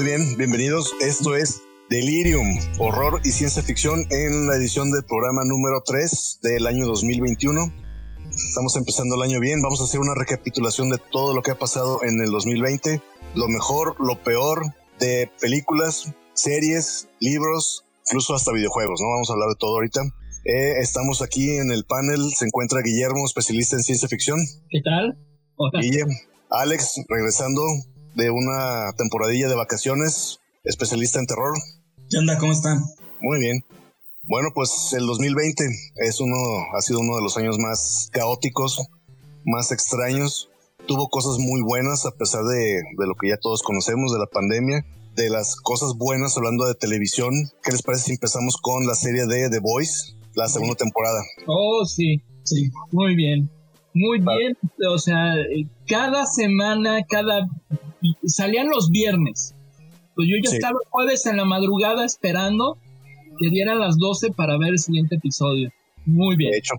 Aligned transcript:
Muy 0.00 0.08
bien, 0.08 0.34
bienvenidos. 0.38 0.94
Esto 1.02 1.36
es 1.36 1.60
Delirium, 1.90 2.58
horror 2.78 3.20
y 3.22 3.32
ciencia 3.32 3.62
ficción 3.62 4.06
en 4.08 4.46
la 4.46 4.56
edición 4.56 4.90
del 4.90 5.04
programa 5.04 5.44
número 5.44 5.82
3 5.84 6.38
del 6.42 6.66
año 6.66 6.86
2021. 6.86 7.70
Estamos 8.30 8.76
empezando 8.76 9.16
el 9.16 9.30
año 9.30 9.40
bien, 9.40 9.60
vamos 9.60 9.82
a 9.82 9.84
hacer 9.84 10.00
una 10.00 10.14
recapitulación 10.14 10.88
de 10.88 10.96
todo 11.12 11.34
lo 11.34 11.42
que 11.42 11.50
ha 11.50 11.58
pasado 11.58 12.02
en 12.02 12.18
el 12.18 12.30
2020, 12.30 13.02
lo 13.34 13.48
mejor, 13.48 13.94
lo 14.00 14.22
peor 14.22 14.62
de 14.98 15.30
películas, 15.38 16.10
series, 16.32 17.10
libros, 17.20 17.84
incluso 18.06 18.34
hasta 18.34 18.54
videojuegos, 18.54 19.02
¿no? 19.02 19.10
Vamos 19.10 19.28
a 19.28 19.34
hablar 19.34 19.50
de 19.50 19.56
todo 19.58 19.74
ahorita. 19.74 20.00
Eh, 20.46 20.78
estamos 20.80 21.20
aquí 21.20 21.58
en 21.58 21.70
el 21.70 21.84
panel, 21.84 22.32
se 22.34 22.46
encuentra 22.46 22.80
Guillermo, 22.80 23.26
especialista 23.26 23.76
en 23.76 23.82
ciencia 23.82 24.08
ficción. 24.08 24.38
¿Qué 24.70 24.80
tal? 24.80 25.18
Guillermo, 25.78 26.14
Alex, 26.48 27.02
regresando 27.06 27.62
de 28.20 28.30
una 28.30 28.92
temporadilla 28.98 29.48
de 29.48 29.54
vacaciones, 29.54 30.40
especialista 30.64 31.18
en 31.18 31.26
terror. 31.26 31.54
¿Qué 32.10 32.18
onda? 32.18 32.36
¿Cómo 32.36 32.52
están? 32.52 32.84
Muy 33.22 33.40
bien. 33.40 33.64
Bueno, 34.28 34.50
pues 34.54 34.92
el 34.92 35.06
2020 35.06 35.64
es 35.96 36.20
uno, 36.20 36.36
ha 36.76 36.82
sido 36.82 37.00
uno 37.00 37.16
de 37.16 37.22
los 37.22 37.38
años 37.38 37.58
más 37.58 38.10
caóticos, 38.12 38.78
más 39.46 39.72
extraños. 39.72 40.50
Tuvo 40.86 41.08
cosas 41.08 41.38
muy 41.38 41.62
buenas 41.62 42.04
a 42.04 42.10
pesar 42.10 42.44
de, 42.44 42.82
de 42.98 43.06
lo 43.06 43.14
que 43.14 43.30
ya 43.30 43.38
todos 43.38 43.62
conocemos 43.62 44.12
de 44.12 44.18
la 44.18 44.26
pandemia. 44.26 44.84
De 45.16 45.30
las 45.30 45.56
cosas 45.56 45.94
buenas 45.96 46.36
hablando 46.36 46.66
de 46.66 46.74
televisión, 46.74 47.32
¿qué 47.64 47.72
les 47.72 47.82
parece 47.82 48.04
si 48.04 48.12
empezamos 48.12 48.58
con 48.58 48.86
la 48.86 48.94
serie 48.94 49.26
de 49.26 49.48
The 49.48 49.60
Voice, 49.60 50.14
la 50.34 50.46
segunda 50.48 50.76
temporada? 50.76 51.20
Oh, 51.46 51.84
sí, 51.86 52.22
sí, 52.44 52.70
muy 52.92 53.16
bien. 53.16 53.50
Muy 53.92 54.20
bien, 54.20 54.56
o 54.88 54.98
sea, 54.98 55.34
cada 55.86 56.24
semana, 56.26 57.02
cada 57.08 57.48
salían 58.24 58.68
los 58.68 58.90
viernes. 58.90 59.54
Pues 60.14 60.28
yo 60.28 60.36
ya 60.42 60.54
estaba 60.54 60.78
jueves 60.90 61.26
en 61.26 61.38
la 61.38 61.44
madrugada 61.44 62.04
esperando 62.04 62.78
que 63.38 63.48
dieran 63.48 63.78
las 63.78 63.98
12 63.98 64.32
para 64.32 64.58
ver 64.58 64.70
el 64.70 64.78
siguiente 64.78 65.16
episodio. 65.16 65.70
Muy 66.04 66.36
bien. 66.36 66.52
De 66.52 66.58
hecho, 66.58 66.74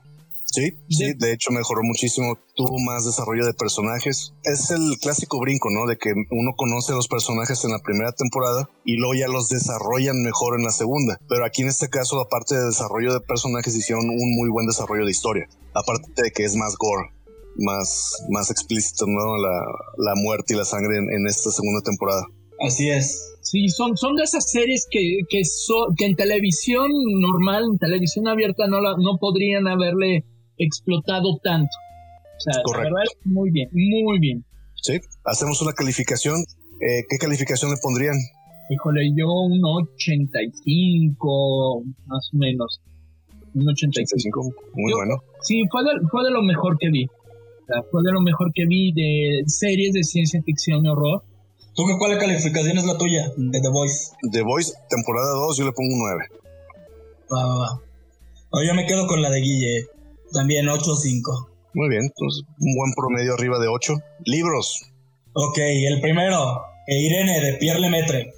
sí, 0.51 0.77
sí, 0.89 1.13
de 1.17 1.33
hecho 1.33 1.51
mejoró 1.51 1.81
muchísimo, 1.83 2.37
tuvo 2.55 2.77
más 2.79 3.05
desarrollo 3.05 3.45
de 3.45 3.53
personajes. 3.53 4.33
Es 4.43 4.71
el 4.71 4.97
clásico 5.01 5.39
brinco, 5.39 5.69
¿no? 5.71 5.87
De 5.87 5.97
que 5.97 6.13
uno 6.13 6.51
conoce 6.55 6.93
a 6.93 6.95
los 6.95 7.07
personajes 7.07 7.63
en 7.63 7.71
la 7.71 7.79
primera 7.79 8.11
temporada 8.11 8.69
y 8.85 8.97
luego 8.97 9.15
ya 9.15 9.27
los 9.27 9.49
desarrollan 9.49 10.21
mejor 10.21 10.59
en 10.59 10.65
la 10.65 10.71
segunda. 10.71 11.17
Pero 11.27 11.45
aquí 11.45 11.61
en 11.61 11.69
este 11.69 11.89
caso, 11.89 12.19
aparte 12.19 12.55
de 12.55 12.65
desarrollo 12.65 13.13
de 13.13 13.21
personajes, 13.21 13.75
hicieron 13.75 14.09
un 14.09 14.35
muy 14.35 14.49
buen 14.49 14.67
desarrollo 14.67 15.05
de 15.05 15.11
historia. 15.11 15.47
Aparte 15.73 16.09
de 16.21 16.31
que 16.31 16.43
es 16.43 16.55
más 16.55 16.75
gore 16.77 17.09
más, 17.57 18.25
más 18.29 18.51
explícito, 18.51 19.05
¿no? 19.07 19.37
La, 19.37 19.61
la 19.97 20.15
muerte 20.15 20.53
y 20.53 20.57
la 20.57 20.65
sangre 20.65 20.97
en, 20.97 21.27
esta 21.27 21.51
segunda 21.51 21.81
temporada. 21.81 22.25
Así 22.59 22.89
es. 22.89 23.27
Sí, 23.41 23.69
son, 23.69 23.97
son 23.97 24.15
de 24.15 24.23
esas 24.23 24.49
series 24.49 24.87
que, 24.89 25.19
que, 25.29 25.41
que 25.97 26.05
en 26.05 26.15
televisión 26.15 26.91
normal, 27.19 27.63
en 27.71 27.77
televisión 27.79 28.27
abierta, 28.27 28.67
no, 28.67 28.81
la, 28.81 28.95
no 28.97 29.17
podrían 29.19 29.67
haberle 29.67 30.25
explotado 30.63 31.37
tanto. 31.43 31.69
O 32.37 32.39
sea, 32.39 32.61
Correcto. 32.63 32.93
muy 33.25 33.51
bien, 33.51 33.69
muy 33.71 34.19
bien. 34.19 34.45
Sí, 34.75 34.99
hacemos 35.25 35.61
una 35.61 35.73
calificación. 35.73 36.39
Eh, 36.79 37.03
¿Qué 37.09 37.17
calificación 37.17 37.71
le 37.71 37.77
pondrían? 37.77 38.15
Híjole, 38.69 39.11
yo 39.15 39.31
un 39.31 39.59
85, 39.63 41.83
más 42.07 42.29
o 42.33 42.37
menos. 42.37 42.79
Un 43.53 43.69
85. 43.69 44.53
Muy 44.73 44.93
bueno. 44.93 45.21
Sí, 45.41 45.63
fue 45.69 45.83
de, 45.83 45.89
fue 46.09 46.23
de 46.23 46.31
lo 46.31 46.41
mejor 46.41 46.77
que 46.79 46.89
vi 46.89 47.05
fue 47.89 48.01
de 48.03 48.11
lo 48.11 48.21
mejor 48.21 48.51
que 48.53 48.65
vi 48.65 48.91
de 48.91 49.43
series 49.47 49.93
de 49.93 50.03
ciencia 50.03 50.41
ficción 50.43 50.85
y 50.85 50.89
horror. 50.89 51.23
¿Tú 51.73 51.85
qué 51.85 51.93
cuál 51.97 52.17
calificación 52.17 52.77
es 52.77 52.85
la 52.85 52.97
tuya 52.97 53.31
de 53.37 53.61
The 53.61 53.69
Voice? 53.69 54.11
The 54.31 54.41
Voice, 54.41 54.73
temporada 54.89 55.31
2, 55.31 55.57
yo 55.57 55.65
le 55.65 55.71
pongo 55.71 55.93
un 55.93 55.99
9. 55.99 56.25
Va, 57.33 57.45
va, 57.45 57.55
va. 57.59 57.81
yo 58.65 58.73
me 58.73 58.85
quedo 58.85 59.07
con 59.07 59.21
la 59.21 59.29
de 59.29 59.39
Guille, 59.39 59.87
también 60.31 60.67
8 60.67 60.91
o 60.91 60.95
5. 60.95 61.49
Muy 61.73 61.89
bien, 61.89 62.03
entonces 62.03 62.43
un 62.59 62.75
buen 62.75 62.91
promedio 62.93 63.33
arriba 63.33 63.59
de 63.59 63.67
8. 63.67 63.93
Libros. 64.25 64.81
Ok, 65.33 65.57
el 65.57 66.01
primero, 66.01 66.61
Irene 66.87 67.39
de 67.39 67.53
Pierre 67.53 67.79
Lemaitre. 67.79 68.33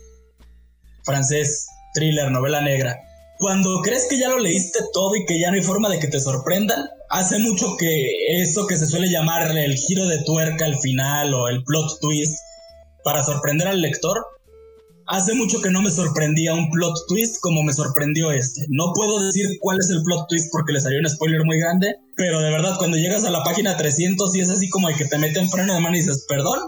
Francés, 1.03 1.67
thriller, 1.93 2.31
novela 2.31 2.61
negra. 2.61 2.99
Cuando 3.39 3.81
crees 3.81 4.07
que 4.09 4.19
ya 4.19 4.29
lo 4.29 4.39
leíste 4.39 4.79
todo 4.93 5.15
y 5.15 5.25
que 5.25 5.39
ya 5.39 5.49
no 5.49 5.57
hay 5.57 5.63
forma 5.63 5.89
de 5.89 5.99
que 5.99 6.07
te 6.07 6.19
sorprendan, 6.19 6.85
hace 7.09 7.39
mucho 7.39 7.75
que 7.77 8.41
eso 8.41 8.67
que 8.67 8.77
se 8.77 8.85
suele 8.85 9.09
llamar 9.09 9.57
el 9.57 9.75
giro 9.75 10.07
de 10.07 10.23
tuerca 10.23 10.65
al 10.65 10.79
final 10.79 11.33
o 11.33 11.47
el 11.47 11.63
plot 11.63 11.99
twist 11.99 12.37
para 13.03 13.23
sorprender 13.23 13.67
al 13.67 13.81
lector, 13.81 14.23
hace 15.07 15.33
mucho 15.33 15.61
que 15.61 15.71
no 15.71 15.81
me 15.81 15.91
sorprendía 15.91 16.53
un 16.53 16.69
plot 16.69 16.95
twist 17.07 17.37
como 17.41 17.63
me 17.63 17.73
sorprendió 17.73 18.31
este. 18.31 18.65
No 18.69 18.93
puedo 18.93 19.23
decir 19.23 19.57
cuál 19.59 19.79
es 19.79 19.89
el 19.89 20.01
plot 20.03 20.27
twist 20.27 20.49
porque 20.51 20.73
le 20.73 20.81
salió 20.81 20.99
un 20.99 21.09
spoiler 21.09 21.43
muy 21.45 21.59
grande, 21.59 21.95
pero 22.15 22.41
de 22.41 22.51
verdad 22.51 22.75
cuando 22.77 22.97
llegas 22.97 23.25
a 23.25 23.31
la 23.31 23.43
página 23.43 23.77
300 23.77 24.35
y 24.35 24.39
es 24.41 24.49
así 24.49 24.69
como 24.69 24.89
el 24.89 24.95
que 24.95 25.05
te 25.05 25.17
meten 25.17 25.49
freno 25.49 25.73
de 25.73 25.79
mano 25.79 25.95
y 25.95 25.99
dices, 25.99 26.25
perdón. 26.27 26.59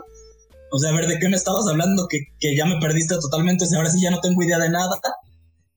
O 0.72 0.80
sea, 0.80 0.90
a 0.90 0.94
ver, 0.94 1.08
¿de 1.08 1.20
qué 1.20 1.30
me 1.30 1.38
estabas 1.38 1.68
hablando? 1.68 2.08
Que, 2.10 2.20
que 2.40 2.56
ya 2.56 2.66
me 2.66 2.80
perdiste 2.80 3.16
totalmente, 3.20 3.66
ahora 3.76 3.90
sí 3.90 4.02
ya 4.02 4.12
no 4.12 4.20
tengo 4.20 4.44
idea 4.44 4.60
de 4.60 4.70
nada. 4.70 5.00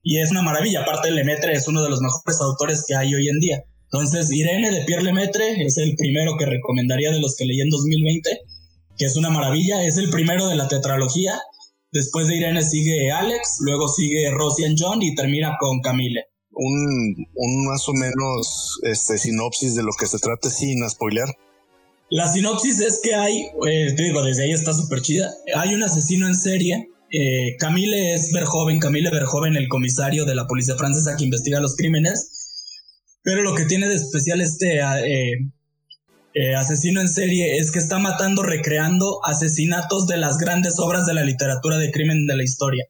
Y 0.02 0.18
es 0.18 0.30
una 0.30 0.42
maravilla, 0.42 0.82
aparte 0.82 1.10
Lemaitre 1.10 1.52
es 1.52 1.68
uno 1.68 1.82
de 1.82 1.90
los 1.90 2.00
mejores 2.00 2.40
autores 2.40 2.84
que 2.86 2.94
hay 2.94 3.14
hoy 3.14 3.28
en 3.28 3.38
día. 3.40 3.64
Entonces, 3.90 4.30
Irene 4.30 4.70
de 4.70 4.84
Pierre 4.84 5.02
Lemaitre 5.02 5.64
es 5.64 5.78
el 5.78 5.94
primero 5.96 6.36
que 6.38 6.46
recomendaría 6.46 7.10
de 7.10 7.20
los 7.20 7.36
que 7.36 7.46
leí 7.46 7.60
en 7.60 7.70
2020, 7.70 8.40
que 8.98 9.04
es 9.04 9.16
una 9.16 9.30
maravilla, 9.30 9.82
es 9.84 9.96
el 9.96 10.10
primero 10.10 10.48
de 10.48 10.56
la 10.56 10.68
tetralogía. 10.68 11.40
Después 11.92 12.28
de 12.28 12.36
Irene 12.36 12.62
sigue 12.62 13.10
Alex, 13.10 13.58
luego 13.60 13.88
sigue 13.88 14.30
Rosie 14.30 14.74
John 14.76 15.02
y 15.02 15.14
termina 15.14 15.56
con 15.58 15.80
Camille. 15.80 16.24
Un, 16.50 17.26
un 17.34 17.66
más 17.66 17.88
o 17.88 17.92
menos 17.92 18.80
este, 18.82 19.16
sinopsis 19.18 19.74
de 19.74 19.82
lo 19.82 19.92
que 19.98 20.06
se 20.06 20.18
trata 20.18 20.50
sin 20.50 20.88
spoiler. 20.88 21.28
La 22.10 22.30
sinopsis 22.30 22.80
es 22.80 23.00
que 23.02 23.14
hay, 23.14 23.42
eh, 23.68 23.92
te 23.94 24.02
digo, 24.02 24.22
desde 24.22 24.44
ahí 24.44 24.52
está 24.52 24.72
súper 24.72 25.02
chida, 25.02 25.30
hay 25.54 25.74
un 25.74 25.82
asesino 25.82 26.26
en 26.26 26.34
serie. 26.34 26.90
Eh, 27.10 27.56
Camille 27.58 28.14
es 28.14 28.32
Verjoven, 28.32 28.80
Camille 28.80 29.10
Verjoven, 29.10 29.56
el 29.56 29.68
comisario 29.68 30.24
de 30.24 30.34
la 30.34 30.46
policía 30.46 30.76
francesa 30.76 31.16
que 31.16 31.24
investiga 31.24 31.60
los 31.60 31.76
crímenes 31.76 32.38
pero 33.28 33.42
lo 33.42 33.54
que 33.54 33.66
tiene 33.66 33.88
de 33.88 33.94
especial 33.94 34.40
este 34.40 34.78
eh, 34.78 35.50
eh, 36.40 36.54
asesino 36.54 37.00
en 37.00 37.08
serie 37.08 37.58
es 37.58 37.72
que 37.72 37.80
está 37.80 37.98
matando, 37.98 38.44
recreando 38.44 39.18
asesinatos 39.24 40.06
de 40.06 40.18
las 40.18 40.38
grandes 40.38 40.78
obras 40.78 41.04
de 41.04 41.14
la 41.14 41.24
literatura 41.24 41.78
de 41.78 41.90
crimen 41.90 42.26
de 42.26 42.36
la 42.36 42.44
historia. 42.44 42.84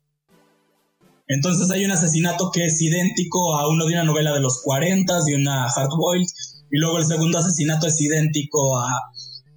Entonces 1.27 1.71
hay 1.71 1.83
un 1.87 1.91
asesinato 1.91 2.51
que 2.53 2.67
es 2.67 2.79
idéntico 2.83 3.57
a 3.57 3.67
uno 3.67 3.87
de 3.87 3.95
una 3.95 4.05
novela 4.05 4.35
de 4.35 4.41
los 4.41 4.61
40, 4.63 5.25
de 5.25 5.35
una 5.35 5.67
hardboiled, 5.67 6.29
y 6.71 6.79
luego 6.79 6.99
el 6.99 7.07
segundo 7.07 7.39
asesinato 7.39 7.87
es 7.87 7.99
idéntico 8.03 8.79
a 8.79 8.91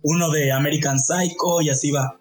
uno 0.03 0.31
de 0.31 0.53
American 0.53 0.97
Psycho 0.97 1.61
y 1.61 1.69
así 1.69 1.91
va. 1.91 2.17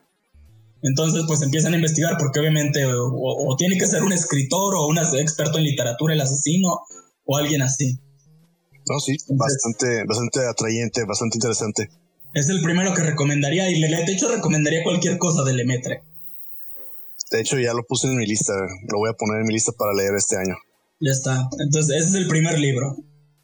Entonces 0.82 1.22
pues 1.28 1.40
empiezan 1.42 1.74
a 1.74 1.76
investigar 1.76 2.16
porque 2.18 2.40
obviamente 2.40 2.84
o 2.84 3.54
tiene 3.56 3.78
que 3.78 3.86
ser 3.86 4.02
un 4.02 4.12
escritor 4.12 4.74
o 4.74 4.88
un 4.88 4.98
experto 4.98 5.58
en 5.58 5.64
literatura 5.64 6.14
el 6.14 6.20
asesino 6.20 6.80
o 7.26 7.36
alguien 7.36 7.62
así. 7.62 8.00
No, 8.90 8.98
sí, 8.98 9.16
bastante, 9.28 10.02
bastante 10.04 10.40
atrayente, 10.48 11.04
bastante 11.04 11.36
interesante. 11.36 11.88
Es 12.34 12.48
el 12.48 12.60
primero 12.60 12.92
que 12.92 13.02
recomendaría 13.02 13.70
y 13.70 13.80
de 13.80 14.12
hecho 14.12 14.28
recomendaría 14.28 14.82
cualquier 14.82 15.16
cosa 15.16 15.44
de 15.44 15.52
Lemetre. 15.52 16.02
De 17.30 17.40
hecho 17.40 17.56
ya 17.60 17.72
lo 17.72 17.86
puse 17.86 18.08
en 18.08 18.16
mi 18.16 18.26
lista, 18.26 18.52
lo 18.88 18.98
voy 18.98 19.10
a 19.10 19.12
poner 19.12 19.42
en 19.42 19.46
mi 19.46 19.54
lista 19.54 19.70
para 19.78 19.94
leer 19.94 20.16
este 20.16 20.36
año. 20.36 20.56
Ya 20.98 21.12
está, 21.12 21.48
entonces 21.60 21.98
ese 21.98 22.08
es 22.08 22.14
el 22.16 22.26
primer 22.26 22.58
libro. 22.58 22.96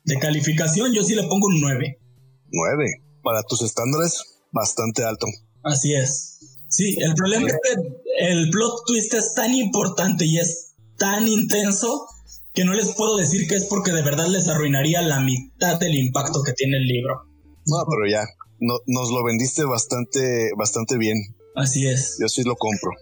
De 0.02 0.18
calificación 0.18 0.92
yo 0.92 1.04
sí 1.04 1.14
le 1.14 1.22
pongo 1.28 1.46
un 1.46 1.60
9. 1.60 1.96
9, 2.50 3.02
para 3.22 3.44
tus 3.44 3.62
estándares, 3.62 4.20
bastante 4.50 5.04
alto. 5.04 5.26
Así 5.62 5.94
es. 5.94 6.40
Sí, 6.66 6.96
el 6.98 7.14
problema 7.14 7.46
es 7.46 7.54
que 7.62 8.28
el 8.30 8.50
plot 8.50 8.84
twist 8.84 9.14
es 9.14 9.34
tan 9.34 9.54
importante 9.54 10.24
y 10.24 10.38
es 10.38 10.74
tan 10.98 11.28
intenso 11.28 12.08
que 12.56 12.64
no 12.64 12.72
les 12.72 12.94
puedo 12.94 13.18
decir 13.18 13.46
que 13.46 13.54
es 13.54 13.66
porque 13.66 13.92
de 13.92 14.02
verdad 14.02 14.26
les 14.28 14.48
arruinaría 14.48 15.02
la 15.02 15.20
mitad 15.20 15.78
del 15.78 15.94
impacto 15.94 16.42
que 16.42 16.54
tiene 16.54 16.78
el 16.78 16.84
libro. 16.84 17.14
No, 17.66 17.84
pero 17.86 18.10
ya, 18.10 18.24
no, 18.60 18.78
nos 18.86 19.10
lo 19.10 19.22
vendiste 19.22 19.64
bastante, 19.64 20.50
bastante 20.56 20.96
bien. 20.96 21.18
Así 21.54 21.86
es. 21.86 22.16
Yo 22.18 22.28
sí 22.28 22.42
lo 22.44 22.56
compro. 22.56 22.92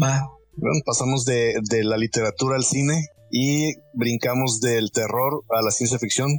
Va. 0.00 0.30
Bueno, 0.54 0.80
pasamos 0.86 1.24
de, 1.24 1.54
de 1.68 1.82
la 1.82 1.96
literatura 1.96 2.54
al 2.54 2.62
cine 2.62 3.06
y 3.32 3.74
brincamos 3.94 4.60
del 4.60 4.92
terror 4.92 5.44
a 5.50 5.60
la 5.60 5.72
ciencia 5.72 5.98
ficción. 5.98 6.30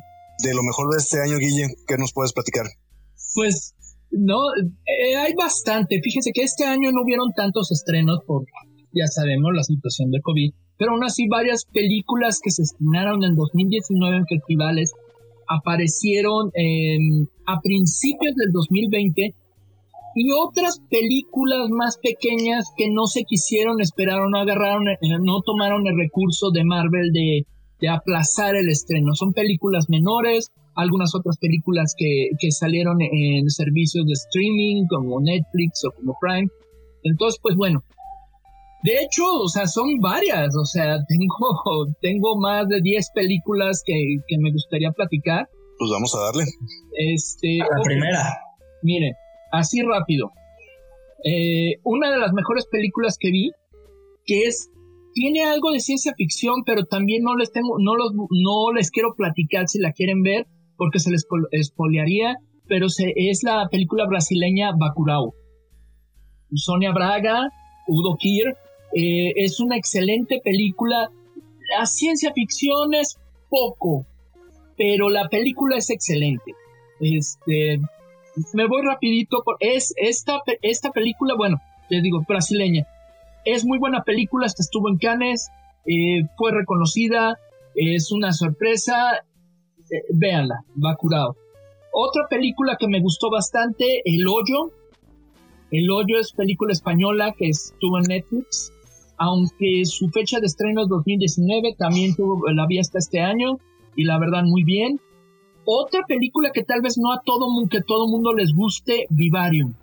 De 0.44 0.54
lo 0.54 0.64
mejor 0.64 0.90
de 0.92 1.00
este 1.00 1.20
año, 1.20 1.38
Guille, 1.38 1.68
¿qué 1.88 1.98
nos 1.98 2.14
puedes 2.14 2.32
platicar? 2.32 2.68
Pues 3.36 3.76
no, 4.12 4.38
eh, 4.56 5.18
hay 5.18 5.34
bastante. 5.34 6.00
Fíjense 6.02 6.32
que 6.34 6.44
este 6.44 6.64
año 6.64 6.92
no 6.94 7.02
hubieron 7.04 7.34
tantos 7.34 7.72
estrenos 7.72 8.20
por, 8.26 8.46
ya 8.94 9.08
sabemos, 9.08 9.52
la 9.54 9.64
situación 9.64 10.10
de 10.12 10.22
COVID 10.22 10.54
pero 10.78 10.92
aún 10.92 11.04
así 11.04 11.28
varias 11.28 11.66
películas 11.66 12.40
que 12.44 12.52
se 12.52 12.64
estrenaron 12.64 13.24
en 13.24 13.36
2019 13.36 14.18
en 14.18 14.26
festivales 14.26 14.94
aparecieron 15.48 16.52
a 17.46 17.62
principios 17.62 18.36
del 18.36 18.52
2020 18.52 19.34
y 20.20 20.32
otras 20.32 20.82
películas 20.90 21.70
más 21.70 22.00
pequeñas 22.00 22.74
que 22.76 22.90
no 22.90 23.06
se 23.06 23.24
quisieron 23.24 23.80
esperar 23.82 24.20
o 24.20 24.30
no 24.30 24.40
agarraron, 24.40 24.88
eh, 24.88 24.98
no 25.22 25.42
tomaron 25.46 25.86
el 25.86 25.96
recurso 25.96 26.50
de 26.50 26.64
Marvel 26.64 27.12
de, 27.14 27.46
de 27.80 27.88
aplazar 27.88 28.56
el 28.56 28.68
estreno. 28.68 29.14
Son 29.14 29.32
películas 29.32 29.86
menores, 29.90 30.52
algunas 30.74 31.14
otras 31.14 31.38
películas 31.38 31.94
que, 31.96 32.30
que 32.40 32.50
salieron 32.52 32.98
en 33.00 33.48
servicios 33.52 34.08
de 34.08 34.14
streaming 34.14 34.88
como 34.88 35.22
Netflix 35.22 35.86
o 35.86 35.92
como 35.92 36.18
Prime. 36.20 36.50
Entonces, 37.04 37.40
pues 37.40 37.56
bueno, 37.56 37.84
de 38.84 38.94
hecho, 38.94 39.24
o 39.42 39.48
sea, 39.48 39.68
son 39.68 40.00
varias, 40.00 40.56
o 40.56 40.66
sea, 40.66 40.98
tengo, 41.08 41.88
tengo 42.02 42.40
más 42.40 42.68
de 42.68 42.82
10 42.82 43.12
películas 43.14 43.82
que, 43.86 43.94
que 44.28 44.38
me 44.40 44.52
gustaría 44.52 44.92
platicar. 44.92 45.50
Pues 45.78 45.92
vamos 45.92 46.16
a 46.16 46.26
darle. 46.26 46.44
Este, 46.98 47.58
la 47.58 47.82
primera. 47.84 48.24
Mire, 48.82 49.14
así 49.52 49.82
rápido. 49.82 50.32
Eh, 51.24 51.76
una 51.84 52.12
de 52.12 52.18
las 52.18 52.32
mejores 52.34 52.68
películas 52.68 53.18
que 53.20 53.32
vi, 53.32 53.52
que 54.26 54.44
es 54.44 54.70
tiene 55.14 55.44
algo 55.44 55.72
de 55.72 55.80
ciencia 55.80 56.14
ficción, 56.16 56.64
pero 56.64 56.86
también 56.86 57.24
no 57.24 57.36
les 57.36 57.52
tengo, 57.52 57.78
no 57.80 57.96
los, 57.96 58.14
no 58.14 58.72
les 58.72 58.92
quiero 58.92 59.16
platicar 59.16 59.68
si 59.68 59.80
la 59.80 59.92
quieren 59.92 60.22
ver, 60.22 60.46
porque 60.78 61.00
se 61.00 61.10
les 61.10 61.26
espolearía, 61.52 62.36
pero 62.68 62.88
se, 62.88 63.14
es 63.16 63.42
la 63.42 63.68
película 63.72 64.06
brasileña 64.08 64.74
Bacurau. 64.78 65.34
Sonia 66.54 66.92
Braga, 66.94 67.50
Udo 67.88 68.16
Kier, 68.18 68.56
eh, 68.94 69.34
es 69.36 69.60
una 69.60 69.78
excelente 69.78 70.42
película. 70.44 71.12
La 71.78 71.86
ciencia 71.86 72.32
ficción 72.34 72.94
es 72.94 73.18
poco, 73.50 74.06
pero 74.78 75.10
la 75.10 75.28
película 75.30 75.78
es 75.78 75.90
excelente. 75.90 76.54
Este, 77.00 77.80
me 78.54 78.68
voy 78.68 78.82
rapidito. 78.84 79.44
Por, 79.44 79.58
es 79.60 79.94
esta, 79.98 80.42
esta 80.62 80.92
película, 80.92 81.36
bueno, 81.36 81.62
les 81.90 82.04
digo, 82.04 82.24
brasileña. 82.28 82.88
Es 83.46 83.66
muy 83.66 83.80
buena 83.80 84.04
película, 84.04 84.46
estuvo 84.46 84.90
en 84.90 84.98
Cannes, 84.98 85.50
eh, 85.86 86.24
fue 86.38 86.52
reconocida, 86.52 87.40
es 87.76 88.12
una 88.12 88.34
sorpresa. 88.34 89.24
Eh, 89.90 90.04
véanla, 90.10 90.66
va 90.84 90.96
curado. 90.96 91.38
Otra 91.94 92.28
película 92.30 92.76
que 92.78 92.88
me 92.88 93.00
gustó 93.00 93.30
bastante, 93.30 94.02
El 94.04 94.28
Hoyo. 94.28 94.72
El 95.72 95.90
Hoyo 95.90 96.20
es 96.20 96.32
película 96.34 96.74
española 96.74 97.34
que 97.38 97.50
estuvo 97.50 97.98
en 97.98 98.04
Netflix, 98.04 98.72
aunque 99.18 99.86
su 99.86 100.10
fecha 100.10 100.40
de 100.40 100.48
estreno 100.48 100.84
es 100.84 100.90
2019, 100.90 101.76
también 101.78 102.16
tuvo, 102.16 102.50
la 102.52 102.66
vi 102.68 102.80
hasta 102.80 103.00
este 103.00 103.20
año 103.20 103.60
y 103.96 104.04
la 104.04 104.20
verdad 104.20 104.44
muy 104.44 104.64
bien. 104.64 105.00
Otra 105.66 106.04
película 106.08 106.52
que 106.54 106.64
tal 106.64 106.82
vez 106.82 106.98
no 106.98 107.12
a 107.12 107.22
todo 107.26 107.50
mundo, 107.50 107.70
que 107.70 107.82
todo 107.82 108.08
mundo 108.08 108.34
les 108.34 108.54
guste, 108.54 109.06
Vivarium. 109.10 109.74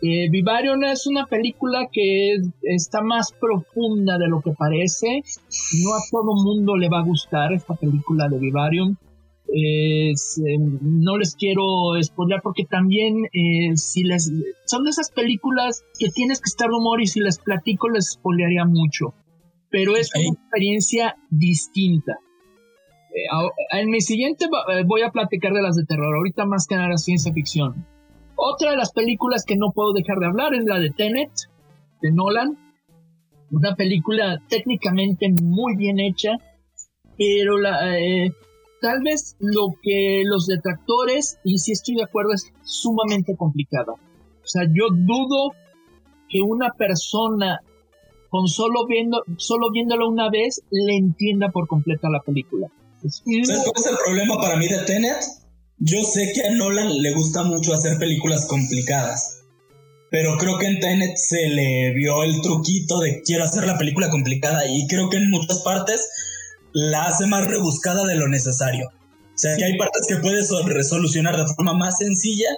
Eh, 0.00 0.28
Vivarium 0.30 0.82
es 0.84 1.06
una 1.06 1.26
película 1.26 1.88
que 1.92 2.36
está 2.62 3.02
más 3.02 3.32
profunda 3.32 4.18
de 4.18 4.28
lo 4.28 4.40
que 4.40 4.50
parece. 4.50 5.22
No 5.84 5.94
a 5.94 6.00
todo 6.10 6.34
mundo 6.34 6.76
le 6.76 6.88
va 6.88 7.00
a 7.00 7.04
gustar 7.04 7.52
esta 7.52 7.74
película 7.74 8.28
de 8.28 8.38
Vivarium. 8.38 8.96
Eh, 9.54 10.14
no 10.80 11.18
les 11.18 11.36
quiero 11.36 11.62
spoiler 12.00 12.40
porque 12.42 12.64
también 12.64 13.26
eh, 13.26 13.76
si 13.76 14.02
les 14.02 14.32
son 14.64 14.84
de 14.84 14.90
esas 14.90 15.10
películas 15.10 15.84
que 15.98 16.08
tienes 16.08 16.40
que 16.40 16.48
estar 16.48 16.70
de 16.70 16.76
humor 16.76 17.02
y 17.02 17.06
si 17.06 17.20
les 17.20 17.38
platico 17.38 17.90
les 17.90 18.12
spoilearía 18.12 18.64
mucho 18.64 19.12
pero 19.68 19.94
es 19.94 20.10
una 20.14 20.30
experiencia 20.30 21.16
distinta 21.28 22.18
eh, 23.12 23.78
en 23.78 23.90
mi 23.90 24.00
siguiente 24.00 24.46
eh, 24.46 24.84
voy 24.86 25.02
a 25.02 25.10
platicar 25.10 25.52
de 25.52 25.62
las 25.62 25.76
de 25.76 25.84
terror, 25.84 26.16
ahorita 26.16 26.46
más 26.46 26.66
que 26.66 26.76
nada 26.76 26.96
ciencia 26.96 27.32
ficción. 27.32 27.86
Otra 28.36 28.70
de 28.70 28.76
las 28.76 28.92
películas 28.92 29.44
que 29.44 29.56
no 29.56 29.72
puedo 29.72 29.92
dejar 29.92 30.18
de 30.18 30.26
hablar 30.26 30.54
es 30.54 30.64
la 30.64 30.78
de 30.78 30.90
Tenet, 30.90 31.30
de 32.00 32.10
Nolan. 32.10 32.56
Una 33.50 33.74
película 33.74 34.40
técnicamente 34.48 35.28
muy 35.42 35.76
bien 35.76 36.00
hecha, 36.00 36.38
pero 37.18 37.58
la, 37.58 37.98
eh, 37.98 38.32
tal 38.82 39.00
vez 39.02 39.36
lo 39.38 39.74
que 39.80 40.22
los 40.26 40.46
detractores, 40.46 41.38
y 41.44 41.58
si 41.58 41.72
estoy 41.72 41.94
de 41.94 42.02
acuerdo, 42.02 42.34
es 42.34 42.52
sumamente 42.64 43.36
complicada. 43.36 43.92
O 43.92 44.46
sea, 44.46 44.64
yo 44.64 44.88
dudo 44.90 45.52
que 46.28 46.42
una 46.42 46.70
persona 46.76 47.60
con 48.28 48.48
solo 48.48 48.86
viendo, 48.86 49.22
solo 49.36 49.70
viéndolo 49.70 50.08
una 50.08 50.30
vez 50.30 50.62
le 50.70 50.96
entienda 50.96 51.50
por 51.50 51.68
completa 51.68 52.08
la 52.10 52.20
película. 52.20 52.66
¿Sabes 53.00 53.22
cuál 53.24 53.72
es 53.76 53.86
el 53.86 53.96
problema 54.04 54.36
para 54.36 54.56
mí 54.56 54.66
de 54.66 54.78
Tenet? 54.84 55.22
Yo 55.78 56.02
sé 56.02 56.32
que 56.34 56.46
a 56.46 56.50
Nolan 56.50 57.00
le 57.00 57.14
gusta 57.14 57.44
mucho 57.44 57.72
hacer 57.74 57.98
películas 57.98 58.46
complicadas. 58.46 59.42
Pero 60.10 60.36
creo 60.38 60.58
que 60.58 60.66
en 60.66 60.80
Tenet 60.80 61.16
se 61.16 61.48
le 61.48 61.92
vio 61.94 62.22
el 62.22 62.40
truquito 62.42 63.00
de 63.00 63.22
quiero 63.22 63.44
hacer 63.44 63.64
la 63.64 63.78
película 63.78 64.10
complicada 64.10 64.66
y 64.68 64.86
creo 64.86 65.08
que 65.08 65.18
en 65.18 65.30
muchas 65.30 65.62
partes 65.62 66.08
la 66.72 67.04
hace 67.04 67.26
más 67.26 67.46
rebuscada 67.46 68.06
de 68.06 68.16
lo 68.16 68.28
necesario. 68.28 68.88
O 68.88 69.38
sea, 69.38 69.56
que 69.56 69.64
hay 69.64 69.76
partes 69.78 70.06
que 70.06 70.16
puedes 70.16 70.50
resolucionar 70.66 71.36
de 71.36 71.46
forma 71.54 71.74
más 71.74 71.98
sencilla 71.98 72.48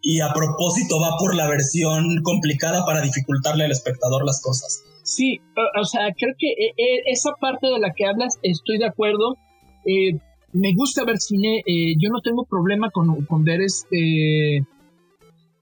y 0.00 0.20
a 0.20 0.32
propósito 0.32 1.00
va 1.00 1.16
por 1.18 1.34
la 1.34 1.46
versión 1.46 2.22
complicada 2.22 2.84
para 2.84 3.02
dificultarle 3.02 3.64
al 3.64 3.70
espectador 3.70 4.24
las 4.24 4.40
cosas. 4.42 4.82
Sí, 5.04 5.40
o 5.80 5.84
sea, 5.84 6.12
creo 6.16 6.34
que 6.38 6.48
eh, 6.48 6.72
eh, 6.76 7.02
esa 7.06 7.32
parte 7.40 7.66
de 7.66 7.78
la 7.78 7.92
que 7.92 8.06
hablas 8.06 8.38
estoy 8.42 8.78
de 8.78 8.86
acuerdo 8.86 9.36
eh, 9.84 10.18
me 10.52 10.74
gusta 10.74 11.04
ver 11.04 11.18
cine, 11.18 11.62
eh, 11.66 11.94
yo 11.98 12.10
no 12.10 12.20
tengo 12.20 12.44
problema 12.44 12.90
con, 12.90 13.24
con, 13.24 13.42
ver 13.42 13.62
este 13.62 14.64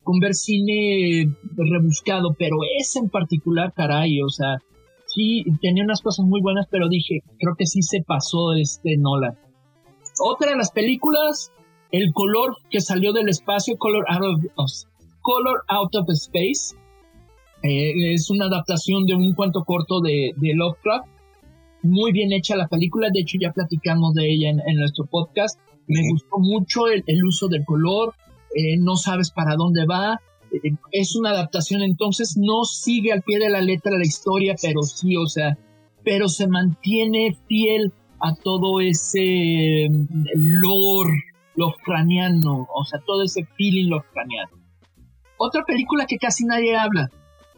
con 0.02 0.18
ver 0.18 0.34
cine 0.34 1.32
rebuscado, 1.56 2.34
pero 2.38 2.56
ese 2.78 2.98
en 2.98 3.08
particular, 3.08 3.72
caray, 3.72 4.20
o 4.20 4.28
sea, 4.28 4.58
sí 5.14 5.44
tenía 5.60 5.84
unas 5.84 6.02
cosas 6.02 6.26
muy 6.26 6.40
buenas, 6.40 6.66
pero 6.70 6.88
dije, 6.88 7.20
creo 7.38 7.54
que 7.56 7.66
sí 7.66 7.82
se 7.82 8.02
pasó 8.02 8.52
este 8.54 8.96
Nolan. 8.96 9.38
Otra 10.22 10.50
de 10.50 10.56
las 10.56 10.70
películas, 10.70 11.52
El 11.92 12.12
color 12.12 12.56
que 12.70 12.80
salió 12.80 13.12
del 13.12 13.28
espacio, 13.28 13.76
Color 13.76 14.04
Out 14.08 14.44
of, 14.54 14.70
Color 15.22 15.62
Out 15.68 15.96
of 15.96 16.06
Space, 16.10 16.76
eh, 17.62 18.14
es 18.14 18.30
una 18.30 18.46
adaptación 18.46 19.06
de 19.06 19.14
un 19.14 19.34
cuento 19.34 19.64
corto 19.64 20.00
de, 20.00 20.32
de 20.36 20.54
Lovecraft 20.54 21.08
muy 21.82 22.12
bien 22.12 22.32
hecha 22.32 22.56
la 22.56 22.68
película, 22.68 23.08
de 23.12 23.20
hecho 23.20 23.38
ya 23.40 23.52
platicamos 23.52 24.14
de 24.14 24.30
ella 24.30 24.50
en, 24.50 24.76
nuestro 24.76 25.06
podcast. 25.06 25.58
Me 25.86 26.08
gustó 26.10 26.38
mucho 26.38 26.86
el, 26.88 27.24
uso 27.24 27.48
del 27.48 27.64
color, 27.64 28.14
eh, 28.54 28.76
no 28.78 28.96
sabes 28.96 29.30
para 29.30 29.56
dónde 29.56 29.86
va. 29.86 30.20
Es 30.90 31.16
una 31.16 31.30
adaptación, 31.30 31.82
entonces 31.82 32.36
no 32.36 32.64
sigue 32.64 33.12
al 33.12 33.22
pie 33.22 33.38
de 33.38 33.50
la 33.50 33.60
letra 33.60 33.96
la 33.96 34.06
historia, 34.06 34.54
pero 34.60 34.82
sí, 34.82 35.16
o 35.16 35.26
sea, 35.26 35.56
pero 36.04 36.28
se 36.28 36.48
mantiene 36.48 37.36
fiel 37.46 37.92
a 38.20 38.34
todo 38.34 38.80
ese 38.80 39.88
mm, 39.90 40.24
lore 40.34 41.24
lofraniano, 41.56 42.66
o 42.74 42.84
sea, 42.84 43.00
todo 43.06 43.22
ese 43.22 43.44
feeling 43.56 43.88
lofraniano. 43.88 44.52
Otra 45.38 45.64
película 45.64 46.06
que 46.06 46.18
casi 46.18 46.44
nadie 46.44 46.76
habla, 46.76 47.08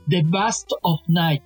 The 0.08 0.22
Bust 0.22 0.70
of 0.82 1.00
Night. 1.08 1.42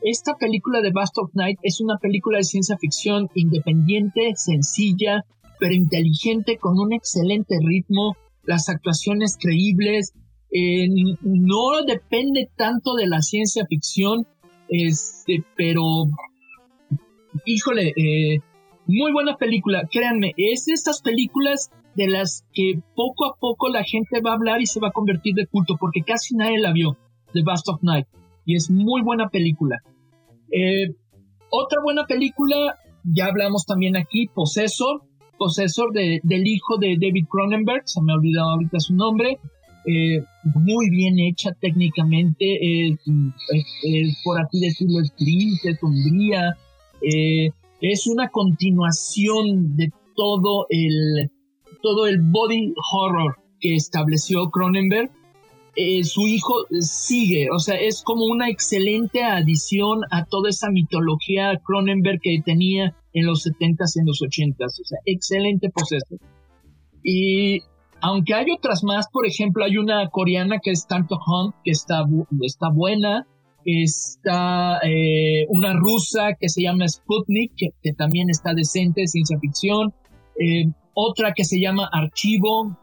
Esta 0.00 0.36
película 0.36 0.80
de 0.80 0.92
Bast 0.92 1.18
of 1.18 1.30
Night 1.34 1.58
es 1.62 1.80
una 1.80 1.98
película 1.98 2.38
de 2.38 2.44
ciencia 2.44 2.76
ficción 2.78 3.28
independiente, 3.34 4.32
sencilla, 4.36 5.24
pero 5.58 5.74
inteligente, 5.74 6.56
con 6.56 6.78
un 6.78 6.92
excelente 6.92 7.56
ritmo, 7.60 8.16
las 8.44 8.68
actuaciones 8.68 9.36
creíbles, 9.40 10.12
no 10.50 11.82
depende 11.86 12.48
tanto 12.56 12.94
de 12.94 13.06
la 13.06 13.20
ciencia 13.20 13.66
ficción, 13.66 14.26
este, 14.68 15.44
pero, 15.56 15.82
híjole, 17.44 17.92
eh, 17.96 18.40
muy 18.86 19.12
buena 19.12 19.36
película, 19.36 19.82
créanme, 19.90 20.32
es 20.36 20.64
de 20.66 20.72
estas 20.72 21.02
películas 21.02 21.70
de 21.94 22.08
las 22.08 22.44
que 22.52 22.80
poco 22.94 23.26
a 23.26 23.36
poco 23.38 23.68
la 23.68 23.84
gente 23.84 24.20
va 24.24 24.32
a 24.32 24.34
hablar 24.34 24.60
y 24.60 24.66
se 24.66 24.80
va 24.80 24.88
a 24.88 24.92
convertir 24.92 25.34
de 25.34 25.46
culto, 25.46 25.76
porque 25.78 26.02
casi 26.02 26.34
nadie 26.36 26.58
la 26.58 26.72
vio, 26.72 26.96
The 27.32 27.42
Bast 27.44 27.68
of 27.68 27.82
Night 27.82 28.06
y 28.48 28.56
es 28.56 28.70
muy 28.70 29.02
buena 29.02 29.28
película. 29.28 29.76
Eh, 30.50 30.94
otra 31.50 31.82
buena 31.82 32.06
película, 32.06 32.78
ya 33.04 33.26
hablamos 33.26 33.66
también 33.66 33.94
aquí, 33.94 34.26
Possessor 34.28 35.02
de, 35.92 36.20
del 36.22 36.46
hijo 36.46 36.78
de 36.78 36.96
David 36.98 37.26
Cronenberg, 37.30 37.82
se 37.84 38.00
me 38.00 38.10
ha 38.10 38.16
olvidado 38.16 38.52
ahorita 38.52 38.80
su 38.80 38.94
nombre, 38.94 39.38
eh, 39.88 40.22
muy 40.54 40.90
bien 40.90 41.18
hecha 41.18 41.52
técnicamente, 41.60 42.98
por 44.22 44.40
así 44.40 44.60
decirlo, 44.60 45.00
es 45.00 45.14
triste, 45.16 45.76
sombría, 45.76 46.56
eh, 47.00 47.50
es 47.80 48.06
una 48.06 48.28
continuación 48.28 49.76
de 49.76 49.90
todo 50.14 50.66
el, 50.68 51.30
todo 51.82 52.06
el 52.06 52.20
body 52.20 52.74
horror 52.92 53.36
que 53.60 53.76
estableció 53.76 54.50
Cronenberg 54.50 55.10
eh, 55.80 56.02
su 56.02 56.26
hijo 56.26 56.66
sigue, 56.80 57.46
o 57.54 57.60
sea, 57.60 57.76
es 57.76 58.02
como 58.02 58.24
una 58.24 58.50
excelente 58.50 59.22
adición 59.22 60.00
a 60.10 60.24
toda 60.24 60.50
esa 60.50 60.70
mitología 60.70 61.56
Cronenberg 61.64 62.20
que 62.20 62.42
tenía 62.44 62.96
en 63.12 63.26
los 63.26 63.46
70s 63.46 63.92
y 63.94 64.00
en 64.00 64.06
los 64.06 64.20
80s, 64.20 64.80
o 64.80 64.84
sea, 64.84 64.98
excelente 65.04 65.70
proceso. 65.70 66.16
Y 67.04 67.60
aunque 68.00 68.34
hay 68.34 68.46
otras 68.50 68.84
más, 68.84 69.06
por 69.12 69.26
ejemplo, 69.26 69.64
hay 69.64 69.76
una 69.76 70.08
coreana 70.08 70.58
que 70.62 70.70
es 70.70 70.86
Tanto 70.86 71.16
Hunt, 71.16 71.54
que 71.64 71.72
está, 71.72 72.04
está 72.42 72.70
buena, 72.70 73.26
está 73.64 74.78
eh, 74.84 75.46
una 75.48 75.74
rusa 75.74 76.34
que 76.38 76.48
se 76.48 76.62
llama 76.62 76.88
Sputnik, 76.88 77.52
que, 77.56 77.92
también 77.92 78.30
está 78.30 78.54
decente, 78.54 79.06
ciencia 79.06 79.38
ficción, 79.38 79.92
eh, 80.40 80.70
otra 80.94 81.32
que 81.34 81.44
se 81.44 81.60
llama 81.60 81.88
Archivo, 81.92 82.76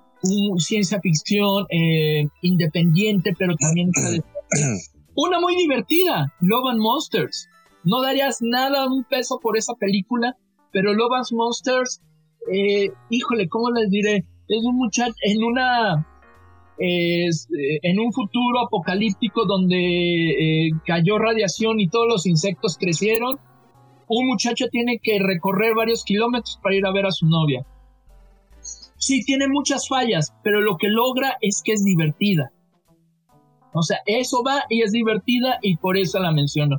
ciencia 0.57 0.99
ficción 1.01 1.65
eh, 1.69 2.27
independiente, 2.41 3.33
pero 3.37 3.55
también 3.55 3.89
está 3.93 4.09
decente. 4.09 4.29
Una 5.15 5.39
muy 5.39 5.55
divertida, 5.55 6.33
Love 6.41 6.71
and 6.71 6.79
Monsters. 6.79 7.47
No 7.83 8.01
darías 8.01 8.39
nada, 8.41 8.85
un 8.87 9.05
peso 9.05 9.39
por 9.41 9.57
esa 9.57 9.73
película, 9.75 10.35
pero 10.71 10.93
Love 10.93 11.13
and 11.13 11.31
Monsters, 11.31 12.01
híjole, 13.09 13.47
¿cómo 13.47 13.71
les 13.71 13.89
diré? 13.89 14.25
Es 14.47 14.63
un 14.63 14.75
muchacho 14.75 15.15
en 15.21 15.43
una 15.43 16.05
es, 16.77 17.47
eh, 17.51 17.79
en 17.83 17.99
un 17.99 18.11
futuro 18.11 18.59
apocalíptico 18.65 19.45
donde 19.45 19.77
eh, 19.77 20.71
cayó 20.85 21.17
radiación 21.17 21.79
y 21.79 21.87
todos 21.87 22.07
los 22.07 22.25
insectos 22.25 22.77
crecieron, 22.77 23.39
un 24.07 24.27
muchacho 24.27 24.67
tiene 24.69 24.99
que 25.01 25.19
recorrer 25.19 25.73
varios 25.75 26.03
kilómetros 26.03 26.59
para 26.61 26.75
ir 26.75 26.85
a 26.85 26.91
ver 26.91 27.05
a 27.05 27.11
su 27.11 27.27
novia. 27.27 27.65
Sí, 28.97 29.23
tiene 29.23 29.47
muchas 29.47 29.87
fallas, 29.87 30.33
pero 30.43 30.61
lo 30.61 30.77
que 30.77 30.89
logra 30.89 31.37
es 31.41 31.61
que 31.63 31.73
es 31.73 31.83
divertida. 31.83 32.51
O 33.73 33.81
sea, 33.81 33.99
eso 34.05 34.41
va 34.45 34.63
y 34.69 34.83
es 34.83 34.91
divertida 34.91 35.59
y 35.61 35.75
por 35.77 35.97
eso 35.97 36.19
la 36.19 36.31
menciono. 36.31 36.77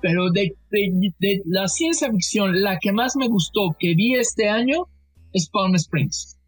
Pero 0.00 0.30
de, 0.30 0.56
de 0.70 1.42
la 1.44 1.68
ciencia 1.68 2.10
ficción, 2.10 2.62
la 2.62 2.78
que 2.78 2.92
más 2.92 3.14
me 3.16 3.28
gustó 3.28 3.76
que 3.78 3.94
vi 3.94 4.14
este 4.14 4.48
año 4.48 4.86
es 5.32 5.50
Palm 5.50 5.74
Springs. 5.74 6.39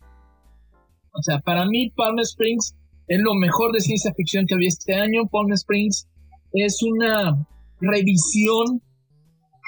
O 1.12 1.22
sea, 1.22 1.40
para 1.40 1.66
mí 1.66 1.90
Palm 1.90 2.18
Springs 2.20 2.74
es 3.06 3.20
lo 3.20 3.34
mejor 3.34 3.72
de 3.72 3.80
ciencia 3.80 4.12
ficción 4.14 4.46
que 4.46 4.54
había 4.54 4.68
este 4.68 4.94
año. 4.94 5.26
Palm 5.30 5.52
Springs 5.52 6.08
es 6.52 6.82
una 6.82 7.46
revisión 7.80 8.82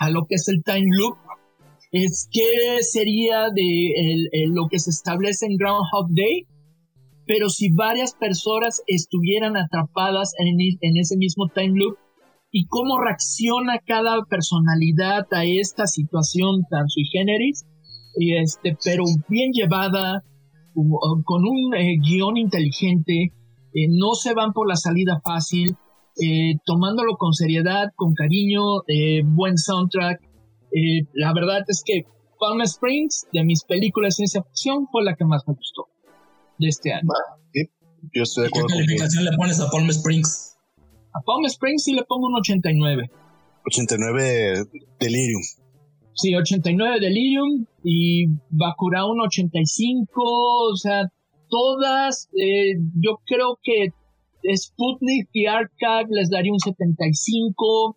a 0.01 0.11
lo 0.11 0.25
que 0.27 0.37
es 0.37 0.49
el 0.49 0.63
time 0.65 0.87
loop. 0.91 1.17
Es 1.93 2.29
que 2.33 2.83
sería 2.83 3.51
de 3.55 3.93
lo 4.49 4.69
que 4.69 4.79
se 4.79 4.91
establece 4.91 5.47
en 5.47 5.57
Groundhog 5.57 6.09
Day, 6.11 6.47
pero 7.27 7.49
si 7.49 7.71
varias 7.71 8.15
personas 8.15 8.83
estuvieran 8.87 9.57
atrapadas 9.57 10.33
en, 10.39 10.59
en 10.59 10.97
ese 10.97 11.17
mismo 11.17 11.49
time 11.55 11.79
loop 11.79 11.97
y 12.51 12.67
cómo 12.67 12.99
reacciona 13.01 13.79
cada 13.85 14.25
personalidad 14.29 15.27
a 15.33 15.45
esta 15.45 15.87
situación 15.87 16.63
tan 16.71 16.89
sui 16.89 17.05
generis, 17.13 17.65
y 18.17 18.37
este, 18.37 18.77
pero 18.85 19.05
bien 19.29 19.51
llevada, 19.53 20.23
con 21.25 21.45
un 21.47 21.75
eh, 21.75 21.97
guion 21.99 22.37
inteligente, 22.37 23.33
eh, 23.73 23.87
no 23.89 24.15
se 24.15 24.35
van 24.35 24.53
por 24.53 24.69
la 24.69 24.77
salida 24.77 25.21
fácil, 25.25 25.77
eh, 26.21 26.57
tomándolo 26.65 27.17
con 27.17 27.33
seriedad, 27.33 27.89
con 27.97 28.15
cariño, 28.15 28.61
buen 29.25 29.59
soundtrack. 29.59 30.21
la 31.13 31.33
verdad 31.33 31.63
es 31.69 31.83
que 31.85 32.05
Palm 32.39 32.61
Springs, 32.63 33.27
de 33.33 33.45
mis 33.45 33.65
películas 33.65 34.11
de 34.11 34.27
ciencia 34.27 34.43
ficción, 34.43 34.87
fue 34.91 35.05
la 35.05 35.15
que 35.15 35.25
más 35.25 35.43
me 35.47 35.55
gustó 35.55 35.89
de 36.59 36.69
este 36.69 36.93
año. 36.93 37.09
yo 38.13 38.23
estoy 38.23 38.43
de 38.43 38.49
acuerdo. 38.49 38.69
¿Qué 38.69 38.75
calificación 38.75 39.25
le 39.25 39.33
pones 39.37 39.61
a 39.61 39.71
Palm 39.71 39.89
Springs? 39.91 40.57
A 41.15 41.21
Palm 41.25 41.45
Springs 41.47 41.85
sí 41.85 41.95
le 41.95 42.05
pongo 42.05 42.27
un 42.27 42.37
89. 42.37 43.11
89 43.67 44.65
Delirium. 45.01 45.43
Sí, 46.15 46.35
89 46.35 47.01
Delirium 47.01 47.67
y 47.83 48.27
Bacurau 48.51 49.11
un 49.11 49.21
85, 49.21 50.23
o 50.23 50.77
sea, 50.77 51.11
todas, 51.49 52.29
eh, 52.41 52.79
yo 53.01 53.21
creo 53.27 53.59
que 53.63 53.89
Sputnik 54.57 55.29
y 55.33 55.47
Archive 55.47 56.09
les 56.11 56.31
daría 56.31 56.53
un 56.53 56.61
75. 56.61 57.97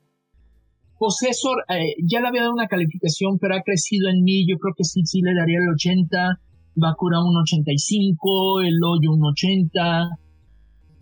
Possessor, 0.98 1.64
eh, 1.70 1.94
ya 2.04 2.22
le 2.22 2.28
había 2.28 2.42
dado 2.42 2.54
una 2.54 2.68
calificación, 2.68 3.38
pero 3.40 3.56
ha 3.56 3.62
crecido 3.62 4.10
en 4.10 4.24
mí, 4.24 4.48
yo 4.48 4.58
creo 4.58 4.74
que 4.76 4.84
sí, 4.84 5.02
sí 5.06 5.22
le 5.22 5.36
daría 5.36 5.60
el 5.60 5.70
80. 5.74 6.40
Bacurau 6.76 7.24
un 7.24 7.38
85, 7.38 8.62
El 8.62 8.80
Hoyo 8.84 9.12
un 9.12 9.24
80. 9.26 10.10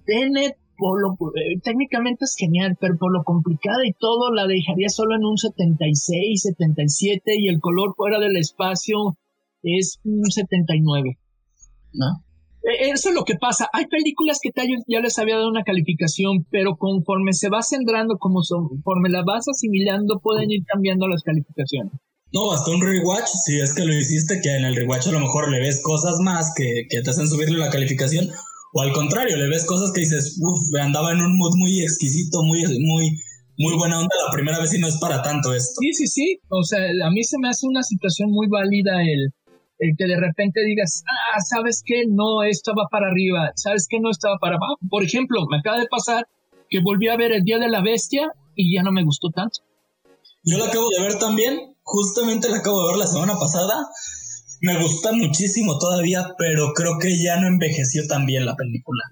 Tenet 0.05 0.57
por 0.77 1.01
lo, 1.01 1.13
eh, 1.35 1.59
técnicamente 1.63 2.25
es 2.25 2.35
genial, 2.37 2.77
pero 2.79 2.97
por 2.97 3.11
lo 3.11 3.23
complicada 3.23 3.85
y 3.85 3.93
todo 3.93 4.31
la 4.33 4.47
dejaría 4.47 4.89
solo 4.89 5.15
en 5.15 5.25
un 5.25 5.37
76, 5.37 6.41
77 6.41 7.33
y 7.37 7.47
el 7.47 7.59
color 7.59 7.93
fuera 7.95 8.19
del 8.19 8.37
espacio 8.37 9.17
es 9.63 9.99
un 10.03 10.29
79. 10.29 11.17
¿No? 11.93 12.23
E, 12.65 12.89
eso 12.91 13.09
es 13.09 13.15
lo 13.15 13.23
que 13.23 13.35
pasa. 13.35 13.69
Hay 13.73 13.85
películas 13.87 14.39
que 14.41 14.51
ya 14.87 14.99
les 14.99 15.19
había 15.19 15.35
dado 15.35 15.49
una 15.49 15.63
calificación, 15.63 16.45
pero 16.51 16.77
conforme 16.77 17.33
se 17.33 17.49
va 17.49 17.61
centrando, 17.61 18.17
como 18.17 18.41
conforme 18.47 19.09
la 19.09 19.23
vas 19.25 19.45
asimilando, 19.47 20.19
pueden 20.19 20.51
ir 20.51 20.63
cambiando 20.65 21.07
las 21.07 21.23
calificaciones. 21.23 21.93
No, 22.33 22.51
hasta 22.51 22.71
un 22.71 22.81
rewatch, 22.81 23.27
si 23.45 23.59
es 23.59 23.73
que 23.73 23.85
lo 23.85 23.93
hiciste, 23.93 24.41
que 24.41 24.57
en 24.57 24.65
el 24.65 24.75
rewatch 24.75 25.07
a 25.07 25.11
lo 25.11 25.19
mejor 25.19 25.49
le 25.49 25.59
ves 25.59 25.81
cosas 25.81 26.17
más 26.19 26.53
que, 26.55 26.85
que 26.89 27.01
te 27.01 27.09
hacen 27.09 27.27
subirle 27.27 27.57
la 27.57 27.69
calificación, 27.69 28.29
o 28.77 28.81
al 28.81 28.91
contrario, 28.91 29.37
le 29.37 29.47
ves 29.47 29.65
cosas 29.65 29.93
que 29.93 30.01
dices, 30.01 30.37
uff, 30.41 30.59
andaba 30.81 31.13
en 31.13 31.21
un 31.21 31.37
mood 31.37 31.55
muy 31.55 31.81
exquisito, 31.81 32.43
muy, 32.43 32.59
muy, 32.81 33.17
muy 33.57 33.73
buena 33.77 33.99
onda 33.99 34.13
la 34.27 34.33
primera 34.33 34.59
vez 34.59 34.73
y 34.73 34.79
no 34.79 34.87
es 34.87 34.97
para 34.97 35.21
tanto 35.21 35.53
esto. 35.53 35.79
Sí, 35.79 35.93
sí, 35.93 36.07
sí. 36.07 36.39
O 36.49 36.61
sea, 36.61 36.81
a 36.81 37.09
mí 37.09 37.23
se 37.23 37.37
me 37.39 37.47
hace 37.47 37.65
una 37.67 37.83
situación 37.83 38.31
muy 38.31 38.47
válida 38.49 39.01
el, 39.01 39.31
el 39.79 39.95
que 39.97 40.05
de 40.05 40.19
repente 40.19 40.59
digas, 40.67 41.03
ah, 41.07 41.39
¿sabes 41.39 41.83
qué? 41.85 42.03
No, 42.05 42.43
esto 42.43 42.73
va 42.77 42.89
para 42.91 43.07
arriba, 43.07 43.49
¿sabes 43.55 43.87
qué? 43.89 43.97
No 44.01 44.11
estaba 44.11 44.35
para 44.41 44.57
abajo. 44.57 44.75
Por 44.89 45.05
ejemplo, 45.05 45.45
me 45.49 45.59
acaba 45.59 45.79
de 45.79 45.87
pasar 45.87 46.27
que 46.69 46.81
volví 46.81 47.07
a 47.07 47.15
ver 47.15 47.31
El 47.31 47.43
Día 47.43 47.59
de 47.59 47.69
la 47.69 47.81
Bestia 47.81 48.27
y 48.55 48.75
ya 48.75 48.83
no 48.83 48.91
me 48.91 49.05
gustó 49.05 49.29
tanto. 49.29 49.59
Yo 50.43 50.57
la 50.57 50.65
acabo 50.65 50.89
de 50.89 51.01
ver 51.01 51.17
también, 51.17 51.77
justamente 51.81 52.49
la 52.49 52.57
acabo 52.57 52.81
de 52.81 52.87
ver 52.91 52.97
la 52.97 53.07
semana 53.07 53.39
pasada 53.39 53.87
me 54.65 54.81
gusta 54.81 55.11
muchísimo 55.13 55.77
todavía, 55.77 56.33
pero 56.39 56.73
creo 56.73 56.97
que 56.99 57.21
ya 57.21 57.39
no 57.39 57.47
envejeció 57.47 58.07
tan 58.07 58.25
bien 58.25 58.47
la 58.47 58.55
película. 58.55 59.03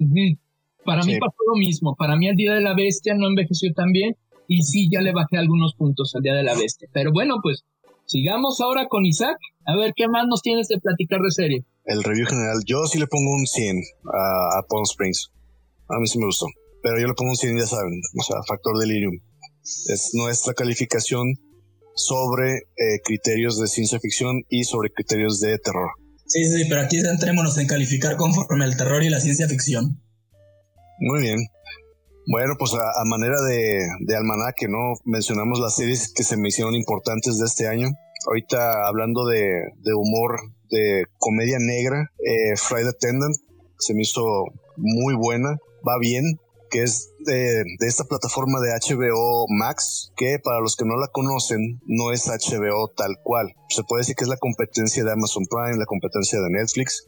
Para 0.83 1.03
mí 1.03 1.19
pasó 1.19 1.37
lo 1.45 1.59
mismo. 1.59 1.95
Para 1.95 2.15
mí 2.15 2.27
el 2.27 2.35
Día 2.35 2.55
de 2.55 2.61
la 2.61 2.73
Bestia 2.73 3.13
no 3.13 3.27
envejeció 3.27 3.71
tan 3.73 3.91
bien 3.91 4.17
y 4.47 4.63
sí, 4.63 4.89
ya 4.91 5.01
le 5.01 5.13
bajé 5.13 5.37
algunos 5.37 5.75
puntos 5.75 6.15
al 6.15 6.23
Día 6.23 6.33
de 6.33 6.41
la 6.41 6.55
Bestia. 6.55 6.89
Pero 6.91 7.11
bueno, 7.11 7.35
pues 7.43 7.65
sigamos 8.07 8.61
ahora 8.61 8.87
con 8.87 9.05
Isaac. 9.05 9.37
A 9.67 9.77
ver, 9.77 9.93
¿qué 9.95 10.07
más 10.07 10.25
nos 10.27 10.41
tienes 10.41 10.67
de 10.69 10.79
platicar 10.79 11.21
de 11.21 11.29
serie? 11.29 11.65
El 11.85 12.03
review 12.03 12.25
general, 12.25 12.57
yo 12.65 12.87
sí 12.87 12.97
le 12.97 13.05
pongo 13.05 13.31
un 13.31 13.45
100 13.45 13.77
a, 14.11 14.57
a 14.57 14.63
Palm 14.67 14.83
Springs. 14.89 15.29
A 15.87 15.99
mí 15.99 16.07
sí 16.07 16.17
me 16.17 16.25
gustó. 16.25 16.47
Pero 16.81 16.99
yo 16.99 17.05
le 17.05 17.13
pongo 17.13 17.29
un 17.29 17.37
100, 17.37 17.59
ya 17.59 17.67
saben, 17.67 18.01
o 18.19 18.23
sea, 18.23 18.37
factor 18.47 18.79
delirium. 18.79 19.19
Es 19.61 20.11
nuestra 20.13 20.55
calificación 20.55 21.35
sobre 21.95 22.55
eh, 22.55 22.99
criterios 23.03 23.59
de 23.59 23.67
ciencia 23.67 23.99
ficción 23.99 24.43
y 24.49 24.63
sobre 24.63 24.89
criterios 24.89 25.39
de 25.39 25.57
terror. 25.59 25.91
Sí, 26.25 26.45
sí, 26.45 26.65
pero 26.67 26.81
aquí 26.81 27.01
centrémonos 27.01 27.57
en 27.57 27.67
calificar 27.67 28.15
conforme 28.15 28.65
el 28.65 28.75
terror 28.77 29.03
y 29.03 29.09
la 29.09 29.19
ciencia 29.19 29.47
ficción. 29.47 30.01
Muy 30.99 31.21
bien. 31.21 31.45
Bueno, 32.31 32.55
pues 32.57 32.73
a, 32.73 33.03
manera 33.05 33.41
de, 33.41 33.85
de, 33.99 34.15
almanaque, 34.15 34.67
¿no? 34.69 34.93
Mencionamos 35.03 35.59
las 35.59 35.75
series 35.75 36.13
que 36.13 36.23
se 36.23 36.37
me 36.37 36.47
hicieron 36.47 36.73
importantes 36.73 37.37
de 37.37 37.45
este 37.45 37.67
año. 37.67 37.89
Ahorita 38.25 38.87
hablando 38.87 39.25
de, 39.25 39.41
de 39.83 39.93
humor, 39.93 40.39
de 40.71 41.05
comedia 41.17 41.57
negra, 41.59 42.09
eh, 42.25 42.55
Friday 42.55 42.87
Attendant 42.87 43.35
se 43.77 43.93
me 43.93 44.01
hizo 44.01 44.45
muy 44.77 45.13
buena, 45.15 45.57
va 45.87 45.97
bien, 45.99 46.39
que 46.73 46.81
es 46.81 47.13
de, 47.19 47.63
esta 47.81 48.03
plataforma 48.05 48.59
de 48.59 48.71
HBO 48.71 49.45
Max, 49.47 50.11
que 50.17 50.39
para 50.43 50.59
los 50.59 50.75
que 50.75 50.85
no 50.85 50.97
la 50.97 51.07
conocen, 51.07 51.79
no 51.85 52.11
es 52.11 52.25
HBO 52.25 52.89
tal 52.97 53.15
cual. 53.21 53.53
Se 53.69 53.83
puede 53.83 54.01
decir 54.01 54.15
que 54.15 54.23
es 54.23 54.27
la 54.27 54.37
competencia 54.37 55.03
de 55.03 55.11
Amazon 55.11 55.45
Prime, 55.47 55.77
la 55.77 55.85
competencia 55.85 56.39
de 56.41 56.49
Netflix. 56.49 57.05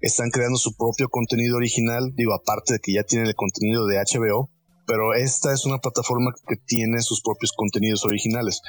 Están 0.00 0.30
creando 0.30 0.58
su 0.58 0.76
propio 0.76 1.08
contenido 1.08 1.56
original, 1.56 2.14
digo, 2.16 2.34
aparte 2.34 2.74
de 2.74 2.78
que 2.80 2.94
ya 2.94 3.04
tienen 3.04 3.28
el 3.28 3.36
contenido 3.36 3.86
de 3.86 3.98
HBO, 3.98 4.50
pero 4.88 5.14
esta 5.14 5.52
es 5.52 5.64
una 5.66 5.78
plataforma 5.78 6.34
que 6.48 6.56
tiene 6.56 7.00
sus 7.00 7.22
propios 7.22 7.52
contenidos 7.52 8.04
originales. 8.04 8.60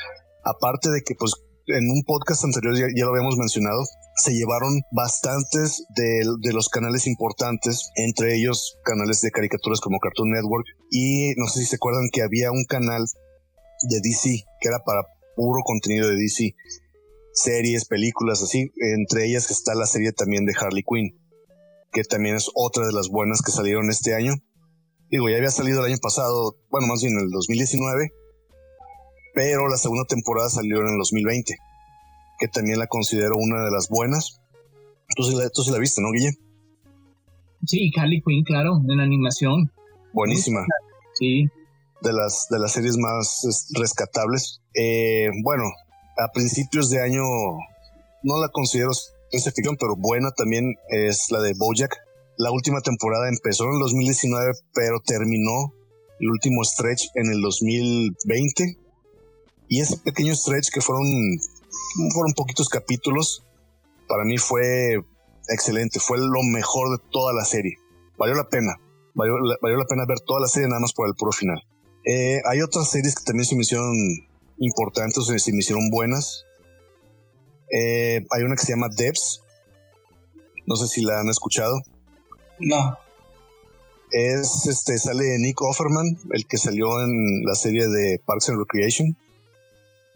Aparte 0.45 0.91
de 0.91 1.01
que, 1.01 1.15
pues, 1.15 1.33
en 1.67 1.89
un 1.91 2.03
podcast 2.03 2.43
anterior 2.45 2.75
ya, 2.77 3.05
lo 3.05 3.11
habíamos 3.11 3.37
mencionado, 3.37 3.83
se 4.15 4.33
llevaron 4.33 4.81
bastantes 4.91 5.85
de, 5.95 6.23
los 6.53 6.69
canales 6.69 7.07
importantes, 7.07 7.91
entre 7.95 8.35
ellos 8.35 8.77
canales 8.83 9.21
de 9.21 9.31
caricaturas 9.31 9.81
como 9.81 9.99
Cartoon 9.99 10.31
Network 10.31 10.65
y 10.91 11.33
no 11.35 11.47
sé 11.47 11.59
si 11.59 11.65
se 11.67 11.75
acuerdan 11.75 12.09
que 12.11 12.23
había 12.23 12.51
un 12.51 12.63
canal 12.65 13.05
de 13.89 13.99
DC 14.01 14.43
que 14.61 14.67
era 14.67 14.79
para 14.85 15.03
puro 15.35 15.61
contenido 15.63 16.09
de 16.09 16.15
DC, 16.15 16.55
series, 17.33 17.85
películas, 17.85 18.41
así, 18.41 18.71
entre 18.77 19.25
ellas 19.25 19.51
está 19.51 19.75
la 19.75 19.85
serie 19.85 20.13
también 20.13 20.45
de 20.45 20.55
Harley 20.59 20.83
Quinn, 20.83 21.15
que 21.91 22.03
también 22.03 22.35
es 22.35 22.49
otra 22.55 22.87
de 22.87 22.93
las 22.93 23.09
buenas 23.09 23.41
que 23.41 23.51
salieron 23.51 23.89
este 23.89 24.15
año. 24.15 24.33
Digo, 25.09 25.29
ya 25.29 25.37
había 25.37 25.51
salido 25.51 25.81
el 25.81 25.91
año 25.91 25.99
pasado, 26.01 26.57
bueno, 26.71 26.87
más 26.87 27.01
bien 27.01 27.13
en 27.13 27.25
el 27.25 27.29
2019, 27.29 28.11
pero 29.37 29.69
la 29.69 29.77
segunda 29.77 30.03
temporada 30.05 30.49
salió 30.49 30.81
en 30.81 30.87
el 30.87 30.97
2020, 30.97 31.57
que 32.39 32.47
también 32.47 32.79
la 32.79 32.87
considero 32.87 33.37
una 33.37 33.63
de 33.65 33.69
las 33.69 33.87
buenas. 33.87 34.41
Tú 35.15 35.21
sí 35.21 35.35
la, 35.35 35.43
la 35.73 35.77
viste, 35.77 36.01
¿no, 36.01 36.11
Guille? 36.11 36.31
Sí, 37.63 37.91
Harley 37.95 38.23
Quinn, 38.25 38.43
claro, 38.43 38.81
en 38.89 38.99
animación. 38.99 39.71
Buenísima. 40.11 40.65
Sí. 41.19 41.45
De 42.01 42.13
las, 42.13 42.47
de 42.49 42.57
las 42.57 42.71
series 42.71 42.97
más 42.97 43.69
rescatables. 43.75 44.59
Eh, 44.73 45.29
bueno, 45.43 45.65
a 46.17 46.31
principios 46.31 46.89
de 46.89 47.03
año 47.03 47.21
no 48.23 48.41
la 48.41 48.49
considero 48.49 48.89
ciencia 49.29 49.51
ficción, 49.51 49.77
pero 49.79 49.95
buena 49.95 50.31
también 50.31 50.73
es 50.89 51.27
la 51.29 51.41
de 51.41 51.53
Bojack. 51.55 51.95
La 52.39 52.49
última 52.49 52.81
temporada 52.81 53.29
empezó 53.29 53.65
en 53.65 53.73
el 53.73 53.79
2019, 53.81 54.53
pero 54.73 54.99
terminó 55.05 55.75
el 56.19 56.27
último 56.27 56.63
stretch 56.63 57.09
en 57.13 57.31
el 57.31 57.39
2020. 57.41 58.86
Y 59.69 59.81
ese 59.81 59.97
pequeño 59.97 60.33
stretch 60.35 60.69
que 60.73 60.81
fueron, 60.81 61.05
fueron 62.13 62.33
poquitos 62.33 62.69
capítulos, 62.69 63.43
para 64.07 64.23
mí 64.23 64.37
fue 64.37 64.99
excelente, 65.49 65.99
fue 65.99 66.17
lo 66.17 66.43
mejor 66.43 66.97
de 66.97 67.03
toda 67.11 67.33
la 67.33 67.43
serie. 67.43 67.75
Valió 68.17 68.35
la 68.35 68.49
pena, 68.49 68.75
valió, 69.13 69.37
la 69.39 69.85
pena 69.85 70.05
ver 70.07 70.19
toda 70.21 70.39
la 70.39 70.47
serie 70.47 70.67
nada 70.67 70.81
más 70.81 70.93
por 70.93 71.07
el 71.07 71.15
puro 71.15 71.31
final. 71.31 71.61
Eh, 72.05 72.41
hay 72.45 72.61
otras 72.61 72.89
series 72.89 73.15
que 73.15 73.23
también 73.23 73.45
se 73.45 73.55
me 73.55 73.61
hicieron 73.61 73.93
importantes, 74.59 75.25
se 75.25 75.51
me 75.51 75.59
hicieron 75.59 75.89
buenas. 75.89 76.45
Eh, 77.71 78.25
hay 78.31 78.43
una 78.43 78.55
que 78.55 78.63
se 78.63 78.71
llama 78.71 78.87
Debs. 78.95 79.43
No 80.65 80.75
sé 80.75 80.87
si 80.87 81.01
la 81.01 81.19
han 81.19 81.29
escuchado. 81.29 81.81
No. 82.59 82.97
Es 84.11 84.65
este, 84.67 84.97
sale 84.97 85.37
Nick 85.39 85.61
Offerman, 85.61 86.17
el 86.31 86.47
que 86.47 86.57
salió 86.57 87.03
en 87.03 87.43
la 87.45 87.55
serie 87.55 87.87
de 87.87 88.21
Parks 88.25 88.49
and 88.49 88.59
Recreation. 88.59 89.17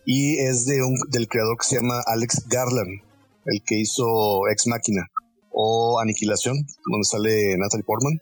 Y 0.05 0.39
es 0.39 0.65
de 0.65 0.83
un, 0.83 0.95
del 1.09 1.27
creador 1.27 1.57
que 1.57 1.67
se 1.67 1.75
llama 1.77 2.01
Alex 2.05 2.47
Garland, 2.47 3.01
el 3.45 3.61
que 3.65 3.79
hizo 3.79 4.47
Ex 4.49 4.67
Máquina 4.67 5.07
o 5.51 5.99
Aniquilación, 5.99 6.65
donde 6.89 7.05
sale 7.05 7.57
Natalie 7.57 7.83
Portman. 7.83 8.19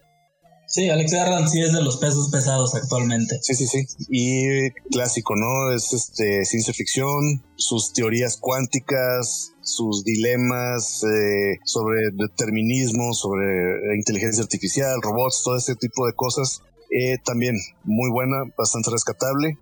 Sí, 0.69 0.87
Alex 0.87 1.11
Garland 1.11 1.49
sí 1.49 1.59
es 1.61 1.73
de 1.73 1.81
los 1.81 1.97
pesos 1.97 2.29
pesados 2.29 2.75
actualmente. 2.75 3.39
Sí, 3.41 3.55
sí, 3.55 3.65
sí. 3.65 3.87
Y 4.07 4.69
clásico, 4.91 5.35
¿no? 5.35 5.73
Es 5.73 5.93
este 5.93 6.45
ciencia 6.45 6.75
ficción, 6.75 7.43
sus 7.55 7.91
teorías 7.91 8.37
cuánticas, 8.37 9.53
sus 9.61 10.03
dilemas 10.03 11.03
eh, 11.03 11.57
sobre 11.65 12.11
determinismo, 12.13 13.13
sobre 13.13 13.97
inteligencia 13.97 14.43
artificial, 14.43 15.01
robots, 15.01 15.41
todo 15.43 15.57
ese 15.57 15.75
tipo 15.75 16.05
de 16.05 16.13
cosas. 16.13 16.61
Eh, 16.91 17.17
también 17.25 17.55
muy 17.83 18.11
buena, 18.11 18.43
bastante 18.55 18.91
rescatable. 18.91 19.57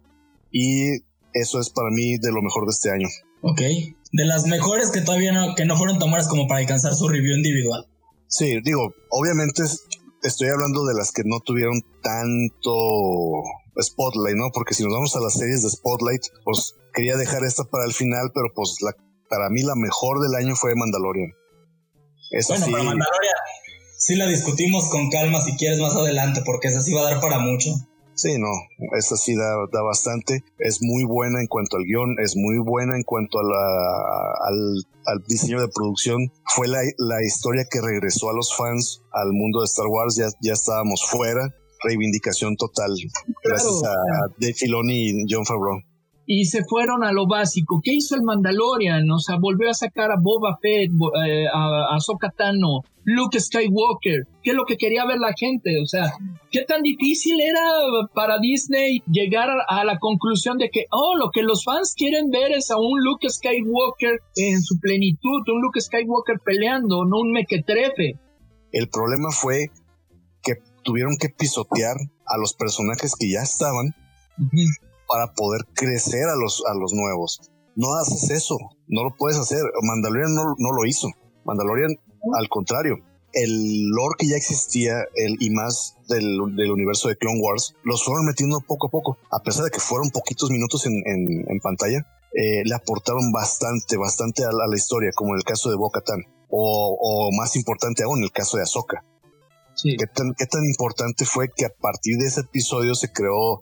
Y 0.52 1.04
eso 1.34 1.60
es 1.60 1.70
para 1.70 1.90
mí 1.90 2.18
de 2.18 2.32
lo 2.32 2.42
mejor 2.42 2.66
de 2.66 2.72
este 2.72 2.92
año. 2.92 3.08
Ok. 3.42 3.62
De 4.12 4.26
las 4.26 4.46
mejores 4.46 4.92
que 4.92 5.02
todavía 5.02 5.32
no, 5.32 5.56
que 5.56 5.66
no 5.66 5.78
fueron 5.78 6.00
buenas 6.00 6.28
como 6.28 6.48
para 6.48 6.60
alcanzar 6.60 6.94
su 6.96 7.08
review 7.08 7.36
individual. 7.36 7.86
Sí, 8.28 8.60
digo, 8.64 8.94
obviamente 9.10 9.64
estoy 10.24 10.50
hablando 10.50 10.86
de 10.86 10.96
las 10.96 11.12
que 11.12 11.24
no 11.26 11.40
tuvieron 11.40 11.82
tanto 12.02 12.74
spotlight, 13.82 14.38
¿no? 14.38 14.50
Porque 14.54 14.74
si 14.74 14.84
nos 14.84 14.94
vamos 14.94 15.16
a 15.16 15.20
las 15.20 15.34
series 15.34 15.64
de 15.64 15.70
spotlight, 15.70 16.22
pues 16.44 16.76
quería 16.94 17.16
dejar 17.16 17.44
esta 17.44 17.64
para 17.64 17.86
el 17.86 17.94
final, 17.94 18.32
pero 18.34 18.48
pues 18.54 18.78
la, 18.82 18.96
para 19.30 19.50
mí 19.50 19.62
la 19.62 19.76
mejor 19.76 20.20
del 20.20 20.36
año 20.36 20.56
fue 20.56 20.76
Mandalorian. 20.76 21.32
bueno, 22.32 22.66
para 22.66 22.84
Mandalorian 22.84 23.36
sí 23.98 24.16
la 24.16 24.28
discutimos 24.28 24.90
con 24.90 25.10
calma 25.10 25.42
si 25.42 25.56
quieres 25.58 25.80
más 25.80 25.96
adelante, 25.96 26.42
porque 26.46 26.68
esa 26.70 26.82
sí 26.82 26.94
va 26.94 27.02
a 27.02 27.12
dar 27.12 27.22
para 27.22 27.40
mucho. 27.40 27.72
Sí, 28.18 28.36
no, 28.40 28.50
esa 28.98 29.16
sí 29.16 29.36
da, 29.36 29.56
da, 29.72 29.84
bastante. 29.84 30.44
Es 30.58 30.80
muy 30.82 31.04
buena 31.04 31.40
en 31.40 31.46
cuanto 31.46 31.78
al 31.78 31.84
guion, 31.84 32.16
es 32.18 32.36
muy 32.36 32.58
buena 32.58 32.96
en 32.98 33.04
cuanto 33.04 33.38
a 33.38 33.44
la, 33.44 34.48
al, 34.48 34.84
al, 35.06 35.24
diseño 35.28 35.62
de 35.62 35.68
producción. 35.68 36.32
Fue 36.56 36.68
la, 36.68 36.80
la, 36.98 37.24
historia 37.24 37.66
que 37.70 37.80
regresó 37.80 38.32
a 38.32 38.34
los 38.34 38.56
fans 38.58 39.04
al 39.12 39.34
mundo 39.34 39.60
de 39.60 39.66
Star 39.66 39.86
Wars, 39.86 40.16
ya, 40.16 40.30
ya 40.42 40.54
estábamos 40.54 41.06
fuera. 41.08 41.54
Reivindicación 41.84 42.56
total, 42.56 42.92
gracias 43.44 43.84
a, 43.84 43.92
a 43.92 44.28
Dave 44.40 44.56
Filoni 44.56 45.10
y 45.10 45.26
John 45.30 45.46
Favreau 45.46 45.80
y 46.30 46.46
se 46.46 46.66
fueron 46.66 47.06
a 47.06 47.14
lo 47.14 47.26
básico. 47.26 47.80
¿Qué 47.82 47.94
hizo 47.94 48.16
el 48.16 48.22
Mandalorian? 48.22 49.10
O 49.10 49.18
sea, 49.18 49.38
volvió 49.40 49.70
a 49.70 49.74
sacar 49.74 50.12
a 50.12 50.18
Boba 50.20 50.60
Fett, 50.62 50.92
eh, 51.26 51.46
a, 51.48 51.96
a 51.96 52.00
Sokatano, 52.02 52.82
Luke 53.08 53.40
Skywalker. 53.40 54.28
¿Qué 54.44 54.52
es 54.52 54.56
lo 54.56 54.66
que 54.66 54.76
quería 54.76 55.06
ver 55.06 55.18
la 55.20 55.32
gente? 55.34 55.82
O 55.82 55.86
sea, 55.86 56.12
¿qué 56.52 56.66
tan 56.66 56.82
difícil 56.82 57.40
era 57.40 57.62
para 58.14 58.38
Disney 58.38 59.02
llegar 59.10 59.48
a 59.66 59.86
la 59.86 59.98
conclusión 59.98 60.58
de 60.58 60.70
que, 60.70 60.88
oh, 60.92 61.16
lo 61.16 61.32
que 61.32 61.42
los 61.42 61.64
fans 61.64 61.94
quieren 61.96 62.30
ver 62.30 62.52
es 62.52 62.70
a 62.70 62.78
un 62.78 63.02
Luke 63.02 63.30
Skywalker 63.30 64.20
en 64.36 64.62
su 64.62 64.78
plenitud, 64.80 65.42
un 65.48 65.62
Luke 65.62 65.80
Skywalker 65.80 66.42
peleando, 66.44 67.06
no 67.06 67.22
un 67.22 67.32
mequetrefe? 67.32 68.20
El 68.74 68.90
problema 68.90 69.32
fue 69.32 69.72
que 70.44 70.56
tuvieron 70.84 71.16
que 71.18 71.30
pisotear 71.30 71.96
a 72.26 72.38
los 72.38 72.54
personajes 72.56 73.16
que 73.18 73.32
ya 73.32 73.42
estaban 73.42 73.96
para 75.08 75.34
poder 75.34 75.62
crecer 75.74 76.26
a 76.28 76.36
los, 76.36 76.62
a 76.70 76.74
los 76.74 76.92
nuevos. 76.92 77.40
No 77.78 77.94
haces 77.94 78.32
eso, 78.32 78.58
no 78.90 79.04
lo 79.06 79.16
puedes 79.16 79.40
hacer. 79.40 79.62
Mandalorian 79.82 80.36
no, 80.36 80.44
no 80.58 80.72
lo 80.74 80.86
hizo. 80.86 81.08
Mandalorian, 81.46 81.96
al 82.36 82.50
contrario, 82.50 82.98
el 83.34 83.90
lore 83.90 84.16
que 84.18 84.28
ya 84.28 84.36
existía 84.36 85.04
el, 85.16 85.38
y 85.40 85.50
más 85.50 85.96
del, 86.08 86.38
del, 86.56 86.72
universo 86.72 87.08
de 87.08 87.18
Clone 87.18 87.40
Wars, 87.42 87.76
los 87.84 88.04
fueron 88.04 88.26
metiendo 88.26 88.60
poco 88.62 88.88
a 88.88 88.90
poco. 88.90 89.18
A 89.32 89.42
pesar 89.44 89.66
de 89.66 89.72
que 89.72 89.80
fueron 89.80 90.10
poquitos 90.10 90.50
minutos 90.50 90.86
en, 90.86 91.04
en, 91.06 91.60
pantalla, 91.60 92.08
eh, 92.34 92.64
le 92.66 92.76
aportaron 92.76 93.32
bastante, 93.32 93.98
bastante 93.98 94.44
a, 94.44 94.52
la 94.52 94.76
historia, 94.76 95.12
como 95.14 95.34
en 95.34 95.38
el 95.38 95.44
caso 95.44 95.70
de 95.70 95.76
Bo-Katan. 95.76 96.24
O, 96.50 96.98
o, 97.00 97.32
más 97.38 97.56
importante 97.58 98.04
aún, 98.04 98.24
el 98.24 98.32
caso 98.32 98.58
de 98.58 98.64
Ahsoka. 98.64 99.04
Sí. 99.76 99.98
¿Qué, 99.98 100.08
tan, 100.08 100.34
¿Qué 100.34 100.46
tan 100.46 100.64
importante 100.64 101.26
fue 101.26 101.50
que 101.56 101.66
a 101.66 101.70
partir 101.70 102.18
de 102.18 102.28
ese 102.28 102.42
episodio 102.42 102.96
se 102.96 103.12
creó 103.12 103.60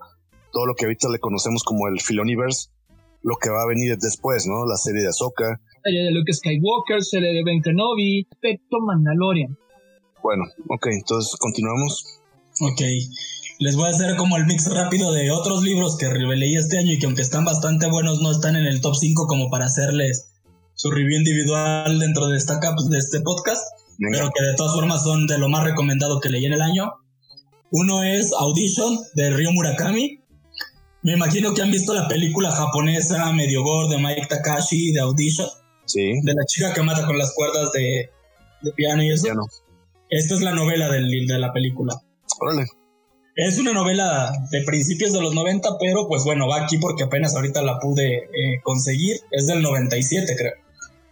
todo 0.53 0.65
lo 0.65 0.75
que 0.75 0.85
ahorita 0.85 1.09
le 1.09 1.19
conocemos 1.19 1.63
como 1.63 1.87
el 1.87 1.99
Filoniverse, 1.99 2.69
lo 3.23 3.35
que 3.37 3.49
va 3.49 3.63
a 3.63 3.67
venir 3.67 3.97
después, 3.97 4.45
¿no? 4.45 4.65
La 4.65 4.77
serie 4.77 5.01
de 5.01 5.09
Ahsoka. 5.09 5.59
Serie 5.85 6.05
de 6.05 6.11
Luke 6.13 6.33
Skywalker, 6.33 7.03
serie 7.03 7.31
de 7.31 7.43
Ben 7.43 7.61
Kenobi, 7.61 8.27
efecto 8.31 8.79
Mandalorian. 8.81 9.55
Bueno, 10.23 10.43
ok, 10.67 10.87
entonces 10.87 11.35
continuamos. 11.37 12.03
Ok, 12.59 12.81
les 13.59 13.75
voy 13.75 13.85
a 13.85 13.91
hacer 13.91 14.15
como 14.15 14.35
el 14.37 14.47
mix 14.47 14.65
rápido 14.73 15.11
de 15.11 15.29
otros 15.29 15.61
libros 15.61 15.95
que 15.99 16.09
leí 16.09 16.55
este 16.55 16.79
año 16.79 16.93
y 16.93 16.97
que 16.97 17.05
aunque 17.05 17.21
están 17.21 17.45
bastante 17.45 17.87
buenos 17.87 18.19
no 18.19 18.31
están 18.31 18.55
en 18.55 18.65
el 18.65 18.81
top 18.81 18.95
5 18.95 19.27
como 19.27 19.51
para 19.51 19.65
hacerles 19.65 20.31
su 20.73 20.89
review 20.89 21.19
individual 21.19 21.99
dentro 21.99 22.29
de 22.29 22.37
esta 22.37 22.59
de 22.89 22.97
este 22.97 23.21
podcast, 23.21 23.61
pero 24.11 24.31
que 24.35 24.43
de 24.43 24.55
todas 24.55 24.73
formas 24.73 25.03
son 25.03 25.27
de 25.27 25.37
lo 25.37 25.49
más 25.49 25.63
recomendado 25.63 26.19
que 26.19 26.29
leí 26.29 26.45
en 26.45 26.53
el 26.53 26.63
año. 26.63 26.93
Uno 27.69 28.01
es 28.01 28.33
Audition 28.33 28.97
de 29.13 29.29
Ryo 29.29 29.51
Murakami, 29.51 30.19
me 31.03 31.13
imagino 31.13 31.53
que 31.53 31.61
han 31.61 31.69
visto 31.69 31.93
la 31.93 32.07
película 32.07 32.49
japonesa 32.49 33.31
medio 33.33 33.61
gore 33.61 33.95
de 33.95 34.01
Mike 34.01 34.25
Takashi 34.27 34.91
de 34.91 35.01
Audition. 35.01 35.47
Sí. 35.85 36.21
De 36.23 36.33
la 36.33 36.45
chica 36.45 36.73
que 36.73 36.81
mata 36.81 37.05
con 37.05 37.17
las 37.17 37.33
cuerdas 37.33 37.71
de, 37.73 38.09
piano 38.75 39.03
y 39.03 39.11
eso. 39.11 39.27
Esta 40.09 40.35
es 40.35 40.41
la 40.41 40.51
novela 40.51 40.89
del, 40.89 41.27
de 41.27 41.39
la 41.39 41.53
película. 41.53 42.01
Órale. 42.39 42.65
Es 43.35 43.57
una 43.57 43.73
novela 43.73 44.31
de 44.49 44.61
principios 44.63 45.11
de 45.11 45.21
los 45.21 45.33
90, 45.33 45.77
pero 45.79 46.07
pues 46.07 46.23
bueno, 46.23 46.47
va 46.47 46.63
aquí 46.63 46.77
porque 46.77 47.03
apenas 47.03 47.35
ahorita 47.35 47.61
la 47.63 47.79
pude 47.79 48.15
eh, 48.15 48.61
conseguir. 48.63 49.17
Es 49.31 49.47
del 49.47 49.61
97, 49.61 50.35
creo. 50.37 50.53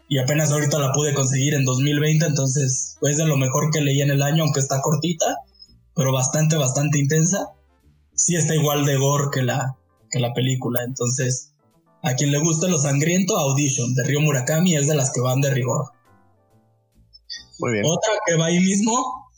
Y 0.08 0.20
apenas 0.20 0.52
ahorita 0.52 0.80
la 0.80 0.92
pude 0.94 1.14
conseguir 1.14 1.54
en 1.54 1.66
2020, 1.66 2.26
entonces 2.26 2.98
es 3.02 3.18
de 3.18 3.26
lo 3.26 3.36
mejor 3.36 3.72
que 3.72 3.82
leí 3.82 4.02
en 4.02 4.12
el 4.12 4.22
año, 4.22 4.44
aunque 4.44 4.60
está 4.60 4.82
cortita, 4.82 5.38
pero 5.96 6.14
bastante, 6.14 6.56
bastante 6.56 7.00
intensa. 7.00 7.50
Sí 8.16 8.36
está 8.36 8.56
igual 8.56 8.86
de 8.86 8.96
gore 8.98 9.30
que 9.34 9.42
la, 9.42 9.76
la 10.14 10.34
película. 10.34 10.82
Entonces, 10.86 11.53
a 12.04 12.16
quien 12.16 12.32
le 12.32 12.40
gusta 12.40 12.68
lo 12.68 12.78
sangriento, 12.78 13.38
Audition 13.38 13.94
de 13.96 14.04
Río 14.04 14.20
Murakami 14.20 14.76
es 14.76 14.88
de 14.88 14.96
las 14.96 15.12
que 15.12 15.22
van 15.22 15.40
de 15.40 15.52
rigor. 15.52 15.86
Muy 17.60 17.72
bien. 17.72 17.86
Otra 17.86 18.12
que 18.28 18.36
va 18.36 18.48
ahí 18.48 18.60
mismo. 18.60 19.32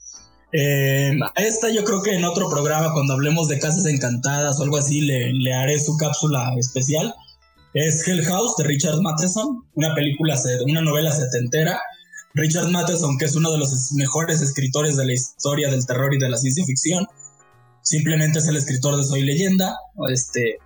Eh, 0.51 1.17
esta 1.35 1.69
yo 1.69 1.83
creo 1.83 2.01
que 2.01 2.15
en 2.15 2.25
otro 2.25 2.49
programa, 2.49 2.91
cuando 2.91 3.13
hablemos 3.13 3.47
de 3.49 3.59
casas 3.59 3.85
encantadas 3.85 4.59
o 4.59 4.63
algo 4.63 4.77
así, 4.77 5.01
le, 5.01 5.31
le 5.33 5.53
haré 5.53 5.79
su 5.79 5.95
cápsula 5.97 6.53
especial. 6.57 7.13
Es 7.75 8.07
Hell 8.07 8.25
House 8.25 8.55
de 8.57 8.63
Richard 8.63 8.99
Matheson, 8.99 9.63
una 9.75 9.93
película, 9.93 10.35
una 10.65 10.81
novela 10.81 11.11
setentera. 11.11 11.79
Richard 12.33 12.69
Matheson, 12.69 13.17
que 13.19 13.25
es 13.25 13.35
uno 13.35 13.51
de 13.51 13.59
los 13.59 13.91
mejores 13.93 14.41
escritores 14.41 14.97
de 14.97 15.05
la 15.05 15.13
historia 15.13 15.69
del 15.69 15.85
terror 15.85 16.13
y 16.13 16.17
de 16.17 16.29
la 16.29 16.37
ciencia 16.37 16.65
ficción, 16.65 17.05
simplemente 17.83 18.39
es 18.39 18.47
el 18.47 18.55
escritor 18.55 18.97
de 18.97 19.03
Soy 19.03 19.21
Leyenda. 19.21 19.77
Este, 20.09 20.57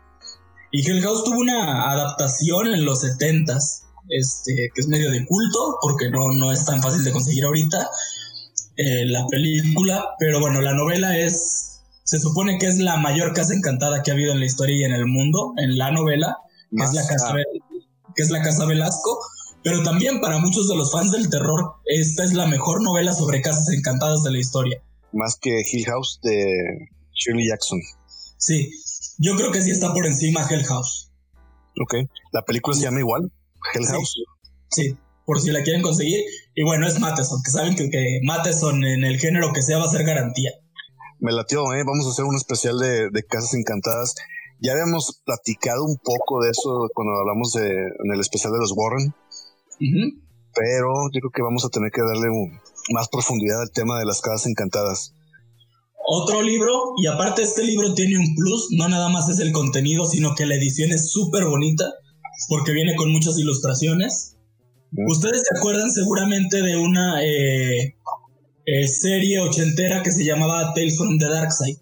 y 0.71 0.87
Hell 0.87 1.01
House 1.01 1.23
tuvo 1.23 1.39
una 1.39 1.91
adaptación 1.91 2.67
en 2.67 2.85
los 2.85 3.03
70s, 3.03 3.83
este, 4.09 4.69
que 4.73 4.81
es 4.81 4.87
medio 4.87 5.11
de 5.11 5.25
culto, 5.25 5.77
porque 5.81 6.09
no, 6.09 6.31
no 6.33 6.51
es 6.51 6.65
tan 6.65 6.81
fácil 6.81 7.03
de 7.03 7.11
conseguir 7.11 7.45
ahorita 7.45 7.89
eh, 8.77 9.05
la 9.05 9.25
película, 9.27 10.15
pero 10.19 10.39
bueno, 10.39 10.61
la 10.61 10.73
novela 10.73 11.17
es, 11.17 11.81
se 12.03 12.19
supone 12.19 12.57
que 12.57 12.67
es 12.67 12.77
la 12.77 12.97
mayor 12.97 13.33
casa 13.33 13.53
encantada 13.53 14.03
que 14.03 14.11
ha 14.11 14.13
habido 14.13 14.31
en 14.31 14.39
la 14.39 14.45
historia 14.45 14.75
y 14.75 14.83
en 14.83 14.93
el 14.93 15.05
mundo, 15.05 15.53
en 15.57 15.77
la 15.77 15.91
novela, 15.91 16.37
que 16.71 16.83
es 16.83 16.93
la 16.93 17.05
casa, 17.05 17.33
que 18.15 18.21
es 18.21 18.29
la 18.29 18.41
casa 18.41 18.65
Velasco, 18.65 19.19
Pero 19.63 19.83
también 19.83 20.21
para 20.21 20.37
muchos 20.37 20.69
de 20.69 20.75
los 20.75 20.91
fans 20.91 21.11
del 21.11 21.29
terror, 21.29 21.73
esta 21.85 22.23
es 22.23 22.33
la 22.33 22.45
mejor 22.45 22.81
novela 22.81 23.13
sobre 23.13 23.41
casas 23.41 23.69
encantadas 23.73 24.23
de 24.23 24.31
la 24.31 24.39
historia. 24.39 24.81
Más 25.11 25.37
que 25.41 25.61
Hill 25.69 25.85
House 25.85 26.19
de 26.23 26.89
Shirley 27.13 27.47
Jackson. 27.47 27.79
Sí, 28.37 28.71
yo 29.19 29.35
creo 29.35 29.51
que 29.51 29.61
sí 29.61 29.69
está 29.69 29.93
por 29.93 30.07
encima 30.07 30.47
Hell 30.49 30.65
House. 30.65 31.11
Ok, 31.81 31.95
la 32.31 32.41
película 32.43 32.75
se 32.75 32.83
llama 32.83 32.99
igual, 32.99 33.31
Hell 33.73 33.85
House. 33.85 34.15
Sí, 34.71 34.97
por 35.25 35.39
si 35.39 35.51
la 35.51 35.61
quieren 35.61 35.81
conseguir. 35.81 36.21
Y 36.55 36.63
bueno, 36.63 36.87
es 36.87 36.99
Matheson, 36.99 37.41
que 37.43 37.51
saben 37.51 37.75
que, 37.75 37.89
que 37.89 38.19
Matheson 38.23 38.83
en 38.83 39.03
el 39.03 39.19
género 39.19 39.53
que 39.53 39.61
sea 39.61 39.77
va 39.77 39.85
a 39.85 39.89
ser 39.89 40.03
garantía. 40.03 40.51
Me 41.19 41.31
latió, 41.31 41.61
¿eh? 41.73 41.83
Vamos 41.85 42.07
a 42.07 42.09
hacer 42.09 42.25
un 42.25 42.35
especial 42.35 42.79
de, 42.79 43.09
de 43.09 43.23
casas 43.23 43.53
encantadas. 43.53 44.15
Ya 44.61 44.73
habíamos 44.73 45.21
platicado 45.25 45.85
un 45.85 45.97
poco 45.97 46.41
de 46.43 46.49
eso 46.51 46.89
cuando 46.93 47.13
hablamos 47.19 47.53
de, 47.53 47.69
en 47.69 48.13
el 48.13 48.19
especial 48.19 48.53
de 48.53 48.59
los 48.59 48.73
Warren. 48.75 49.13
Pero 49.79 51.09
yo 51.13 51.19
creo 51.21 51.31
que 51.31 51.41
vamos 51.41 51.63
a 51.65 51.69
tener 51.69 51.91
que 51.91 52.01
darle 52.01 52.27
más 52.91 53.07
profundidad 53.09 53.61
al 53.61 53.71
tema 53.71 53.99
de 53.99 54.05
las 54.05 54.21
casas 54.21 54.47
encantadas. 54.47 55.13
Otro 56.05 56.41
libro, 56.41 56.93
y 56.97 57.07
aparte 57.07 57.43
este 57.43 57.63
libro 57.63 57.93
tiene 57.93 58.17
un 58.17 58.33
plus, 58.35 58.69
no 58.71 58.87
nada 58.87 59.09
más 59.09 59.29
es 59.29 59.39
el 59.39 59.51
contenido, 59.51 60.05
sino 60.05 60.33
que 60.33 60.45
la 60.45 60.55
edición 60.55 60.91
es 60.91 61.11
súper 61.11 61.45
bonita, 61.45 61.85
porque 62.47 62.71
viene 62.71 62.95
con 62.95 63.11
muchas 63.11 63.37
ilustraciones. 63.37 64.35
Ustedes 65.07 65.43
se 65.47 65.57
acuerdan 65.57 65.91
seguramente 65.91 66.63
de 66.63 66.77
una 66.77 67.23
eh, 67.23 67.95
eh, 68.65 68.87
serie 68.87 69.39
ochentera 69.39 70.01
que 70.01 70.11
se 70.11 70.25
llamaba 70.25 70.73
Tales 70.73 70.97
from 70.97 71.19
the 71.19 71.27
Dark 71.27 71.51
Side, 71.51 71.79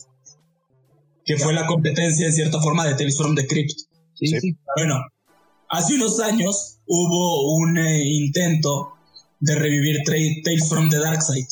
que 1.23 1.37
fue 1.37 1.53
la 1.53 1.65
competencia 1.65 2.25
en 2.27 2.33
cierta 2.33 2.59
forma 2.59 2.85
de 2.85 2.95
Tales 2.95 3.17
from 3.17 3.33
the 3.35 3.47
Crypt. 3.47 3.79
Bueno, 4.75 4.95
hace 5.69 5.95
unos 5.95 6.19
años 6.19 6.79
hubo 6.85 7.55
un 7.55 7.77
eh, 7.77 8.03
intento 8.03 8.93
de 9.39 9.55
revivir 9.55 10.03
Tales 10.03 10.67
from 10.67 10.89
the 10.89 10.97
Dark 10.97 11.21
Side 11.21 11.47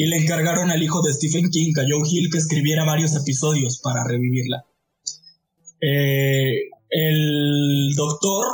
y 0.00 0.06
le 0.06 0.16
encargaron 0.16 0.70
al 0.70 0.82
hijo 0.82 1.02
de 1.02 1.12
Stephen 1.12 1.50
King, 1.50 1.74
a 1.76 1.82
Joe 1.86 2.08
Hill, 2.10 2.30
que 2.32 2.38
escribiera 2.38 2.86
varios 2.86 3.14
episodios 3.14 3.82
para 3.82 4.02
revivirla. 4.02 4.64
el 5.78 6.64
doctor 7.94 8.46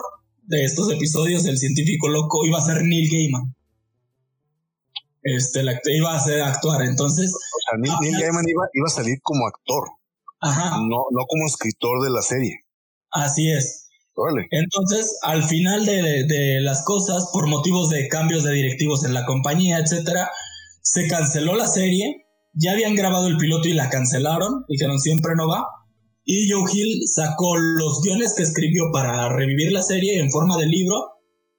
de 0.43 0.65
estos 0.65 0.93
episodios, 0.93 1.47
el 1.47 1.57
científico 1.57 2.09
loco, 2.09 2.45
iba 2.45 2.59
a 2.59 2.65
ser 2.65 2.83
Neil 2.83 3.09
Gaiman. 3.09 3.55
Este, 5.23 5.63
iba 5.95 6.17
a 6.17 6.19
ser 6.19 6.43
actuar, 6.43 6.83
entonces... 6.83 7.33
O 7.33 7.39
sea, 7.63 7.79
Neil, 8.01 8.21
Gaiman 8.21 8.45
iba, 8.49 8.65
a 8.85 8.91
salir 8.91 9.21
como 9.23 9.47
actor. 9.47 9.85
Ajá. 10.41 10.79
No, 10.79 11.05
no 11.13 11.27
como 11.29 11.47
escritor 11.47 12.03
de 12.03 12.11
la 12.11 12.23
serie. 12.23 12.65
Así 13.13 13.53
es. 13.53 13.87
Entonces, 14.51 15.17
al 15.23 15.45
final 15.45 15.87
de, 15.87 16.25
de, 16.25 16.61
las 16.61 16.85
cosas, 16.85 17.31
por 17.33 17.47
motivos 17.47 17.89
de 17.91 18.09
cambios 18.09 18.43
de 18.43 18.53
directivos 18.53 19.05
en 19.05 19.15
la 19.15 19.25
compañía, 19.27 19.79
etcétera, 19.79 20.29
se 20.97 21.09
canceló 21.09 21.55
la 21.57 21.67
serie. 21.69 22.27
Ya 22.55 22.73
habían 22.73 22.95
grabado 22.95 23.29
el 23.29 23.37
piloto 23.37 23.69
y 23.69 23.75
la 23.75 23.91
cancelaron. 23.91 24.65
Dijeron 24.67 24.99
siempre 24.99 25.35
no 25.37 25.47
va. 25.47 25.67
Y 26.25 26.51
Joe 26.51 26.65
Hill 26.73 27.03
sacó 27.07 27.55
los 27.59 28.01
guiones 28.03 28.35
que 28.35 28.43
escribió 28.43 28.85
para 28.93 29.29
revivir 29.29 29.73
la 29.73 29.83
serie 29.83 30.19
en 30.19 30.31
forma 30.31 30.57
de 30.57 30.67
libro. 30.67 30.97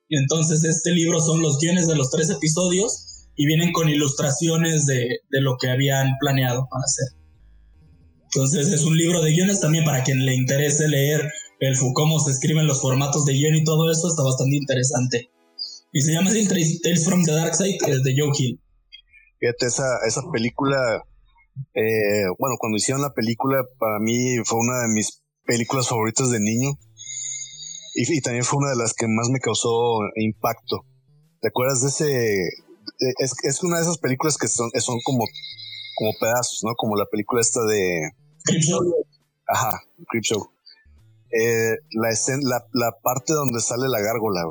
Entonces 0.09 0.63
este 0.63 0.91
libro 0.91 1.21
son 1.21 1.41
los 1.41 1.59
guiones 1.59 1.87
de 1.87 1.95
los 1.95 2.09
tres 2.09 2.31
episodios 2.31 3.27
y 3.35 3.45
vienen 3.45 3.71
con 3.73 3.89
ilustraciones 3.89 4.87
de, 4.87 5.19
lo 5.29 5.57
que 5.57 5.69
habían 5.69 6.15
planeado 6.19 6.67
para 6.69 6.83
hacer. 6.83 7.07
Entonces 8.23 8.73
es 8.73 8.83
un 8.83 8.97
libro 8.97 9.21
de 9.21 9.33
guiones 9.33 9.61
también 9.61 9.85
para 9.85 10.03
quien 10.03 10.25
le 10.25 10.33
interese 10.33 10.87
leer 10.87 11.21
el 11.59 11.75
cómo 11.93 12.19
se 12.19 12.31
escriben 12.31 12.65
los 12.65 12.81
formatos 12.81 13.25
de 13.25 13.33
guion 13.33 13.55
y 13.55 13.63
todo 13.63 13.91
eso, 13.91 14.07
está 14.07 14.23
bastante 14.23 14.55
interesante. 14.57 15.29
Y 15.93 16.01
se 16.01 16.13
llama 16.13 16.31
así 16.31 16.47
Tales 16.47 17.05
from 17.05 17.23
the 17.23 17.31
Dark 17.31 17.55
Side 17.55 17.77
de 18.03 18.15
Joe 18.17 18.31
Hill. 18.37 18.59
Fíjate, 19.39 19.67
esa, 19.67 19.99
esa 20.05 20.21
película 20.31 21.03
eh, 21.73 22.25
bueno, 22.37 22.55
cuando 22.59 22.77
hicieron 22.77 23.01
la 23.01 23.13
película, 23.13 23.63
para 23.79 23.99
mí 23.99 24.37
fue 24.45 24.59
una 24.59 24.81
de 24.81 24.87
mis 24.89 25.23
películas 25.45 25.87
favoritas 25.87 26.29
de 26.29 26.39
niño. 26.39 26.71
Y, 27.95 28.21
también 28.21 28.43
fue 28.43 28.59
una 28.59 28.69
de 28.69 28.75
las 28.75 28.93
que 28.93 29.07
más 29.07 29.29
me 29.29 29.39
causó 29.39 29.99
impacto. 30.15 30.85
¿Te 31.41 31.47
acuerdas 31.47 31.81
de 31.81 31.87
ese? 31.87 32.43
Es, 33.17 33.33
es 33.43 33.63
una 33.63 33.77
de 33.77 33.83
esas 33.83 33.97
películas 33.97 34.37
que 34.37 34.47
son, 34.47 34.69
son 34.79 34.99
como, 35.03 35.25
como 35.97 36.11
pedazos, 36.19 36.61
¿no? 36.63 36.75
Como 36.75 36.95
la 36.95 37.05
película 37.05 37.41
esta 37.41 37.63
de... 37.65 38.11
Show. 38.59 38.93
Ajá, 39.47 39.81
Show. 40.21 40.51
Eh, 41.31 41.75
la, 41.91 42.11
escena, 42.11 42.39
la, 42.43 42.65
la, 42.71 42.91
parte 43.01 43.33
donde 43.33 43.59
sale 43.61 43.89
la 43.89 43.99
gárgola, 43.99 44.41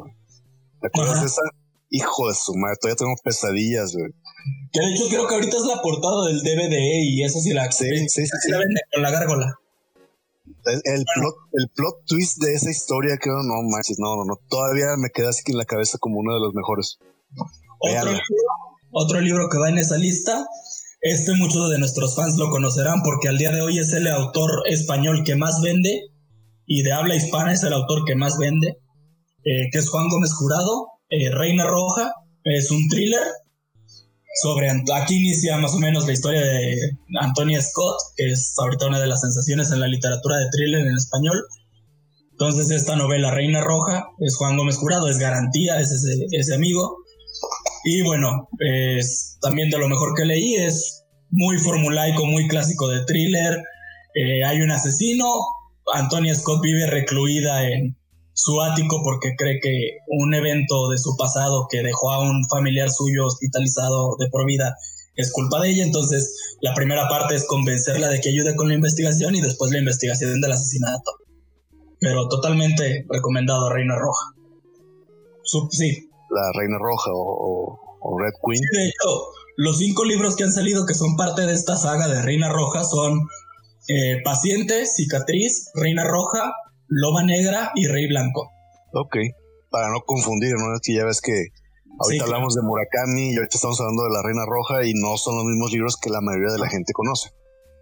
¿Te 0.81 0.89
acuerdas 0.89 1.21
de 1.21 1.27
esa? 1.27 1.43
Hijo 1.89 2.29
de 2.29 2.35
su 2.35 2.53
madre, 2.57 2.77
todavía 2.81 2.97
tengo 2.97 3.15
pesadillas, 3.23 3.95
güey. 3.95 4.13
Que 4.73 4.81
de 4.81 4.95
hecho 4.95 5.09
creo 5.09 5.27
que 5.27 5.35
ahorita 5.35 5.57
es 5.57 5.65
la 5.65 5.81
portada 5.81 6.27
del 6.27 6.41
DVD 6.43 6.77
y 7.03 7.23
eso 7.23 7.41
sí 7.41 7.53
la, 7.53 7.71
sí, 7.71 7.89
sí, 8.09 8.27
sí, 8.27 8.51
la 8.51 8.59
vende 8.59 8.81
con 8.93 9.03
la 9.03 9.11
gárgola. 9.11 9.55
El, 10.67 11.05
plot, 11.15 11.35
el 11.53 11.69
plot 11.75 12.05
twist 12.07 12.43
de 12.43 12.55
esa 12.55 12.71
historia, 12.71 13.17
creo, 13.21 13.37
no 13.43 13.63
manches, 13.71 13.99
no, 13.99 14.17
no, 14.17 14.25
no. 14.25 14.41
Todavía 14.49 14.97
me 14.99 15.11
queda 15.11 15.31
así 15.31 15.43
en 15.47 15.59
la 15.59 15.65
cabeza 15.65 15.99
como 15.99 16.19
uno 16.19 16.35
de 16.35 16.41
los 16.41 16.55
mejores. 16.55 16.99
Otro 17.79 18.11
libro, 18.11 18.23
otro 18.91 19.21
libro 19.21 19.49
que 19.49 19.59
va 19.59 19.69
en 19.69 19.79
esa 19.79 19.97
lista. 19.97 20.45
Este 21.01 21.35
muchos 21.35 21.71
de 21.71 21.79
nuestros 21.79 22.17
fans 22.17 22.37
lo 22.37 22.51
conocerán 22.51 23.03
porque 23.05 23.29
al 23.29 23.39
día 23.39 23.53
de 23.53 23.61
hoy 23.61 23.79
es 23.79 23.93
el 23.93 24.09
autor 24.09 24.51
español 24.67 25.23
que 25.25 25.37
más 25.37 25.61
vende 25.63 26.11
y 26.67 26.83
de 26.83 26.93
habla 26.93 27.15
hispana 27.15 27.53
es 27.53 27.63
el 27.63 27.73
autor 27.73 28.05
que 28.05 28.17
más 28.17 28.39
vende, 28.39 28.79
eh, 29.45 29.69
que 29.71 29.79
es 29.79 29.89
Juan 29.89 30.09
Gómez 30.09 30.33
Jurado, 30.35 30.89
eh, 31.11 31.31
Reina 31.31 31.65
Roja. 31.65 32.13
Es 32.43 32.71
un 32.71 32.89
thriller 32.89 33.23
sobre 34.43 34.69
aquí 34.71 35.17
inicia 35.17 35.57
más 35.59 35.75
o 35.75 35.79
menos 35.79 36.07
la 36.07 36.13
historia 36.13 36.43
de 36.43 36.77
Antonia 37.21 37.61
Scott, 37.63 37.97
que 38.17 38.31
es 38.31 38.55
ahorita 38.59 38.87
una 38.87 39.01
de 39.01 39.07
las 39.07 39.23
sensaciones 39.23 39.71
en 39.71 39.81
la 39.81 39.89
literatura 39.89 40.37
de 40.37 40.49
thriller 40.51 40.87
en 40.87 40.95
español. 40.95 41.43
Entonces 42.33 42.71
esta 42.71 42.97
novela 42.97 43.31
Reina 43.31 43.63
Roja 43.63 44.09
es 44.21 44.37
Juan 44.37 44.59
Gómez 44.59 44.77
Jurado, 44.77 45.09
es 45.09 45.19
garantía, 45.19 45.81
es 45.81 45.91
ese, 45.91 46.55
amigo. 46.55 46.99
Y 47.85 48.03
bueno, 48.03 48.49
es 48.59 49.39
también 49.41 49.71
de 49.71 49.79
lo 49.79 49.89
mejor 49.89 50.15
que 50.15 50.27
leí, 50.27 50.57
es 50.57 51.05
muy 51.31 51.59
formulaico, 51.59 52.27
muy 52.27 52.47
clásico 52.47 52.89
de 52.89 53.05
thriller. 53.07 53.63
Eh, 54.15 54.45
hay 54.45 54.61
un 54.61 54.71
asesino, 54.71 55.25
Antonia 55.95 56.35
Scott 56.35 56.61
vive 56.63 56.87
recluida 56.87 57.67
en, 57.67 57.97
su 58.37 58.61
ático 58.61 59.01
porque 59.03 59.35
cree 59.35 59.61
que 59.61 59.97
un 60.09 60.35
evento 60.35 60.91
de 60.91 60.99
su 60.99 61.17
pasado 61.17 61.69
que 61.71 61.83
dejó 61.83 62.13
a 62.13 62.21
un 62.21 62.47
familiar 62.51 62.91
suyo 62.91 63.25
hospitalizado 63.25 64.15
de 64.19 64.29
por 64.29 64.45
vida 64.45 64.77
es 65.15 65.33
culpa 65.33 65.59
de 65.63 65.71
ella. 65.71 65.85
Entonces, 65.85 66.57
la 66.61 66.75
primera 66.75 67.09
parte 67.09 67.35
es 67.35 67.47
convencerla 67.47 68.09
de 68.09 68.21
que 68.21 68.29
ayude 68.29 68.55
con 68.55 68.69
la 68.69 68.75
investigación 68.75 69.35
y 69.35 69.41
después 69.41 69.73
la 69.73 69.79
investigación 69.79 70.39
del 70.39 70.53
asesinato. 70.53 71.13
Pero 71.99 72.29
totalmente 72.29 73.07
recomendado 73.09 73.71
Reina 73.71 73.97
Roja. 73.97 74.35
sí. 75.71 76.11
La 76.29 76.53
Reina 76.59 76.77
Roja 76.79 77.11
o, 77.15 78.19
Red 78.21 78.35
Queen. 78.45 78.61
de 78.61 78.89
hecho, 78.89 79.29
los 79.57 79.79
cinco 79.79 80.05
libros 80.05 80.37
que 80.37 80.45
han 80.45 80.53
salido 80.53 80.85
que 80.85 80.93
son 80.93 81.17
parte 81.17 81.47
de 81.47 81.55
esta 81.55 81.77
saga 81.77 82.07
de 82.07 82.21
Reina 82.21 82.51
Roja 82.51 82.85
son 82.85 83.27
eh, 83.89 84.21
Paciente, 84.23 84.85
Cicatriz, 84.85 85.71
Reina 85.75 86.05
Roja, 86.05 86.53
Loba 86.89 87.23
Negra 87.23 87.73
y 87.75 87.87
Rey 87.87 88.07
Blanco. 88.09 88.51
Ok, 88.93 89.17
para 89.71 89.91
no 89.91 90.01
confundir, 90.01 90.55
¿no? 90.57 90.75
Es 90.75 90.81
que 90.83 90.95
ya 90.95 91.05
ves 91.05 91.21
que 91.21 91.49
ahorita 91.99 92.25
hablamos 92.25 92.55
de 92.55 92.63
Murakami 92.63 93.33
y 93.33 93.37
ahorita 93.37 93.57
estamos 93.57 93.81
hablando 93.81 94.05
de 94.05 94.11
la 94.11 94.23
Reina 94.23 94.45
Roja 94.47 94.85
y 94.85 94.93
no 94.95 95.17
son 95.17 95.37
los 95.37 95.45
mismos 95.45 95.73
libros 95.73 95.97
que 95.97 96.11
la 96.11 96.21
mayoría 96.21 96.53
de 96.53 96.59
la 96.59 96.69
gente 96.69 96.93
conoce. 96.93 97.31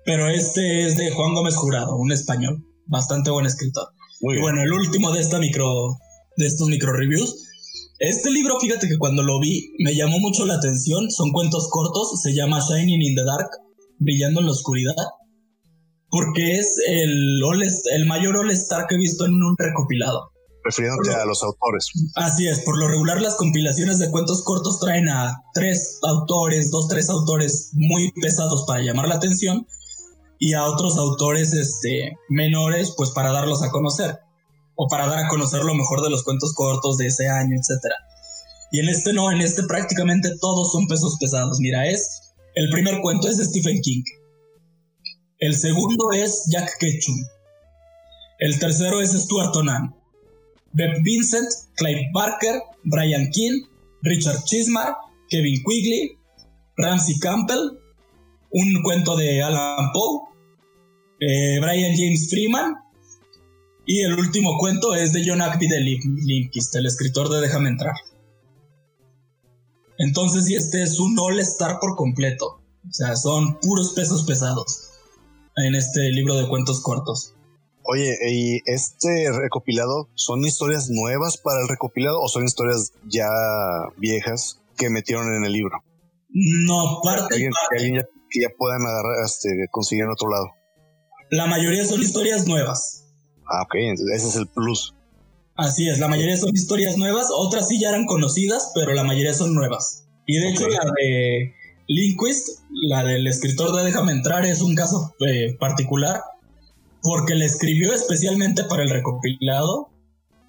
Pero 0.05 0.29
este 0.29 0.87
es 0.87 0.97
de 0.97 1.11
Juan 1.11 1.35
Gómez 1.35 1.57
Jurado, 1.57 1.97
un 1.97 2.12
español, 2.12 2.64
bastante 2.87 3.31
buen 3.31 3.47
escritor. 3.47 3.88
Muy 4.21 4.38
y 4.38 4.40
bueno, 4.40 4.62
el 4.62 4.73
último 4.73 5.12
de 5.12 5.21
esta 5.21 5.38
micro, 5.38 5.99
de 6.37 6.47
estos 6.47 6.69
micro 6.69 6.93
reviews. 6.93 7.49
Este 7.99 8.31
libro, 8.31 8.59
fíjate 8.61 8.88
que 8.88 8.99
cuando 8.99 9.23
lo 9.23 9.40
vi 9.40 9.73
me 9.79 9.95
llamó 9.95 10.19
mucho 10.19 10.47
la 10.47 10.55
atención. 10.55 11.11
Son 11.11 11.31
cuentos 11.31 11.69
cortos, 11.71 12.21
se 12.23 12.35
llama 12.35 12.61
Shining 12.61 13.03
in 13.03 13.14
the 13.14 13.25
Dark, 13.25 13.51
brillando 13.99 14.40
en 14.40 14.47
la 14.47 14.53
oscuridad 14.53 14.95
porque 16.14 16.59
es 16.59 16.77
el, 16.87 17.40
el 17.92 18.07
mayor 18.07 18.37
All-Star 18.37 18.87
que 18.87 18.94
he 18.94 18.98
visto 18.98 19.27
en 19.27 19.33
un 19.33 19.57
recopilado. 19.59 20.31
Refiriéndote 20.62 21.12
a 21.12 21.24
los 21.24 21.42
autores. 21.42 21.90
Así 22.14 22.46
es, 22.46 22.61
por 22.61 22.79
lo 22.79 22.87
regular 22.87 23.20
las 23.20 23.35
compilaciones 23.35 23.98
de 23.98 24.12
cuentos 24.12 24.44
cortos 24.44 24.79
traen 24.79 25.09
a 25.09 25.42
tres 25.55 25.98
autores, 26.05 26.70
dos, 26.70 26.87
tres 26.87 27.11
autores 27.11 27.70
muy 27.72 28.12
pesados 28.12 28.64
para 28.64 28.85
llamar 28.85 29.09
la 29.09 29.16
atención 29.16 29.66
y 30.38 30.53
a 30.53 30.62
otros 30.66 30.96
autores 30.98 31.53
este, 31.53 32.16
menores 32.29 32.94
pues 32.96 33.11
para 33.11 33.33
darlos 33.33 33.64
a 33.64 33.72
conocer 33.72 34.20
o 34.77 34.87
para 34.87 35.09
dar 35.09 35.18
a 35.18 35.29
conocer 35.29 35.64
lo 35.64 35.74
mejor 35.74 36.00
de 36.00 36.11
los 36.11 36.22
cuentos 36.22 36.55
cortos 36.55 36.96
de 36.96 37.09
ese 37.09 37.29
año, 37.29 37.57
etc. 37.57 37.92
Y 38.70 38.79
en 38.79 38.88
este 38.88 39.12
no, 39.12 39.33
en 39.33 39.40
este 39.40 39.64
prácticamente 39.64 40.31
todos 40.40 40.70
son 40.70 40.87
pesos 40.87 41.16
pesados. 41.18 41.59
Mira, 41.59 41.88
es 41.88 42.33
el 42.55 42.70
primer 42.70 43.00
cuento 43.00 43.27
es 43.27 43.37
de 43.37 43.46
Stephen 43.46 43.81
King. 43.81 44.05
El 45.45 45.55
segundo 45.55 46.11
es 46.11 46.47
Jack 46.51 46.79
Ketchum. 46.81 47.17
El 48.39 48.59
tercero 48.59 49.03
es 49.03 49.13
Stuart 49.13 49.55
Onan. 49.55 49.95
Beb 50.73 51.03
Vincent, 51.03 51.47
Clive 51.77 52.09
Barker, 52.15 52.63
Brian 52.85 53.29
King, 53.31 53.67
Richard 54.01 54.43
Chismar, 54.45 54.97
Kevin 55.29 55.63
Quigley, 55.63 56.17
Ramsey 56.79 57.19
Campbell, 57.19 57.79
un 58.53 58.83
cuento 58.83 59.19
de 59.19 59.43
Alan 59.43 59.93
Poe, 59.93 60.23
eh, 61.21 61.61
Brian 61.61 61.95
James 61.95 62.31
Freeman, 62.31 62.77
y 63.85 64.01
el 64.01 64.15
último 64.15 64.57
cuento 64.57 64.95
es 64.95 65.13
de 65.13 65.25
John 65.27 65.43
Ackby 65.43 65.69
de 65.69 65.81
Linkist, 65.81 66.75
el 66.75 66.87
escritor 66.87 67.29
de 67.29 67.43
Déjame 67.43 67.69
entrar. 67.69 67.97
Entonces, 69.99 70.49
este 70.49 70.83
es 70.83 70.99
un 70.99 71.19
all-star 71.19 71.81
por 71.81 71.97
completo. 71.97 72.63
O 72.89 72.93
sea, 72.93 73.15
son 73.15 73.61
puros 73.61 73.93
pesos 73.93 74.25
pesados 74.25 74.93
en 75.57 75.75
este 75.75 76.11
libro 76.11 76.35
de 76.37 76.49
cuentos 76.49 76.83
cortos. 76.83 77.35
Oye, 77.87 78.17
¿y 78.31 78.61
este 78.64 79.31
recopilado 79.31 80.09
son 80.14 80.45
historias 80.45 80.88
nuevas 80.88 81.37
para 81.37 81.61
el 81.61 81.69
recopilado 81.69 82.21
o 82.21 82.29
son 82.29 82.45
historias 82.45 82.93
ya 83.07 83.29
viejas 83.99 84.61
que 84.77 84.88
metieron 84.88 85.35
en 85.35 85.45
el 85.45 85.53
libro? 85.53 85.85
No, 86.31 87.01
parte, 87.05 87.37
que 87.37 87.49
alguien, 87.77 87.95
ya, 87.97 88.03
que 88.31 88.40
ya, 88.40 88.49
puedan 88.57 88.83
agarrar, 88.87 89.25
este, 89.25 89.49
conseguir 89.71 90.05
en 90.05 90.11
otro 90.11 90.31
lado. 90.31 90.51
La 91.31 91.47
mayoría 91.47 91.85
son 91.85 92.01
historias 92.01 92.47
nuevas. 92.47 93.05
Ah, 93.47 93.62
ok, 93.62 93.75
ese 94.14 94.29
es 94.29 94.37
el 94.37 94.47
plus. 94.47 94.95
Así 95.57 95.88
es, 95.88 95.99
la 95.99 96.09
mayoría 96.09 96.37
son 96.37 96.51
historias 96.55 96.97
nuevas, 96.97 97.29
otras 97.31 97.69
sí 97.69 97.79
ya 97.79 97.90
eran 97.90 98.07
conocidas, 98.07 98.73
pero 98.75 98.93
la 98.93 99.05
mayoría 99.05 99.35
son 99.35 99.55
nuevas. 99.55 100.09
Y 100.27 100.38
de 100.38 100.51
hecho 100.51 100.69
la 100.69 100.81
de 100.97 101.55
Linquist, 101.87 102.61
la 102.70 103.05
del 103.05 103.27
escritor 103.27 103.75
de 103.77 103.85
Déjame 103.85 104.12
entrar, 104.12 104.44
es 104.47 104.61
un 104.61 104.75
caso 104.75 105.14
eh, 105.27 105.57
particular, 105.59 106.23
porque 107.03 107.35
le 107.35 107.44
escribió 107.44 107.92
especialmente 107.92 108.64
para 108.64 108.83
el 108.83 108.90
recopilado. 108.90 109.90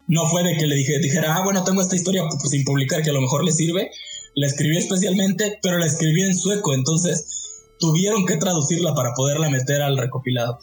No 0.08 0.28
fue 0.28 0.44
de 0.44 0.56
que 0.56 0.68
le 0.68 0.76
dije, 0.76 1.00
dijera, 1.00 1.36
ah, 1.36 1.44
bueno, 1.44 1.64
tengo 1.64 1.82
esta 1.82 1.96
historia 1.96 2.24
pues, 2.30 2.50
sin 2.50 2.64
publicar 2.64 3.02
que 3.02 3.10
a 3.10 3.14
lo 3.14 3.22
mejor 3.22 3.44
le 3.44 3.52
sirve. 3.52 3.92
La 4.36 4.48
escribió 4.48 4.80
especialmente, 4.80 5.60
pero 5.62 5.78
la 5.78 5.86
escribió 5.86 6.26
en 6.26 6.36
sueco, 6.36 6.74
entonces 6.74 7.64
tuvieron 7.80 8.26
que 8.26 8.38
traducirla 8.38 8.94
para 8.94 9.14
poderla 9.14 9.50
meter 9.50 9.82
al 9.82 9.98
recopilado. 9.98 10.60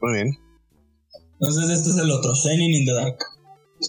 Muy 0.00 0.14
bien. 0.14 0.38
Entonces 1.40 1.70
este 1.70 1.90
es 1.90 1.96
el 1.96 2.10
otro, 2.10 2.34
Shining 2.34 2.74
in 2.74 2.86
the 2.86 2.92
Dark. 2.92 3.18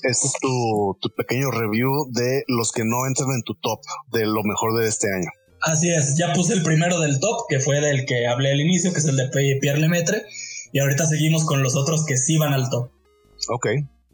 Este 0.03 0.27
es 0.27 0.33
tu, 0.41 0.97
pequeño 1.15 1.51
review 1.51 2.09
de 2.11 2.43
los 2.47 2.71
que 2.71 2.83
no 2.83 3.05
entran 3.07 3.29
en 3.31 3.43
tu 3.43 3.55
top 3.55 3.79
de 4.11 4.25
lo 4.25 4.43
mejor 4.43 4.77
de 4.77 4.87
este 4.87 5.07
año. 5.11 5.29
Así 5.61 5.89
es, 5.89 6.17
ya 6.17 6.33
puse 6.33 6.53
el 6.53 6.63
primero 6.63 6.99
del 6.99 7.19
top, 7.19 7.45
que 7.49 7.59
fue 7.59 7.81
del 7.81 8.05
que 8.05 8.27
hablé 8.27 8.51
al 8.51 8.61
inicio, 8.61 8.91
que 8.93 8.99
es 8.99 9.05
el 9.05 9.15
de 9.15 9.29
Pierre 9.29 9.79
Lemaitre, 9.79 10.23
y 10.71 10.79
ahorita 10.79 11.05
seguimos 11.05 11.45
con 11.45 11.63
los 11.63 11.75
otros 11.75 12.05
que 12.05 12.17
sí 12.17 12.37
van 12.37 12.53
al 12.53 12.69
top. 12.69 12.89
Ok, 13.49 13.67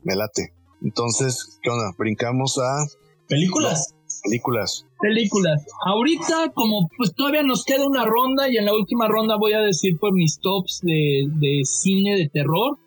me 0.04 0.16
late. 0.16 0.54
Entonces, 0.84 1.60
¿qué 1.62 1.70
onda? 1.70 1.94
Brincamos 1.98 2.58
a... 2.58 2.86
Películas. 3.28 3.94
películas. 4.24 4.86
Películas. 5.00 5.66
Ahorita, 5.86 6.52
como 6.54 6.90
pues 6.98 7.14
todavía 7.16 7.44
nos 7.44 7.66
queda 7.66 7.86
una 7.86 8.06
ronda, 8.06 8.50
y 8.50 8.58
en 8.58 8.66
la 8.66 8.74
última 8.74 9.08
ronda 9.08 9.36
voy 9.38 9.54
a 9.54 9.60
decir 9.60 9.98
por 10.00 10.14
mis 10.14 10.40
tops 10.40 10.82
de, 10.84 11.28
de 11.28 11.62
cine 11.66 12.16
de 12.18 12.30
terror. 12.30 12.78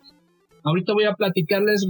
Ahorita 0.63 0.93
voy 0.93 1.05
a 1.05 1.13
platicarles 1.13 1.85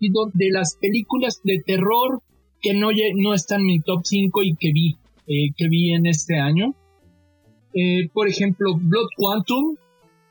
de 0.00 0.50
las 0.50 0.76
películas 0.76 1.40
de 1.44 1.60
terror 1.64 2.22
que 2.60 2.74
no, 2.74 2.90
no 3.16 3.34
están 3.34 3.60
en 3.60 3.66
mi 3.66 3.80
top 3.80 4.02
5 4.04 4.42
y 4.42 4.56
que 4.56 4.72
vi, 4.72 4.96
eh, 5.26 5.52
que 5.56 5.68
vi 5.68 5.92
en 5.92 6.06
este 6.06 6.38
año. 6.38 6.74
Eh, 7.74 8.08
por 8.12 8.28
ejemplo, 8.28 8.76
Blood 8.76 9.08
Quantum, 9.16 9.76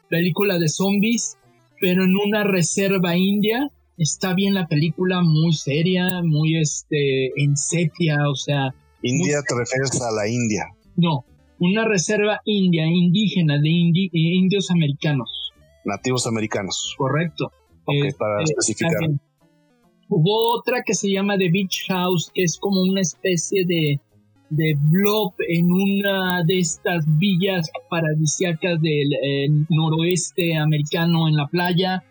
película 0.10 0.58
de 0.58 0.68
zombies, 0.68 1.38
pero 1.80 2.04
en 2.04 2.16
una 2.16 2.44
reserva 2.44 3.16
india. 3.16 3.72
Está 3.98 4.36
bien 4.36 4.54
la 4.54 4.68
película, 4.68 5.22
muy 5.24 5.54
seria, 5.54 6.22
muy 6.24 6.58
este, 6.60 7.30
en 7.42 7.58
sepia, 7.58 8.30
o 8.30 8.36
sea. 8.36 8.74
India 9.02 9.42
te 9.48 9.56
refieres 9.56 10.00
a 10.02 10.12
la 10.12 10.30
India. 10.30 10.66
No, 10.96 11.26
una 11.60 11.84
reserva 11.86 12.42
india, 12.46 12.86
indígena, 12.86 13.60
de 13.60 13.70
indios 13.70 14.70
americanos. 14.70 15.52
Nativos 15.84 16.28
americanos. 16.28 16.94
Correcto. 16.98 17.52
Eh, 17.88 18.14
para 18.18 18.44
especificar. 18.44 18.92
Hubo 20.10 20.58
otra 20.58 20.84
que 20.86 20.94
se 20.94 21.12
llama 21.12 21.38
The 21.38 21.50
Beach 21.50 21.86
House, 21.90 22.32
que 22.34 22.44
es 22.44 22.58
como 22.58 22.82
una 22.82 23.02
especie 23.02 23.66
de, 23.66 24.00
de 24.50 24.78
blob 24.80 25.34
en 25.48 25.72
una 25.72 26.44
de 26.46 26.60
estas 26.60 27.06
villas 27.18 27.70
paradisíacas 27.90 28.82
del 28.82 29.14
eh, 29.14 29.48
noroeste 29.70 30.56
americano 30.56 31.28
en 31.28 31.36
la 31.36 31.48
playa. 31.48 32.04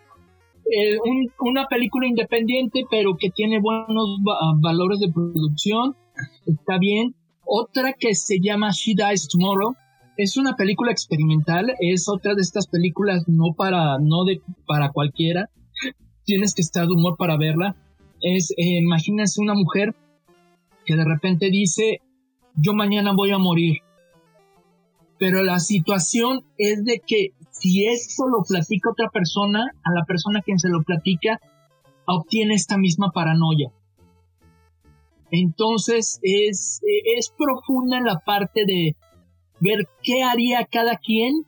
Eh, 0.71 0.99
una 1.41 1.67
película 1.69 2.07
independiente, 2.07 2.85
pero 2.91 3.17
que 3.17 3.31
tiene 3.31 3.61
buenos 3.61 4.19
valores 4.61 5.01
de 5.01 5.13
producción. 5.13 5.97
Está 6.45 6.79
bien. 6.79 7.15
Otra 7.45 7.95
que 7.99 8.15
se 8.15 8.41
llama 8.41 8.73
She 8.73 8.95
Dies 8.95 9.29
Tomorrow. 9.29 9.75
Es 10.19 10.37
una 10.37 10.55
película 10.55 10.91
experimental. 10.91 11.73
Es 11.81 12.09
otra 12.09 12.35
de 12.35 12.43
estas 12.43 12.67
películas 12.67 13.25
no 13.27 13.55
para, 13.57 13.99
no 13.99 14.25
de, 14.25 14.43
para 14.67 14.91
cualquiera 14.91 15.49
tienes 16.27 16.55
que 16.55 16.61
estar 16.61 16.87
de 16.87 16.93
humor 16.93 17.17
para 17.17 17.39
verla. 17.39 17.75
Es, 18.29 18.51
eh, 18.57 18.79
imagínense 18.83 19.41
una 19.41 19.55
mujer 19.55 19.95
que 20.85 20.97
de 20.97 21.05
repente 21.05 21.49
dice, 21.49 22.01
yo 22.57 22.75
mañana 22.75 23.13
voy 23.15 23.31
a 23.31 23.39
morir. 23.39 23.79
Pero 25.17 25.45
la 25.45 25.61
situación 25.61 26.45
es 26.59 26.85
de 26.85 27.01
que 27.07 27.31
si 27.53 27.87
esto 27.87 28.27
lo 28.27 28.43
platica 28.43 28.91
otra 28.91 29.11
persona, 29.11 29.71
a 29.85 29.93
la 29.93 30.05
persona 30.05 30.43
quien 30.43 30.59
se 30.59 30.69
lo 30.69 30.83
platica, 30.83 31.39
obtiene 32.05 32.55
esta 32.55 32.77
misma 32.77 33.13
paranoia. 33.13 33.71
Entonces 35.31 36.19
es, 36.23 36.81
es 37.17 37.33
profunda 37.39 38.01
la 38.01 38.19
parte 38.19 38.65
de 38.67 38.97
ver 39.61 39.87
qué 40.03 40.25
haría 40.25 40.65
cada 40.65 40.97
quien 40.97 41.45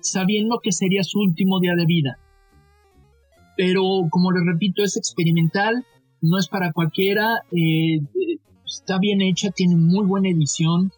sabiendo 0.00 0.58
que 0.60 0.72
sería 0.72 1.04
su 1.04 1.20
último 1.20 1.60
día 1.60 1.76
de 1.76 1.86
vida 1.86 2.18
pero 3.60 3.82
como 4.08 4.32
les 4.32 4.42
repito, 4.46 4.82
es 4.82 4.96
experimental, 4.96 5.84
no 6.22 6.38
es 6.38 6.48
para 6.48 6.72
cualquiera, 6.72 7.42
eh, 7.52 8.00
está 8.64 8.98
bien 8.98 9.20
hecha, 9.20 9.50
tiene 9.50 9.76
muy 9.76 10.06
buena 10.06 10.28
edición, 10.28 10.92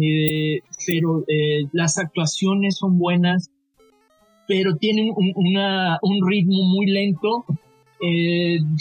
eh, 0.00 0.60
pero 0.86 1.24
eh, 1.28 1.64
las 1.72 1.98
actuaciones 1.98 2.76
son 2.78 2.98
buenas, 2.98 3.50
pero 4.48 4.76
tienen 4.76 5.12
un, 5.16 5.32
un 5.36 6.28
ritmo 6.28 6.64
muy 6.64 6.86
lento, 6.86 7.44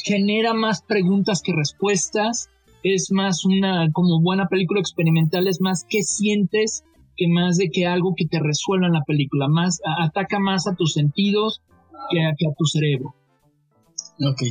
genera 0.04 0.54
más 0.54 0.82
preguntas 0.82 1.42
que 1.42 1.54
respuestas, 1.54 2.50
es 2.84 3.12
más 3.12 3.46
una, 3.46 3.90
como 3.94 4.20
buena 4.22 4.48
película 4.48 4.82
experimental, 4.82 5.48
es 5.48 5.62
más 5.62 5.86
qué 5.90 6.02
sientes 6.04 6.84
que 7.16 7.28
más 7.28 7.58
de 7.58 7.70
que 7.70 7.86
algo 7.86 8.14
que 8.16 8.26
te 8.26 8.40
resuelva 8.40 8.88
en 8.88 8.94
la 8.94 9.04
película, 9.04 9.48
más 9.48 9.80
ataca 10.02 10.40
más 10.40 10.68
a 10.68 10.76
tus 10.76 10.94
sentidos, 10.94 11.62
que 12.10 12.48
a, 12.48 12.54
tu 12.58 12.66
cerebro. 12.66 13.16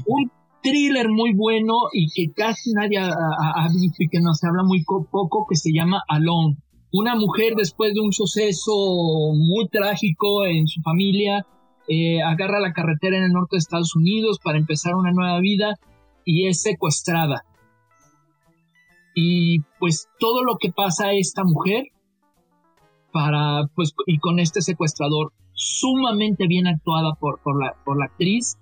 Un 0.06 0.30
thriller 0.62 1.08
muy 1.08 1.34
bueno 1.34 1.74
y 1.92 2.08
que 2.12 2.32
casi 2.32 2.72
nadie 2.72 2.98
ha, 2.98 3.68
visto 3.68 4.02
y 4.02 4.08
que 4.08 4.20
nos 4.20 4.42
habla 4.44 4.62
muy 4.64 4.84
poco, 4.84 5.46
que 5.48 5.56
se 5.56 5.72
llama 5.72 6.02
Alone. 6.08 6.56
Una 6.92 7.16
mujer 7.16 7.54
después 7.56 7.94
de 7.94 8.00
un 8.00 8.12
suceso 8.12 8.72
muy 9.34 9.68
trágico 9.68 10.46
en 10.46 10.66
su 10.66 10.80
familia, 10.82 11.46
eh, 11.88 12.22
agarra 12.22 12.60
la 12.60 12.72
carretera 12.72 13.16
en 13.16 13.24
el 13.24 13.32
norte 13.32 13.56
de 13.56 13.58
Estados 13.58 13.96
Unidos 13.96 14.38
para 14.42 14.58
empezar 14.58 14.94
una 14.94 15.10
nueva 15.10 15.40
vida 15.40 15.74
y 16.24 16.46
es 16.46 16.62
secuestrada. 16.62 17.44
Y 19.14 19.60
pues 19.78 20.08
todo 20.18 20.42
lo 20.42 20.56
que 20.58 20.70
pasa 20.70 21.08
a 21.08 21.12
esta 21.12 21.44
mujer 21.44 21.84
para 23.12 23.66
pues 23.74 23.92
y 24.06 24.18
con 24.18 24.38
este 24.38 24.62
secuestrador 24.62 25.32
sumamente 25.54 26.46
bien 26.46 26.66
actuada 26.66 27.14
por, 27.20 27.40
por, 27.42 27.62
la, 27.62 27.74
por 27.84 27.98
la 27.98 28.06
actriz. 28.06 28.56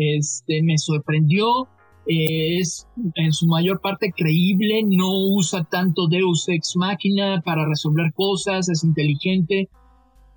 Este, 0.00 0.62
me 0.62 0.78
sorprendió, 0.78 1.68
eh, 2.06 2.58
es 2.58 2.88
en 3.16 3.32
su 3.32 3.46
mayor 3.46 3.82
parte 3.82 4.12
creíble, 4.16 4.82
no 4.82 5.10
usa 5.34 5.64
tanto 5.64 6.08
Deus 6.08 6.48
ex 6.48 6.74
máquina 6.76 7.42
para 7.44 7.68
resolver 7.68 8.10
cosas, 8.14 8.70
es 8.70 8.82
inteligente. 8.82 9.68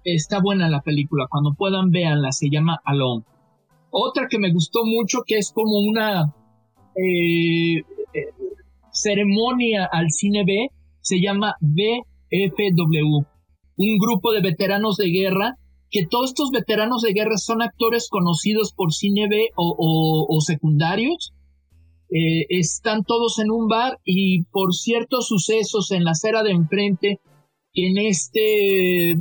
Está 0.03 0.41
buena 0.41 0.67
la 0.69 0.81
película, 0.81 1.27
cuando 1.29 1.53
puedan 1.53 1.91
véanla, 1.91 2.33
se 2.33 2.49
llama 2.49 2.81
Alone. 2.83 3.23
Otra 3.89 4.27
que 4.29 4.37
me 4.37 4.51
gustó 4.51 4.83
mucho, 4.83 5.19
que 5.25 5.37
es 5.37 5.53
como 5.53 5.79
una 5.79 6.33
eh, 6.97 7.77
eh, 7.77 7.83
ceremonia 8.91 9.87
al 9.89 10.11
cine 10.11 10.43
B, 10.43 10.67
se 10.99 11.21
llama 11.21 11.55
BFW, 11.61 13.25
un 13.77 13.97
grupo 13.97 14.33
de 14.33 14.41
veteranos 14.41 14.97
de 14.97 15.09
guerra 15.09 15.57
que 15.93 16.07
todos 16.07 16.31
estos 16.31 16.49
veteranos 16.49 17.03
de 17.03 17.13
guerra 17.13 17.37
son 17.37 17.61
actores 17.61 18.09
conocidos 18.09 18.73
por 18.73 18.91
cine 18.91 19.27
B 19.29 19.51
o, 19.55 20.37
secundarios. 20.41 21.33
Eh, 22.09 22.47
están 22.49 23.03
todos 23.03 23.37
en 23.37 23.51
un 23.51 23.67
bar 23.67 23.99
y 24.03 24.43
por 24.45 24.73
ciertos 24.73 25.27
sucesos 25.27 25.91
en 25.91 26.03
la 26.03 26.11
acera 26.11 26.41
de 26.41 26.51
enfrente, 26.51 27.19
en 27.75 27.97
este 27.99 29.15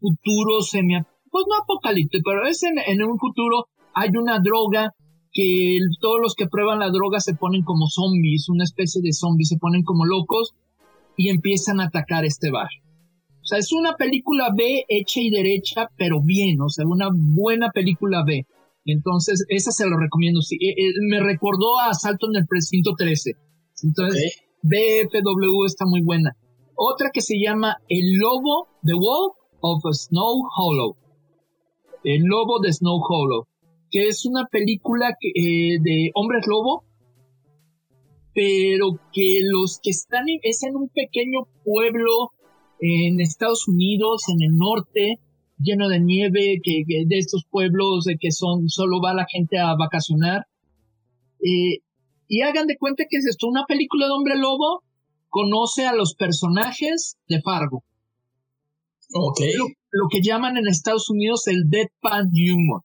futuro 0.00 0.62
semi, 0.62 0.94
pues 1.30 1.44
no 1.48 1.62
apocalíptico, 1.62 2.22
pero 2.24 2.46
es 2.46 2.62
en, 2.62 3.02
un 3.02 3.18
futuro 3.18 3.66
hay 3.94 4.10
una 4.10 4.40
droga 4.40 4.94
que 5.32 5.78
todos 6.00 6.20
los 6.22 6.34
que 6.34 6.48
prueban 6.48 6.78
la 6.78 6.90
droga 6.90 7.20
se 7.20 7.34
ponen 7.34 7.62
como 7.62 7.86
zombies, 7.86 8.48
una 8.48 8.64
especie 8.64 9.02
de 9.02 9.12
zombies, 9.12 9.48
se 9.48 9.58
ponen 9.58 9.82
como 9.82 10.06
locos 10.06 10.54
y 11.16 11.28
empiezan 11.28 11.80
a 11.80 11.86
atacar 11.86 12.24
este 12.24 12.50
bar. 12.50 12.68
O 13.48 13.56
sea, 13.56 13.58
es 13.60 13.72
una 13.72 13.96
película 13.96 14.50
B 14.54 14.84
hecha 14.88 15.20
y 15.22 15.30
derecha, 15.30 15.88
pero 15.96 16.20
bien, 16.22 16.60
o 16.60 16.68
sea, 16.68 16.84
una 16.86 17.08
buena 17.10 17.70
película 17.70 18.22
B. 18.22 18.44
Entonces, 18.84 19.42
esa 19.48 19.70
se 19.70 19.88
lo 19.88 19.96
recomiendo. 19.96 20.42
Sí, 20.42 20.56
eh, 20.56 20.74
eh, 20.76 20.92
me 21.08 21.18
recordó 21.18 21.78
a 21.78 21.88
Asalto 21.88 22.26
en 22.28 22.42
el 22.42 22.46
Precinto 22.46 22.92
13. 22.94 23.32
Entonces, 23.84 24.42
BFW 24.60 25.64
está 25.64 25.86
muy 25.86 26.02
buena. 26.02 26.36
Otra 26.76 27.08
que 27.10 27.22
se 27.22 27.36
llama 27.42 27.76
El 27.88 28.18
Lobo, 28.18 28.68
The 28.84 28.92
Wolf 28.92 29.34
of 29.62 29.82
Snow 29.92 30.42
Hollow. 30.54 30.96
El 32.04 32.24
Lobo 32.24 32.60
de 32.60 32.70
Snow 32.70 33.00
Hollow. 33.00 33.46
Que 33.90 34.08
es 34.08 34.26
una 34.26 34.44
película 34.44 35.16
eh, 35.22 35.78
de 35.80 36.10
hombres 36.14 36.46
lobo. 36.46 36.84
Pero 38.34 39.00
que 39.10 39.40
los 39.42 39.80
que 39.82 39.88
están 39.88 40.26
es 40.42 40.62
en 40.64 40.76
un 40.76 40.90
pequeño 40.90 41.48
pueblo 41.64 42.32
en 42.80 43.20
Estados 43.20 43.68
Unidos, 43.68 44.22
en 44.28 44.42
el 44.42 44.56
norte, 44.56 45.20
lleno 45.58 45.88
de 45.88 46.00
nieve, 46.00 46.60
que, 46.62 46.84
de 46.86 47.18
estos 47.18 47.44
pueblos 47.50 48.04
de 48.04 48.16
que 48.18 48.30
son, 48.30 48.68
solo 48.68 49.00
va 49.00 49.14
la 49.14 49.26
gente 49.30 49.58
a 49.58 49.74
vacacionar. 49.76 50.46
Eh, 51.40 51.82
y 52.28 52.42
hagan 52.42 52.66
de 52.66 52.76
cuenta 52.76 53.04
que 53.08 53.16
es 53.16 53.26
esto, 53.26 53.48
una 53.48 53.64
película 53.66 54.06
de 54.06 54.12
hombre 54.12 54.38
lobo 54.38 54.82
conoce 55.28 55.86
a 55.86 55.94
los 55.94 56.14
personajes 56.14 57.16
de 57.28 57.40
Fargo. 57.42 57.84
Ok. 59.14 59.40
Lo, 59.90 60.08
que 60.10 60.20
llaman 60.20 60.56
en 60.58 60.68
Estados 60.68 61.08
Unidos 61.08 61.46
el 61.46 61.68
deadpan 61.70 62.28
humor. 62.28 62.82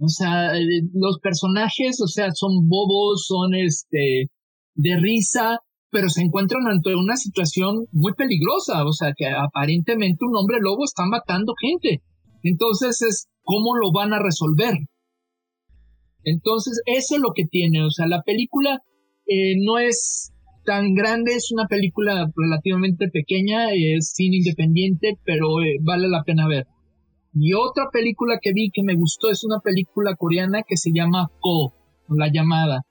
O 0.00 0.08
sea, 0.08 0.56
eh, 0.56 0.82
los 0.94 1.18
personajes, 1.18 2.00
o 2.00 2.06
sea, 2.06 2.30
son 2.32 2.68
bobos, 2.68 3.26
son 3.26 3.54
este, 3.54 4.30
de 4.74 4.96
risa, 4.96 5.58
pero 5.90 6.08
se 6.08 6.22
encuentran 6.22 6.66
ante 6.68 6.94
una 6.94 7.16
situación 7.16 7.86
muy 7.92 8.12
peligrosa, 8.14 8.84
o 8.84 8.92
sea, 8.92 9.12
que 9.16 9.26
aparentemente 9.26 10.24
un 10.24 10.36
hombre 10.36 10.58
lobo 10.60 10.84
está 10.84 11.06
matando 11.06 11.54
gente. 11.60 12.02
Entonces 12.42 13.02
es 13.02 13.28
cómo 13.42 13.74
lo 13.76 13.92
van 13.92 14.12
a 14.12 14.22
resolver. 14.22 14.74
Entonces 16.24 16.80
eso 16.84 17.16
es 17.16 17.20
lo 17.20 17.32
que 17.34 17.44
tiene, 17.44 17.84
o 17.84 17.90
sea, 17.90 18.06
la 18.06 18.22
película 18.22 18.82
eh, 19.26 19.54
no 19.58 19.78
es 19.78 20.32
tan 20.64 20.94
grande, 20.94 21.32
es 21.32 21.50
una 21.50 21.66
película 21.66 22.30
relativamente 22.36 23.08
pequeña, 23.08 23.72
es 23.72 24.12
cine 24.14 24.36
independiente, 24.36 25.18
pero 25.24 25.62
eh, 25.62 25.78
vale 25.80 26.08
la 26.08 26.22
pena 26.24 26.46
ver. 26.46 26.66
Y 27.32 27.54
otra 27.54 27.88
película 27.90 28.38
que 28.42 28.52
vi 28.52 28.70
que 28.70 28.82
me 28.82 28.94
gustó 28.94 29.30
es 29.30 29.44
una 29.44 29.60
película 29.60 30.14
coreana 30.16 30.62
que 30.66 30.76
se 30.76 30.90
llama 30.92 31.30
Ko, 31.40 31.72
la 32.08 32.30
llamada. 32.30 32.82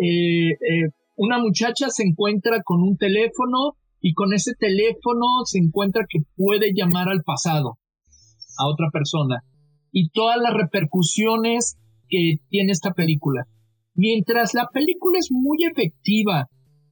Eh, 0.00 0.50
eh 0.50 0.90
una 1.22 1.38
muchacha 1.38 1.88
se 1.88 2.02
encuentra 2.02 2.62
con 2.64 2.82
un 2.82 2.96
teléfono 2.96 3.76
y 4.00 4.12
con 4.12 4.34
ese 4.34 4.54
teléfono 4.58 5.44
se 5.44 5.58
encuentra 5.58 6.04
que 6.08 6.18
puede 6.34 6.72
llamar 6.74 7.08
al 7.08 7.22
pasado, 7.22 7.78
a 8.58 8.66
otra 8.66 8.90
persona, 8.92 9.44
y 9.92 10.08
todas 10.08 10.36
las 10.42 10.52
repercusiones 10.52 11.76
que 12.08 12.38
tiene 12.48 12.72
esta 12.72 12.92
película. 12.92 13.46
Mientras 13.94 14.52
la 14.54 14.66
película 14.72 15.20
es 15.20 15.30
muy 15.30 15.58
efectiva 15.64 16.48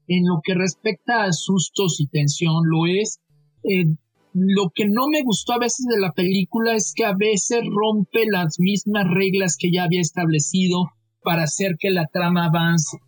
en 0.06 0.28
lo 0.28 0.40
que 0.44 0.54
respecta 0.54 1.24
a 1.24 1.32
sustos 1.32 1.98
y 1.98 2.06
tensión, 2.06 2.62
lo 2.66 2.86
es, 2.86 3.20
eh, 3.64 3.96
lo 4.32 4.70
que 4.72 4.86
no 4.86 5.08
me 5.08 5.24
gustó 5.24 5.54
a 5.54 5.58
veces 5.58 5.86
de 5.86 5.98
la 5.98 6.12
película 6.12 6.76
es 6.76 6.92
que 6.94 7.04
a 7.04 7.16
veces 7.18 7.62
rompe 7.68 8.26
las 8.30 8.60
mismas 8.60 9.06
reglas 9.12 9.56
que 9.58 9.72
ya 9.72 9.82
había 9.82 10.00
establecido 10.00 10.84
para 11.20 11.42
hacer 11.42 11.74
que 11.80 11.90
la 11.90 12.06
trama 12.06 12.46
avance. 12.46 12.98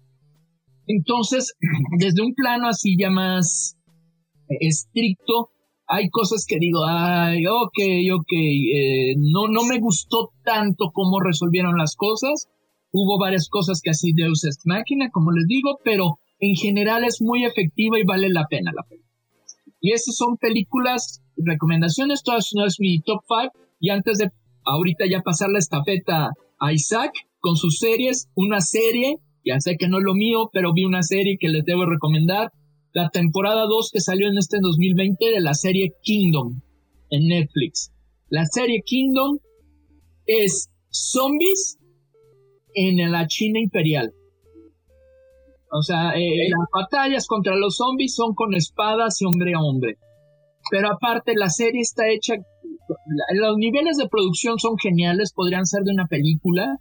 Entonces, 0.87 1.55
desde 1.99 2.23
un 2.23 2.35
plano 2.35 2.69
así 2.69 2.97
ya 2.99 3.11
más 3.11 3.77
estricto, 4.49 5.51
hay 5.87 6.09
cosas 6.11 6.47
que 6.47 6.59
digo, 6.59 6.85
ay, 6.87 7.47
ok, 7.47 7.79
ok, 8.15 8.33
eh, 8.33 9.15
no, 9.19 9.49
no 9.49 9.65
me 9.65 9.79
gustó 9.79 10.31
tanto 10.45 10.91
cómo 10.93 11.21
resolvieron 11.21 11.77
las 11.77 11.97
cosas. 11.97 12.49
Hubo 12.93 13.19
varias 13.19 13.49
cosas 13.49 13.81
que 13.83 13.91
así 13.91 14.13
Deus 14.13 14.45
Ex 14.45 14.61
Máquina, 14.65 15.11
como 15.11 15.33
les 15.33 15.47
digo, 15.47 15.79
pero 15.85 16.19
en 16.41 16.55
general 16.55 17.05
es 17.05 17.21
muy 17.21 17.45
efectiva 17.45 17.99
y 17.99 18.05
vale 18.05 18.29
la 18.29 18.47
pena 18.49 18.73
la 18.75 18.83
pena. 18.85 19.03
Y 19.81 19.93
esas 19.93 20.17
son 20.17 20.37
películas, 20.37 21.23
recomendaciones, 21.37 22.23
todas 22.23 22.51
no 22.55 22.65
es 22.67 22.79
mi 22.79 23.01
top 23.01 23.21
5. 23.29 23.53
Y 23.81 23.91
antes 23.91 24.19
de 24.19 24.31
ahorita 24.65 25.07
ya 25.11 25.21
pasar 25.21 25.51
la 25.51 25.59
estafeta 25.59 26.31
a 26.59 26.73
Isaac 26.73 27.13
con 27.41 27.57
sus 27.57 27.79
series, 27.79 28.29
una 28.35 28.61
serie 28.61 29.19
ya 29.45 29.61
sé 29.61 29.77
que 29.77 29.89
no 29.89 29.99
es 29.99 30.05
lo 30.05 30.15
mío, 30.15 30.51
pero 30.53 30.73
vi 30.73 30.85
una 30.85 31.03
serie 31.03 31.37
que 31.39 31.49
les 31.49 31.65
debo 31.65 31.87
recomendar. 31.87 32.53
La 32.93 33.09
temporada 33.09 33.67
2 33.67 33.91
que 33.93 34.01
salió 34.01 34.29
en 34.29 34.39
este 34.39 34.59
2020 34.61 35.31
de 35.31 35.41
la 35.41 35.55
serie 35.55 35.95
Kingdom 36.03 36.61
en 37.11 37.29
Netflix. 37.29 37.93
La 38.29 38.45
serie 38.47 38.83
Kingdom 38.85 39.39
es 40.27 40.71
zombies 40.91 41.79
en 42.75 43.11
la 43.11 43.27
China 43.27 43.61
imperial. 43.61 44.13
O 45.71 45.83
sea, 45.83 46.13
eh, 46.17 46.49
las 46.51 46.69
batallas 46.73 47.27
contra 47.27 47.57
los 47.57 47.77
zombies 47.77 48.15
son 48.15 48.35
con 48.35 48.55
espadas 48.55 49.21
y 49.23 49.25
hombre 49.25 49.55
a 49.55 49.61
hombre. 49.61 49.97
Pero 50.71 50.89
aparte, 50.93 51.33
la 51.35 51.49
serie 51.49 51.81
está 51.81 52.11
hecha. 52.11 52.35
Los 53.35 53.57
niveles 53.57 53.97
de 53.97 54.09
producción 54.09 54.59
son 54.59 54.77
geniales, 54.77 55.33
podrían 55.33 55.65
ser 55.65 55.83
de 55.83 55.93
una 55.93 56.07
película. 56.07 56.79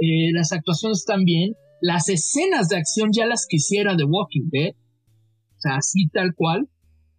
Eh, 0.00 0.32
las 0.32 0.52
actuaciones 0.52 0.98
están 0.98 1.24
bien. 1.24 1.54
Las 1.86 2.08
escenas 2.08 2.68
de 2.68 2.78
acción 2.78 3.10
ya 3.12 3.26
las 3.26 3.46
quisiera 3.46 3.94
de 3.94 4.02
Walking 4.02 4.48
Dead. 4.50 4.72
O 4.74 5.60
sea, 5.60 5.76
así 5.76 6.08
tal 6.08 6.34
cual. 6.34 6.68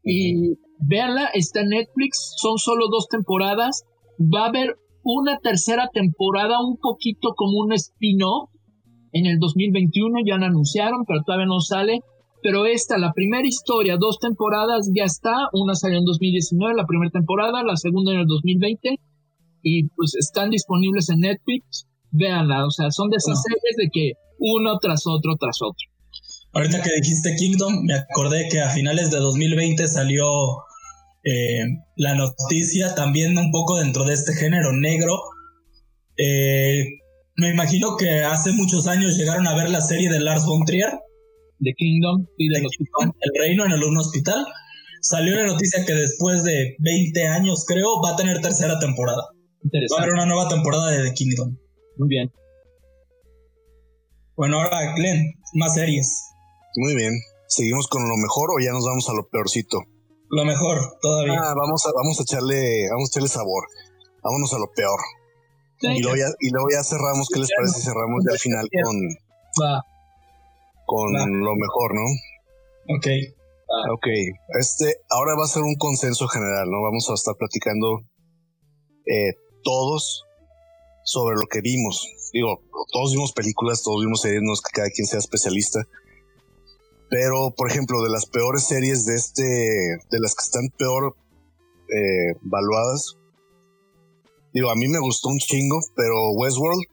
Y 0.04 0.58
véanla, 0.80 1.28
está 1.34 1.62
en 1.62 1.70
Netflix, 1.70 2.34
son 2.36 2.58
solo 2.58 2.88
dos 2.92 3.08
temporadas. 3.08 3.86
Va 4.20 4.44
a 4.44 4.50
haber 4.50 4.76
una 5.04 5.38
tercera 5.38 5.88
temporada, 5.94 6.60
un 6.62 6.76
poquito 6.82 7.30
como 7.38 7.60
un 7.60 7.72
spin-off. 7.72 8.50
En 9.14 9.26
el 9.26 9.40
2021 9.40 10.20
ya 10.28 10.38
la 10.38 10.48
anunciaron, 10.48 11.06
pero 11.08 11.24
todavía 11.26 11.46
no 11.46 11.62
sale. 11.62 12.02
Pero 12.44 12.66
esta, 12.66 12.98
la 12.98 13.14
primera 13.14 13.48
historia, 13.48 13.96
dos 13.98 14.20
temporadas, 14.20 14.92
ya 14.94 15.06
está. 15.06 15.48
Una 15.54 15.76
salió 15.76 16.00
en 16.00 16.04
2019, 16.04 16.76
la 16.76 16.86
primera 16.86 17.12
temporada, 17.12 17.64
la 17.64 17.78
segunda 17.78 18.12
en 18.12 18.20
el 18.20 18.28
2020. 18.28 19.00
Y 19.62 19.88
pues 19.96 20.14
están 20.20 20.50
disponibles 20.50 21.10
en 21.10 21.20
Netflix. 21.20 21.87
Véanla, 22.12 22.66
o 22.66 22.72
sea, 22.72 22.92
son 22.92 23.10
de 23.10 23.18
esas 23.18 23.42
series 23.42 23.76
de 23.78 23.90
que 23.92 24.14
uno 24.40 24.78
tras 24.80 25.04
otro 25.06 25.36
tras 25.40 25.58
otro. 25.62 25.86
Ahorita 26.54 26.82
que 26.82 26.90
dijiste 27.02 27.36
Kingdom, 27.36 27.84
me 27.84 27.94
acordé 27.94 28.48
que 28.50 28.62
a 28.62 28.70
finales 28.70 29.12
de 29.12 29.18
2020 29.18 29.88
salió 29.88 30.26
eh, 31.24 31.66
la 31.98 32.16
noticia 32.16 32.96
también 32.96 33.38
un 33.38 33.52
poco 33.52 33.78
dentro 33.78 34.06
de 34.06 34.14
este 34.14 34.34
género 34.34 34.72
negro. 34.74 35.20
Eh, 36.18 36.86
me 37.36 37.50
imagino 37.50 37.98
que 37.98 38.22
hace 38.24 38.54
muchos 38.54 38.88
años 38.88 39.18
llegaron 39.18 39.46
a 39.46 39.56
ver 39.56 39.70
la 39.70 39.82
serie 39.82 40.10
de 40.10 40.20
Lars 40.20 40.46
von 40.46 40.66
Trier. 40.66 40.92
De 41.60 41.74
Kingdom 41.74 42.26
y 42.38 42.50
de 42.50 42.60
El 42.60 43.32
Reino 43.40 43.66
en 43.66 43.72
el 43.72 43.84
un 43.84 43.98
hospital. 43.98 44.46
Salió 45.02 45.36
la 45.36 45.48
noticia 45.48 45.86
que 45.86 45.94
después 45.94 46.44
de 46.44 46.76
20 46.80 47.28
años, 47.28 47.66
creo, 47.68 48.02
va 48.02 48.12
a 48.12 48.16
tener 48.16 48.42
tercera 48.42 48.80
temporada. 48.80 49.24
Va 49.64 50.00
a 50.00 50.02
haber 50.02 50.14
una 50.14 50.26
nueva 50.26 50.48
temporada 50.48 50.92
de 50.92 51.10
The 51.10 51.14
Kingdom. 51.14 51.56
Muy 51.98 52.08
bien. 52.08 52.32
Bueno, 54.36 54.62
ahora, 54.62 54.94
Glenn, 54.96 55.34
más 55.54 55.74
series. 55.74 56.24
Muy 56.76 56.96
bien. 56.96 57.14
¿Seguimos 57.48 57.88
con 57.88 58.08
lo 58.08 58.18
mejor 58.18 58.52
o 58.52 58.60
ya 58.64 58.72
nos 58.72 58.86
vamos 58.86 59.10
a 59.10 59.14
lo 59.14 59.28
peorcito? 59.28 59.80
Lo 60.30 60.46
mejor, 60.46 60.78
todavía. 61.02 61.40
Ah, 61.42 61.54
vamos 61.56 61.86
a, 61.86 61.92
vamos 61.96 62.20
a 62.20 62.24
echarle, 62.24 62.88
vamos 62.92 63.10
a 63.10 63.12
echarle 63.12 63.30
sabor. 63.30 63.64
Vámonos 64.22 64.54
a 64.54 64.60
lo 64.60 64.70
peor. 64.76 65.00
y, 65.82 66.02
luego 66.02 66.18
ya, 66.18 66.28
y 66.40 66.50
luego 66.52 66.68
ya 66.70 66.84
cerramos, 66.84 67.30
¿qué 67.34 67.40
les 67.40 67.50
parece 67.56 67.80
si 67.80 67.86
cerramos 67.86 68.24
ya 68.28 68.34
al 68.34 68.40
final 68.40 68.68
con, 68.84 68.96
con 70.86 71.14
lo 71.14 71.56
mejor, 71.56 71.96
¿no? 71.96 72.04
Ok. 72.96 73.08
Ok, 73.92 74.08
este, 74.60 74.96
ahora 75.10 75.36
va 75.36 75.44
a 75.44 75.48
ser 75.48 75.64
un 75.64 75.76
consenso 75.76 76.28
general, 76.28 76.70
¿no? 76.70 76.82
Vamos 76.84 77.10
a 77.10 77.14
estar 77.14 77.36
platicando 77.36 78.02
eh, 79.06 79.34
todos 79.64 80.24
sobre 81.08 81.38
lo 81.38 81.48
que 81.48 81.62
vimos, 81.62 82.06
digo, 82.34 82.62
todos 82.92 83.14
vimos 83.14 83.32
películas, 83.32 83.82
todos 83.82 84.02
vimos 84.04 84.20
series, 84.20 84.42
no 84.44 84.52
es 84.52 84.60
que 84.60 84.74
cada 84.74 84.90
quien 84.90 85.08
sea 85.08 85.20
especialista. 85.20 85.88
Pero, 87.10 87.54
por 87.56 87.72
ejemplo, 87.72 88.04
de 88.04 88.10
las 88.10 88.26
peores 88.26 88.66
series 88.66 89.06
de 89.06 89.16
este, 89.16 89.44
de 90.12 90.20
las 90.20 90.36
que 90.36 90.44
están 90.44 90.68
peor 90.78 91.16
eh, 91.88 92.36
valuadas, 92.42 93.16
digo, 94.54 94.70
a 94.70 94.76
mí 94.76 94.90
me 94.90 95.00
gustó 95.00 95.30
un 95.30 95.40
chingo, 95.40 95.80
pero 95.96 96.32
Westworld, 96.32 96.84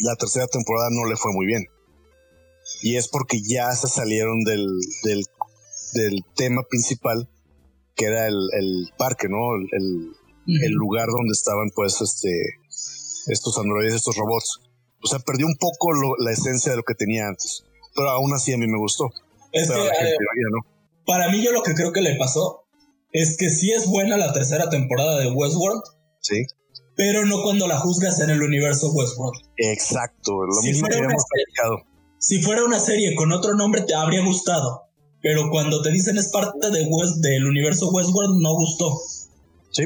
la 0.00 0.16
tercera 0.16 0.48
temporada 0.48 0.88
no 0.90 1.08
le 1.08 1.14
fue 1.14 1.32
muy 1.32 1.46
bien. 1.46 1.64
Y 2.82 2.96
es 2.96 3.06
porque 3.06 3.40
ya 3.40 3.70
se 3.76 3.86
salieron 3.86 4.42
del, 4.42 4.66
del, 5.04 5.24
del 5.92 6.24
tema 6.34 6.64
principal, 6.68 7.28
que 7.94 8.06
era 8.06 8.26
el, 8.26 8.48
el 8.58 8.90
parque, 8.98 9.28
¿no? 9.28 9.54
El, 9.54 9.68
el, 9.70 10.12
el 10.64 10.72
lugar 10.72 11.06
donde 11.06 11.32
estaban, 11.32 11.70
pues, 11.72 12.00
este, 12.00 12.30
estos 13.28 13.58
androides, 13.58 13.94
estos 13.94 14.16
robots. 14.16 14.60
O 15.02 15.06
sea, 15.06 15.18
perdió 15.20 15.46
un 15.46 15.56
poco 15.56 15.92
la 16.18 16.32
esencia 16.32 16.72
de 16.72 16.76
lo 16.78 16.82
que 16.82 16.94
tenía 16.94 17.26
antes. 17.28 17.64
Pero 17.94 18.10
aún 18.10 18.32
así 18.34 18.52
a 18.52 18.58
mí 18.58 18.66
me 18.66 18.78
gustó. 18.78 19.10
Es 19.52 19.70
que, 19.70 19.76
eh, 19.76 20.16
para 21.06 21.30
mí 21.30 21.42
yo 21.42 21.52
lo 21.52 21.62
que 21.62 21.74
creo 21.74 21.92
que 21.92 22.02
le 22.02 22.16
pasó 22.16 22.64
es 23.12 23.36
que 23.38 23.48
sí 23.48 23.72
es 23.72 23.86
buena 23.86 24.16
la 24.16 24.32
tercera 24.32 24.68
temporada 24.68 25.18
de 25.18 25.30
Westworld. 25.30 25.82
Sí. 26.20 26.44
Pero 26.96 27.24
no 27.24 27.42
cuando 27.42 27.66
la 27.68 27.78
juzgas 27.78 28.20
en 28.20 28.30
el 28.30 28.42
universo 28.42 28.90
Westworld. 28.92 29.40
Exacto, 29.56 30.32
lo 30.44 30.62
mismo 30.62 30.86
que 30.88 30.96
habíamos 30.96 31.22
Si 32.18 32.42
fuera 32.42 32.64
una 32.64 32.80
serie 32.80 33.14
con 33.14 33.32
otro 33.32 33.54
nombre 33.54 33.82
te 33.82 33.94
habría 33.94 34.24
gustado. 34.24 34.88
Pero 35.22 35.50
cuando 35.50 35.82
te 35.82 35.90
dicen 35.90 36.18
es 36.18 36.28
parte 36.28 36.70
de 36.70 36.86
West, 36.88 37.16
del 37.18 37.46
universo 37.46 37.88
Westworld, 37.90 38.40
no 38.40 38.54
gustó. 38.54 39.00
Sí. 39.70 39.84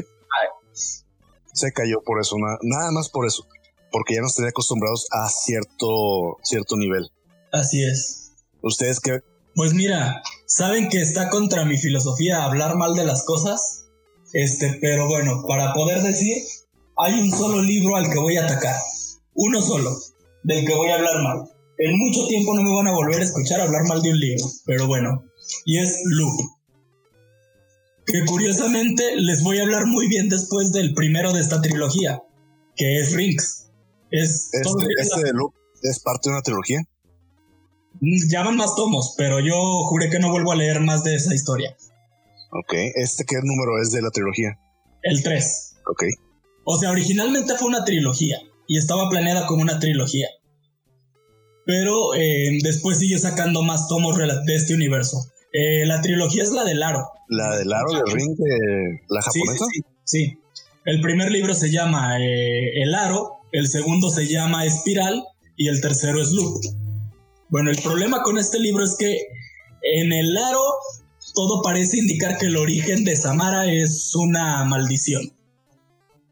Se 1.53 1.71
cayó 1.71 2.01
por 2.03 2.19
eso, 2.19 2.35
nada 2.61 2.91
más 2.91 3.09
por 3.09 3.25
eso. 3.25 3.47
Porque 3.91 4.15
ya 4.15 4.21
nos 4.21 4.35
tenía 4.35 4.49
acostumbrados 4.49 5.07
a 5.11 5.29
cierto, 5.29 6.37
cierto 6.43 6.75
nivel. 6.75 7.09
Así 7.51 7.83
es. 7.83 8.31
¿Ustedes 8.61 8.99
qué, 8.99 9.21
pues 9.55 9.73
mira, 9.73 10.23
saben 10.47 10.89
que 10.89 10.99
está 10.99 11.29
contra 11.29 11.63
mi 11.63 11.77
filosofía 11.77 12.43
hablar 12.43 12.75
mal 12.75 12.95
de 12.95 13.05
las 13.05 13.23
cosas. 13.23 13.85
Este, 14.33 14.79
pero 14.81 15.07
bueno, 15.07 15.43
para 15.47 15.73
poder 15.73 16.01
decir, 16.01 16.37
hay 16.97 17.19
un 17.19 17.29
solo 17.29 17.61
libro 17.61 17.95
al 17.95 18.09
que 18.09 18.17
voy 18.17 18.37
a 18.37 18.45
atacar. 18.45 18.75
Uno 19.35 19.61
solo, 19.61 19.95
del 20.43 20.65
que 20.65 20.73
voy 20.73 20.89
a 20.89 20.95
hablar 20.95 21.21
mal. 21.21 21.43
En 21.77 21.97
mucho 21.99 22.25
tiempo 22.27 22.55
no 22.55 22.63
me 22.63 22.75
van 22.75 22.87
a 22.87 22.95
volver 22.95 23.19
a 23.19 23.23
escuchar 23.23 23.61
hablar 23.61 23.83
mal 23.87 24.01
de 24.01 24.09
un 24.09 24.19
libro, 24.19 24.45
pero 24.65 24.87
bueno, 24.87 25.23
y 25.65 25.77
es 25.77 26.01
Loop. 26.05 26.33
Que 28.05 28.25
curiosamente 28.25 29.15
les 29.15 29.43
voy 29.43 29.59
a 29.59 29.63
hablar 29.63 29.85
muy 29.85 30.07
bien 30.07 30.29
después 30.29 30.71
del 30.71 30.93
primero 30.93 31.31
de 31.31 31.41
esta 31.41 31.61
trilogía, 31.61 32.21
que 32.75 32.99
es 32.99 33.13
Rings. 33.13 33.69
Es 34.11 34.49
este, 34.51 34.85
este 34.99 35.23
de 35.23 35.31
Loop 35.33 35.53
es 35.81 35.99
parte 35.99 36.29
de 36.29 36.35
una 36.35 36.41
trilogía. 36.41 36.81
Ya 38.29 38.43
van 38.43 38.57
más 38.57 38.75
tomos, 38.75 39.15
pero 39.17 39.39
yo 39.39 39.55
juré 39.85 40.09
que 40.09 40.19
no 40.19 40.29
vuelvo 40.31 40.51
a 40.51 40.55
leer 40.55 40.81
más 40.81 41.03
de 41.03 41.15
esa 41.15 41.33
historia. 41.33 41.75
Ok, 42.51 42.73
¿este 42.95 43.23
qué 43.25 43.37
número 43.41 43.81
es 43.81 43.91
de 43.91 44.01
la 44.01 44.09
trilogía? 44.11 44.59
El 45.01 45.23
3. 45.23 45.75
Ok. 45.87 46.03
O 46.65 46.77
sea, 46.77 46.91
originalmente 46.91 47.55
fue 47.55 47.67
una 47.67 47.83
trilogía 47.83 48.37
y 48.67 48.77
estaba 48.77 49.09
planeada 49.09 49.47
como 49.47 49.61
una 49.61 49.79
trilogía. 49.79 50.27
Pero 51.65 52.13
eh, 52.15 52.59
después 52.61 52.99
sigue 52.99 53.17
sacando 53.19 53.63
más 53.63 53.87
tomos 53.87 54.17
de 54.17 54.55
este 54.55 54.73
universo. 54.73 55.17
Eh, 55.53 55.85
la 55.85 56.01
trilogía 56.01 56.41
es 56.41 56.51
la 56.51 56.63
del 56.63 56.81
aro. 56.81 57.07
¿La 57.29 57.57
del 57.57 57.71
aro 57.71 57.91
de 57.91 58.11
Ring 58.11 58.35
de 58.35 59.01
la 59.07 59.21
japonesa? 59.21 59.65
Sí, 59.71 59.81
sí, 60.03 60.37
El 60.83 60.99
primer 60.99 61.31
libro 61.31 61.53
se 61.53 61.71
llama 61.71 62.17
eh, 62.19 62.81
El 62.81 62.95
aro, 62.95 63.37
el 63.51 63.67
segundo 63.67 64.09
se 64.09 64.27
llama 64.27 64.65
Espiral 64.65 65.23
y 65.55 65.67
el 65.67 65.79
tercero 65.79 66.19
es 66.19 66.31
Loop. 66.31 66.59
Bueno, 67.49 67.69
el 67.69 67.79
problema 67.83 68.23
con 68.23 68.39
este 68.39 68.59
libro 68.59 68.83
es 68.83 68.95
que 68.97 69.27
en 69.83 70.11
el 70.11 70.35
aro 70.35 70.63
todo 71.35 71.61
parece 71.61 71.97
indicar 71.99 72.39
que 72.39 72.47
el 72.47 72.57
origen 72.57 73.03
de 73.05 73.15
Samara 73.15 73.71
es 73.71 74.15
una 74.15 74.65
maldición. 74.65 75.33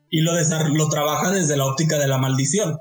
Y 0.09 0.21
lo, 0.21 0.33
lo 0.33 0.89
trabaja 0.89 1.31
desde 1.31 1.57
la 1.57 1.67
óptica 1.67 1.99
de 1.99 2.07
la 2.07 2.17
maldición. 2.17 2.79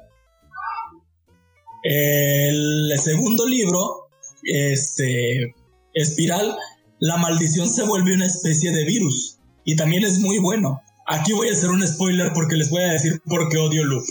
El 1.83 2.93
segundo 2.99 3.47
libro, 3.47 4.09
este, 4.43 5.55
Espiral, 5.95 6.57
la 6.99 7.17
maldición 7.17 7.69
se 7.69 7.83
vuelve 7.83 8.15
una 8.15 8.27
especie 8.27 8.73
de 8.73 8.85
virus. 8.85 9.39
Y 9.65 9.77
también 9.77 10.05
es 10.05 10.21
muy 10.21 10.39
bueno. 10.39 10.81
Aquí 11.07 11.33
voy 11.33 11.49
a 11.49 11.53
hacer 11.53 11.71
un 11.71 11.87
spoiler 11.87 12.33
porque 12.33 12.57
les 12.57 12.71
voy 12.71 12.83
a 12.83 12.93
decir 12.93 13.21
por 13.27 13.49
qué 13.49 13.59
odio 13.59 13.85
Loop. 13.85 14.05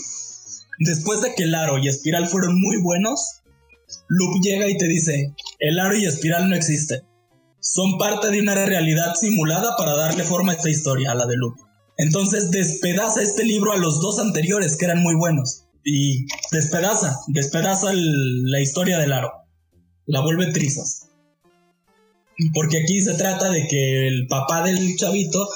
Después 0.80 1.20
de 1.20 1.34
que 1.34 1.44
el 1.44 1.54
aro 1.54 1.78
y 1.78 1.88
Espiral 1.88 2.28
fueron 2.28 2.60
muy 2.60 2.80
buenos, 2.82 3.40
Loop 4.08 4.42
llega 4.42 4.68
y 4.68 4.76
te 4.76 4.86
dice, 4.86 5.34
el 5.58 5.78
aro 5.78 5.96
y 5.96 6.04
espiral 6.04 6.48
no 6.48 6.56
existen. 6.56 7.00
Son 7.60 7.98
parte 7.98 8.30
de 8.30 8.40
una 8.40 8.54
realidad 8.54 9.14
simulada 9.14 9.76
para 9.76 9.96
darle 9.96 10.24
forma 10.24 10.52
a 10.52 10.56
esta 10.56 10.70
historia, 10.70 11.12
a 11.12 11.14
la 11.14 11.26
de 11.26 11.36
Loop. 11.36 11.56
Entonces 11.98 12.50
despedaza 12.50 13.22
este 13.22 13.44
libro 13.44 13.72
a 13.72 13.76
los 13.76 14.00
dos 14.00 14.18
anteriores 14.18 14.76
que 14.76 14.86
eran 14.86 15.02
muy 15.02 15.14
buenos. 15.14 15.66
Y 15.84 16.26
despedaza, 16.50 17.20
despedaza 17.28 17.92
la 17.92 18.60
historia 18.60 18.98
del 18.98 19.12
aro. 19.12 19.30
La 20.06 20.20
vuelve 20.20 20.52
trizas. 20.52 21.09
Porque 22.54 22.82
aquí 22.82 23.00
se 23.02 23.14
trata 23.14 23.50
de 23.50 23.66
que 23.68 24.08
el 24.08 24.26
papá 24.28 24.62
del 24.62 24.96
chavito 24.96 25.48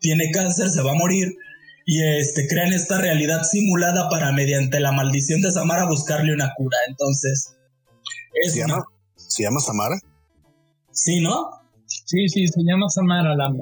tiene 0.00 0.30
cáncer, 0.30 0.70
se 0.70 0.82
va 0.82 0.92
a 0.92 0.96
morir. 0.96 1.36
Y 1.84 2.02
este, 2.02 2.46
crean 2.46 2.72
esta 2.72 3.00
realidad 3.00 3.42
simulada 3.42 4.08
para 4.08 4.32
mediante 4.32 4.78
la 4.80 4.92
maldición 4.92 5.40
de 5.42 5.50
Samara 5.50 5.86
buscarle 5.86 6.32
una 6.32 6.52
cura. 6.56 6.76
Entonces, 6.88 7.56
¿Se, 8.46 8.58
llama, 8.58 8.84
¿Se 9.14 9.42
llama 9.42 9.60
Samara? 9.60 9.98
Sí, 10.90 11.20
¿no? 11.20 11.50
Sí, 11.86 12.28
sí, 12.28 12.46
se 12.48 12.60
llama 12.62 12.88
Samara, 12.88 13.34
la, 13.34 13.52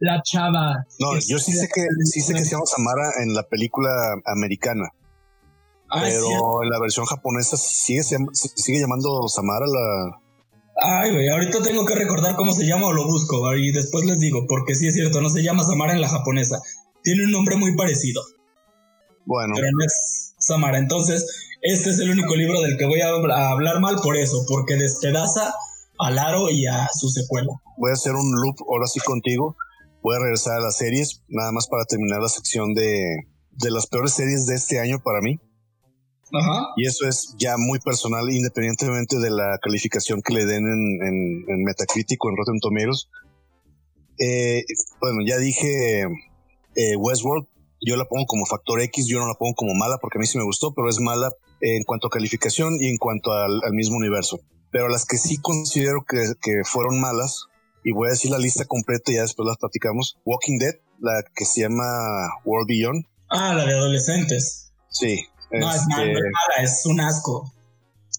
la, 0.00 0.22
chava. 0.22 0.84
No, 0.98 1.18
yo 1.26 1.38
sí 1.38 1.52
sé 1.52 1.68
que 1.72 1.82
sí 2.04 2.20
sé 2.20 2.34
que 2.34 2.44
se 2.44 2.52
llama 2.52 2.66
Samara 2.66 3.10
en 3.22 3.34
la 3.34 3.42
película 3.42 3.90
americana. 4.24 4.88
Ah, 5.90 6.02
pero 6.02 6.62
en 6.62 6.68
la 6.68 6.78
versión 6.80 7.06
japonesa 7.06 7.56
sigue, 7.56 8.02
sigue 8.02 8.80
llamando 8.80 9.28
Samara 9.28 9.66
la. 9.66 10.20
Ay, 10.80 11.12
güey, 11.12 11.28
ahorita 11.28 11.60
tengo 11.62 11.84
que 11.84 11.94
recordar 11.94 12.36
cómo 12.36 12.52
se 12.52 12.64
llama 12.64 12.86
o 12.86 12.92
lo 12.92 13.04
busco 13.06 13.54
y 13.56 13.72
después 13.72 14.04
les 14.04 14.18
digo, 14.20 14.46
porque 14.46 14.74
sí 14.74 14.86
es 14.86 14.94
cierto, 14.94 15.20
no 15.20 15.28
se 15.28 15.42
llama 15.42 15.64
Samara 15.64 15.92
en 15.92 16.00
la 16.00 16.08
japonesa. 16.08 16.60
Tiene 17.02 17.24
un 17.24 17.32
nombre 17.32 17.56
muy 17.56 17.76
parecido. 17.76 18.22
Bueno. 19.26 19.54
Pero 19.56 19.68
no 19.72 19.84
es 19.84 20.34
Samara. 20.38 20.78
Entonces, 20.78 21.26
este 21.62 21.90
es 21.90 21.98
el 21.98 22.10
único 22.10 22.36
libro 22.36 22.60
del 22.60 22.76
que 22.78 22.86
voy 22.86 23.00
a 23.00 23.08
hablar 23.50 23.80
mal 23.80 23.96
por 24.02 24.16
eso, 24.16 24.44
porque 24.48 24.76
despedaza 24.76 25.52
a 25.98 26.10
Laro 26.10 26.48
y 26.50 26.66
a 26.66 26.88
su 26.92 27.08
secuela. 27.08 27.52
Voy 27.76 27.90
a 27.90 27.94
hacer 27.94 28.14
un 28.14 28.30
loop 28.40 28.56
ahora 28.68 28.86
sí 28.86 29.00
contigo. 29.00 29.56
Voy 30.02 30.16
a 30.16 30.20
regresar 30.20 30.58
a 30.58 30.60
las 30.60 30.76
series, 30.76 31.22
nada 31.28 31.50
más 31.50 31.66
para 31.66 31.84
terminar 31.84 32.20
la 32.22 32.28
sección 32.28 32.72
de, 32.72 33.26
de 33.50 33.70
las 33.70 33.88
peores 33.88 34.12
series 34.12 34.46
de 34.46 34.54
este 34.54 34.78
año 34.78 35.00
para 35.02 35.20
mí. 35.20 35.40
Ajá. 36.32 36.68
Y 36.76 36.86
eso 36.86 37.06
es 37.06 37.34
ya 37.38 37.56
muy 37.56 37.78
personal, 37.78 38.30
independientemente 38.30 39.18
de 39.18 39.30
la 39.30 39.58
calificación 39.62 40.22
que 40.22 40.34
le 40.34 40.46
den 40.46 40.66
en, 40.66 41.44
en, 41.48 41.64
Metacritic 41.64 42.22
o 42.24 42.30
en 42.30 42.36
Rotten 42.36 42.60
Tomatoes. 42.60 43.08
Eh, 44.18 44.64
bueno, 45.00 45.20
ya 45.26 45.38
dije 45.38 46.02
eh, 46.74 46.96
Westworld, 46.96 47.46
yo 47.80 47.96
la 47.96 48.04
pongo 48.04 48.26
como 48.26 48.46
factor 48.46 48.80
X, 48.80 49.06
yo 49.06 49.20
no 49.20 49.28
la 49.28 49.34
pongo 49.34 49.54
como 49.54 49.74
mala 49.74 49.98
porque 49.98 50.18
a 50.18 50.20
mí 50.20 50.26
sí 50.26 50.38
me 50.38 50.44
gustó, 50.44 50.74
pero 50.74 50.88
es 50.88 51.00
mala 51.00 51.30
en 51.60 51.84
cuanto 51.84 52.08
a 52.08 52.10
calificación 52.10 52.76
y 52.80 52.88
en 52.88 52.98
cuanto 52.98 53.32
al, 53.32 53.60
mismo 53.72 53.96
universo. 53.96 54.40
Pero 54.70 54.88
las 54.88 55.06
que 55.06 55.16
sí 55.16 55.38
considero 55.38 56.04
que, 56.06 56.34
que, 56.40 56.62
fueron 56.64 57.00
malas, 57.00 57.46
y 57.84 57.92
voy 57.92 58.08
a 58.08 58.10
decir 58.10 58.30
la 58.30 58.38
lista 58.38 58.64
completa 58.66 59.10
y 59.10 59.14
ya 59.14 59.22
después 59.22 59.46
las 59.46 59.56
platicamos. 59.56 60.18
Walking 60.24 60.58
Dead, 60.58 60.74
la 61.00 61.22
que 61.34 61.44
se 61.44 61.62
llama 61.62 61.84
World 62.44 62.68
Beyond. 62.68 63.06
Ah, 63.30 63.54
la 63.54 63.64
de 63.64 63.72
adolescentes. 63.72 64.72
Sí. 64.90 65.26
No, 65.50 65.72
es, 65.72 65.86
mala, 65.88 66.04
es 66.04 66.18
mala, 66.18 66.62
es 66.62 66.86
un 66.86 67.00
asco. 67.00 67.52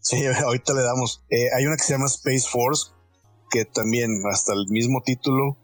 Sí, 0.01 0.25
ahorita 0.43 0.73
le 0.73 0.84
damos. 0.84 1.23
Eh, 1.30 1.49
hay 1.55 1.65
una 1.65 1.75
que 1.77 1.84
se 1.84 1.93
llama 1.93 2.07
Space 2.07 2.47
Force, 2.49 2.91
que 3.49 3.65
también 3.65 4.21
hasta 4.32 4.53
el 4.53 4.67
mismo 4.69 5.01
título 5.03 5.57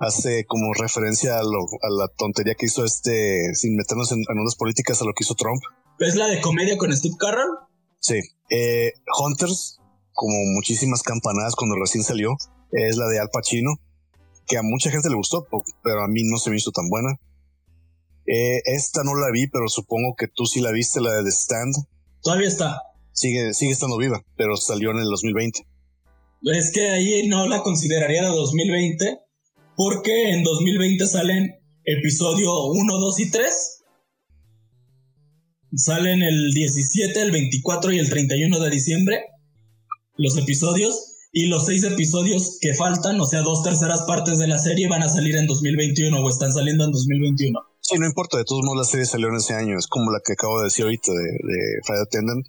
hace 0.00 0.44
como 0.46 0.74
referencia 0.74 1.38
a, 1.38 1.42
la 1.42 2.08
tontería 2.16 2.54
que 2.56 2.66
hizo 2.66 2.84
este, 2.84 3.54
sin 3.54 3.76
meternos 3.76 4.10
en, 4.10 4.18
unas 4.28 4.56
políticas, 4.56 5.00
a 5.00 5.04
lo 5.04 5.12
que 5.12 5.22
hizo 5.22 5.34
Trump. 5.34 5.62
¿Es 6.00 6.16
la 6.16 6.26
de 6.26 6.40
comedia 6.40 6.76
con 6.76 6.94
Steve 6.94 7.14
Carroll? 7.18 7.58
Sí. 8.00 8.20
Eh, 8.50 8.92
Hunters, 9.20 9.78
como 10.12 10.36
muchísimas 10.54 11.02
campanadas 11.02 11.54
cuando 11.54 11.76
recién 11.76 12.02
salió, 12.02 12.36
es 12.72 12.96
la 12.96 13.06
de 13.06 13.20
Al 13.20 13.30
Pacino, 13.30 13.76
que 14.46 14.58
a 14.58 14.62
mucha 14.62 14.90
gente 14.90 15.08
le 15.08 15.14
gustó, 15.14 15.46
pero 15.84 16.02
a 16.02 16.08
mí 16.08 16.22
no 16.24 16.38
se 16.38 16.50
me 16.50 16.56
hizo 16.56 16.72
tan 16.72 16.88
buena. 16.88 17.20
Eh, 18.26 18.60
esta 18.64 19.02
no 19.04 19.14
la 19.14 19.30
vi, 19.32 19.48
pero 19.48 19.68
supongo 19.68 20.14
que 20.16 20.28
tú 20.28 20.46
sí 20.46 20.60
la 20.60 20.72
viste, 20.72 21.00
la 21.00 21.14
de 21.14 21.24
The 21.24 21.30
Stand. 21.30 21.74
Todavía 22.22 22.48
está. 22.48 22.80
Sigue, 23.12 23.52
sigue 23.52 23.72
estando 23.72 23.98
viva, 23.98 24.24
pero 24.36 24.56
salió 24.56 24.90
en 24.90 24.98
el 24.98 25.06
2020. 25.06 25.66
Es 26.44 26.72
que 26.72 26.88
ahí 26.88 27.28
no 27.28 27.46
la 27.46 27.62
consideraría 27.62 28.22
de 28.22 28.28
2020 28.28 29.18
porque 29.76 30.30
en 30.30 30.42
2020 30.42 31.06
salen 31.06 31.54
episodio 31.84 32.64
1, 32.66 32.98
2 32.98 33.20
y 33.20 33.30
3. 33.30 33.78
Salen 35.74 36.22
el 36.22 36.52
17, 36.52 37.22
el 37.22 37.30
24 37.30 37.92
y 37.92 37.98
el 37.98 38.10
31 38.10 38.60
de 38.60 38.70
diciembre 38.70 39.24
los 40.16 40.36
episodios. 40.36 41.08
Y 41.34 41.46
los 41.46 41.64
seis 41.64 41.82
episodios 41.82 42.58
que 42.60 42.74
faltan, 42.74 43.18
o 43.18 43.24
sea, 43.24 43.40
dos 43.40 43.62
terceras 43.62 44.02
partes 44.02 44.38
de 44.38 44.46
la 44.46 44.58
serie, 44.58 44.86
van 44.86 45.02
a 45.02 45.08
salir 45.08 45.34
en 45.36 45.46
2021 45.46 46.22
o 46.22 46.28
están 46.28 46.52
saliendo 46.52 46.84
en 46.84 46.92
2021. 46.92 47.58
Sí, 47.84 47.98
no 47.98 48.06
importa, 48.06 48.38
de 48.38 48.44
todos 48.44 48.62
modos 48.64 48.86
la 48.86 48.90
serie 48.90 49.06
salió 49.06 49.28
en 49.28 49.34
ese 49.34 49.54
año, 49.54 49.76
es 49.76 49.88
como 49.88 50.12
la 50.12 50.20
que 50.24 50.34
acabo 50.34 50.58
de 50.60 50.66
decir 50.66 50.84
ahorita 50.84 51.12
de, 51.12 51.18
de 51.18 51.80
Friday 51.84 52.02
Attendant. 52.02 52.46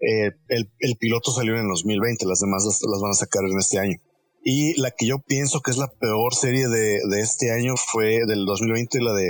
Eh, 0.00 0.30
el, 0.48 0.96
piloto 0.98 1.30
salió 1.30 1.54
en 1.54 1.60
el 1.60 1.68
2020, 1.68 2.24
las 2.26 2.40
demás 2.40 2.64
las 2.64 3.00
van 3.00 3.10
a 3.10 3.14
sacar 3.14 3.44
en 3.44 3.58
este 3.58 3.78
año. 3.78 3.98
Y 4.42 4.80
la 4.80 4.90
que 4.90 5.06
yo 5.06 5.18
pienso 5.18 5.60
que 5.60 5.70
es 5.70 5.76
la 5.76 5.88
peor 5.88 6.34
serie 6.34 6.68
de, 6.68 7.00
de 7.06 7.20
este 7.20 7.52
año 7.52 7.74
fue 7.76 8.24
del 8.26 8.46
2020, 8.46 9.00
la 9.02 9.12
de 9.12 9.28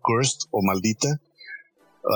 Cursed 0.00 0.48
o 0.50 0.62
Maldita. 0.62 1.20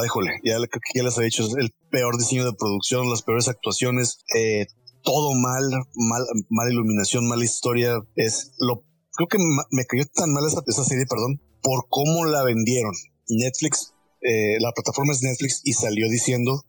Ay, 0.00 0.08
jole, 0.08 0.40
ya, 0.42 0.56
ya 0.94 1.02
les 1.02 1.18
he 1.18 1.24
dicho, 1.24 1.46
es 1.46 1.54
el 1.54 1.74
peor 1.90 2.16
diseño 2.16 2.46
de 2.46 2.56
producción, 2.58 3.10
las 3.10 3.20
peores 3.20 3.48
actuaciones, 3.48 4.24
eh, 4.34 4.66
todo 5.02 5.34
mal, 5.34 5.62
mal, 5.94 6.24
mala 6.48 6.72
iluminación, 6.72 7.28
mala 7.28 7.44
historia. 7.44 8.00
Es 8.16 8.52
lo, 8.58 8.82
creo 9.12 9.28
que 9.28 9.38
me 9.70 9.84
cayó 9.84 10.04
tan 10.14 10.32
mal 10.32 10.46
esa, 10.46 10.62
esa 10.66 10.84
serie, 10.84 11.04
perdón, 11.06 11.38
por 11.62 11.86
cómo 11.88 12.24
la 12.24 12.42
vendieron. 12.42 12.92
Netflix, 13.28 13.94
eh, 14.20 14.58
la 14.60 14.72
plataforma 14.72 15.12
es 15.12 15.22
Netflix 15.22 15.60
y 15.64 15.72
salió 15.72 16.08
diciendo 16.08 16.64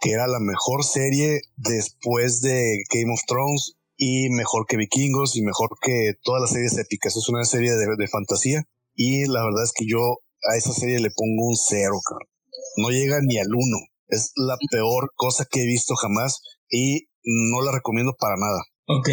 que 0.00 0.12
era 0.12 0.26
la 0.26 0.40
mejor 0.40 0.84
serie 0.84 1.40
después 1.56 2.40
de 2.40 2.82
Game 2.92 3.12
of 3.12 3.20
Thrones 3.26 3.76
y 3.96 4.28
mejor 4.30 4.66
que 4.66 4.76
Vikingos 4.76 5.36
y 5.36 5.42
mejor 5.42 5.70
que 5.80 6.12
todas 6.22 6.42
las 6.42 6.50
series 6.50 6.76
épicas. 6.78 7.16
Es 7.16 7.28
una 7.28 7.44
serie 7.44 7.72
de, 7.72 7.86
de 7.96 8.08
fantasía 8.08 8.64
y 8.94 9.26
la 9.26 9.44
verdad 9.44 9.64
es 9.64 9.72
que 9.72 9.86
yo 9.86 10.18
a 10.50 10.56
esa 10.56 10.72
serie 10.72 11.00
le 11.00 11.10
pongo 11.10 11.48
un 11.48 11.56
cero, 11.56 12.00
No 12.76 12.90
llega 12.90 13.20
ni 13.22 13.38
al 13.38 13.48
uno. 13.48 13.78
Es 14.08 14.32
la 14.36 14.56
peor 14.70 15.12
cosa 15.16 15.46
que 15.50 15.62
he 15.62 15.66
visto 15.66 15.94
jamás 15.96 16.40
y 16.68 17.08
no 17.24 17.62
la 17.62 17.72
recomiendo 17.72 18.14
para 18.18 18.36
nada. 18.36 18.62
Ok, 18.86 19.08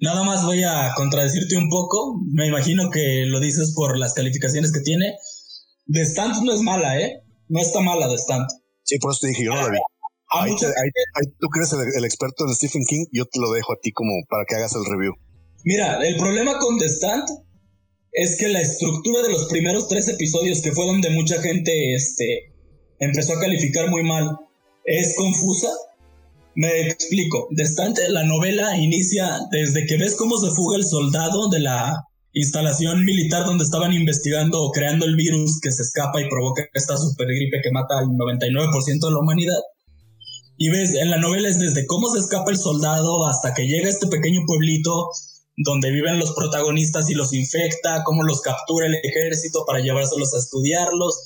nada 0.00 0.22
más 0.22 0.44
voy 0.44 0.62
a 0.64 0.92
contradecirte 0.96 1.56
un 1.56 1.70
poco. 1.70 2.20
Me 2.30 2.46
imagino 2.46 2.90
que 2.90 3.24
lo 3.26 3.40
dices 3.40 3.72
por 3.74 3.98
las 3.98 4.12
calificaciones 4.12 4.72
que 4.72 4.80
tiene. 4.80 5.16
The 5.90 6.02
Stand 6.02 6.44
no 6.44 6.52
es 6.52 6.60
mala, 6.60 7.00
¿eh? 7.00 7.22
No 7.48 7.60
está 7.60 7.80
mala 7.80 8.08
The 8.08 8.18
Stand. 8.18 8.46
Sí, 8.82 8.98
por 8.98 9.12
eso 9.12 9.20
te 9.22 9.28
dije, 9.28 9.44
yo 9.44 9.54
no 9.54 9.62
la 9.62 9.70
vi. 9.70 9.78
Ahí, 10.30 10.50
tú 11.38 11.48
crees 11.48 11.72
el, 11.72 11.80
el, 11.96 12.04
experto 12.04 12.44
en 12.44 12.54
Stephen 12.54 12.84
King, 12.86 13.06
yo 13.12 13.24
te 13.24 13.38
lo 13.38 13.52
dejo 13.52 13.72
a 13.72 13.76
ti 13.80 13.92
como 13.92 14.12
para 14.28 14.44
que 14.44 14.56
hagas 14.56 14.74
el 14.74 14.84
review. 14.84 15.14
Mira, 15.64 16.04
el 16.04 16.16
problema 16.16 16.58
con 16.58 16.78
The 16.78 16.88
Stand 16.88 17.24
es 18.12 18.36
que 18.36 18.48
la 18.48 18.60
estructura 18.60 19.22
de 19.22 19.30
los 19.30 19.46
primeros 19.46 19.88
tres 19.88 20.08
episodios, 20.08 20.60
que 20.60 20.72
fue 20.72 20.86
donde 20.86 21.10
mucha 21.10 21.40
gente 21.40 21.94
este, 21.94 22.52
empezó 22.98 23.34
a 23.34 23.40
calificar 23.40 23.88
muy 23.90 24.02
mal, 24.02 24.38
es 24.84 25.14
confusa 25.16 25.68
me 26.56 26.88
explico. 26.88 27.48
Destante, 27.50 28.08
la 28.08 28.24
novela 28.24 28.76
inicia 28.76 29.40
desde 29.50 29.86
que 29.86 29.96
ves 29.96 30.16
cómo 30.16 30.38
se 30.38 30.50
fuga 30.50 30.76
el 30.76 30.84
soldado 30.84 31.48
de 31.48 31.60
la 31.60 32.04
instalación 32.32 33.04
militar 33.04 33.44
donde 33.44 33.64
estaban 33.64 33.92
investigando 33.92 34.62
o 34.62 34.70
creando 34.72 35.06
el 35.06 35.16
virus 35.16 35.60
que 35.60 35.70
se 35.70 35.82
escapa 35.82 36.20
y 36.20 36.28
provoca 36.28 36.64
esta 36.72 36.96
supergripe 36.96 37.60
que 37.62 37.70
mata 37.70 37.98
al 37.98 38.06
99% 38.06 38.84
de 38.84 39.10
la 39.10 39.18
humanidad. 39.18 39.60
Y 40.56 40.70
ves, 40.70 40.94
en 40.94 41.10
la 41.10 41.18
novela 41.18 41.48
es 41.48 41.58
desde 41.58 41.86
cómo 41.86 42.08
se 42.10 42.20
escapa 42.20 42.50
el 42.50 42.58
soldado 42.58 43.26
hasta 43.26 43.54
que 43.54 43.66
llega 43.66 43.86
a 43.86 43.90
este 43.90 44.06
pequeño 44.06 44.42
pueblito 44.46 45.08
donde 45.56 45.90
viven 45.90 46.18
los 46.18 46.32
protagonistas 46.34 47.08
y 47.10 47.14
los 47.14 47.32
infecta, 47.32 48.02
cómo 48.04 48.24
los 48.24 48.40
captura 48.40 48.86
el 48.86 48.94
ejército 49.02 49.64
para 49.66 49.80
llevárselos 49.80 50.34
a 50.34 50.38
estudiarlos, 50.38 51.16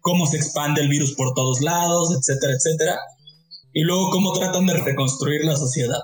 cómo 0.00 0.26
se 0.26 0.36
expande 0.36 0.82
el 0.82 0.88
virus 0.88 1.14
por 1.14 1.32
todos 1.34 1.60
lados, 1.62 2.14
etcétera, 2.14 2.54
etcétera 2.54 2.98
y 3.72 3.82
luego 3.82 4.10
cómo 4.10 4.32
tratan 4.32 4.66
de 4.66 4.74
reconstruir 4.74 5.44
la 5.44 5.56
sociedad. 5.56 6.00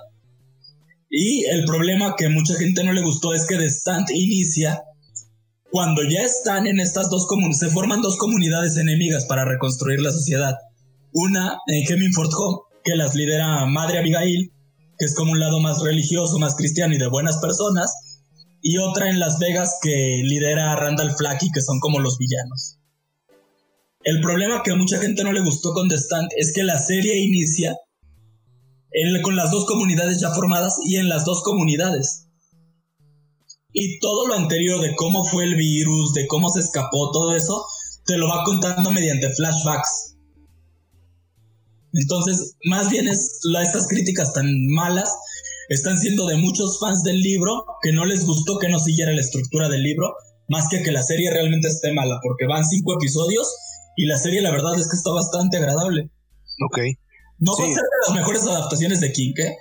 Y 1.09 1.45
el 1.45 1.65
problema 1.65 2.15
que 2.17 2.29
mucha 2.29 2.55
gente 2.55 2.85
no 2.85 2.93
le 2.93 3.03
gustó 3.03 3.33
es 3.33 3.47
que 3.47 3.57
The 3.57 3.67
Stand 3.67 4.11
inicia 4.11 4.83
cuando 5.71 6.03
ya 6.05 6.23
están 6.23 6.67
en 6.67 6.81
estas 6.81 7.11
dos 7.11 7.27
comunidades, 7.27 7.59
se 7.59 7.69
forman 7.69 8.01
dos 8.01 8.17
comunidades 8.17 8.77
enemigas 8.77 9.27
para 9.27 9.45
reconstruir 9.45 10.01
la 10.01 10.11
sociedad. 10.11 10.55
Una 11.13 11.59
en 11.67 11.85
Hemingford 11.87 12.31
Home, 12.35 12.59
que 12.85 12.97
las 12.97 13.15
lidera 13.15 13.67
Madre 13.67 13.99
Abigail, 13.99 14.53
que 14.99 15.05
es 15.05 15.15
como 15.15 15.33
un 15.33 15.41
lado 15.41 15.61
más 15.61 15.83
religioso, 15.83 16.39
más 16.39 16.55
cristiano 16.55 16.95
y 16.95 16.99
de 16.99 17.09
buenas 17.09 17.39
personas, 17.39 18.23
y 18.63 18.79
otra 18.79 19.11
en 19.11 19.19
Las 19.19 19.39
Vegas 19.39 19.79
que 19.83 20.23
lidera 20.25 20.77
Randall 20.77 21.15
Flacky, 21.15 21.51
que 21.53 21.61
son 21.61 21.79
como 21.81 22.01
los 22.01 22.17
villanos. 22.17 22.79
El 24.07 24.21
problema 24.21 24.63
que 24.63 24.71
a 24.71 24.77
mucha 24.77 25.01
gente 25.01 25.25
no 25.25 25.33
le 25.33 25.43
gustó 25.43 25.73
con 25.73 25.89
The 25.89 25.97
Stand 25.97 26.29
es 26.37 26.53
que 26.55 26.63
la 26.63 26.79
serie 26.79 27.19
inicia 27.19 27.77
con 29.21 29.35
las 29.35 29.51
dos 29.51 29.67
comunidades 29.67 30.21
ya 30.21 30.31
formadas 30.31 30.77
y 30.85 30.95
en 30.95 31.09
las 31.09 31.25
dos 31.25 31.43
comunidades. 31.43 32.29
Y 33.73 33.99
todo 33.99 34.29
lo 34.29 34.35
anterior 34.35 34.81
de 34.81 34.95
cómo 34.95 35.25
fue 35.25 35.43
el 35.43 35.57
virus, 35.57 36.15
de 36.15 36.29
cómo 36.29 36.51
se 36.51 36.61
escapó, 36.61 37.11
todo 37.11 37.35
eso, 37.35 37.67
te 38.05 38.17
lo 38.17 38.29
va 38.29 38.45
contando 38.45 38.93
mediante 38.93 39.35
flashbacks. 39.35 40.15
Entonces, 41.93 42.55
más 42.65 42.89
bien 42.89 43.09
es 43.09 43.41
estas 43.61 43.89
críticas 43.89 44.33
tan 44.33 44.47
malas 44.69 45.11
están 45.69 45.99
siendo 45.99 46.27
de 46.27 46.37
muchos 46.37 46.79
fans 46.79 47.03
del 47.03 47.21
libro 47.21 47.65
que 47.83 47.91
no 47.91 48.07
les 48.07 48.25
gustó 48.25 48.61
que 48.61 48.69
no 48.69 48.79
siguiera 48.79 49.13
la 49.13 49.21
estructura 49.21 49.69
del 49.69 49.83
libro, 49.83 50.15
más 50.49 50.69
que 50.69 50.85
que 50.85 50.93
la 50.93 51.03
serie 51.03 51.29
realmente 51.33 51.67
esté 51.67 51.93
mala, 51.93 52.21
porque 52.23 52.47
van 52.47 52.65
cinco 52.65 52.95
episodios 52.95 53.53
y 53.97 54.07
la 54.07 54.19
serie, 54.19 54.43
la 54.43 54.51
verdad, 54.51 54.79
es 54.79 54.89
que 54.89 54.97
está 54.97 55.11
bastante 55.11 55.57
agradable. 55.57 56.11
Ok. 56.69 56.79
No 57.39 57.57
va 57.57 57.65
a 57.65 57.67
ser 57.67 57.77
de 57.77 58.07
las 58.07 58.17
mejores 58.17 58.47
adaptaciones 58.47 59.01
de 59.01 59.13
King, 59.13 59.33
¿eh? 59.39 59.57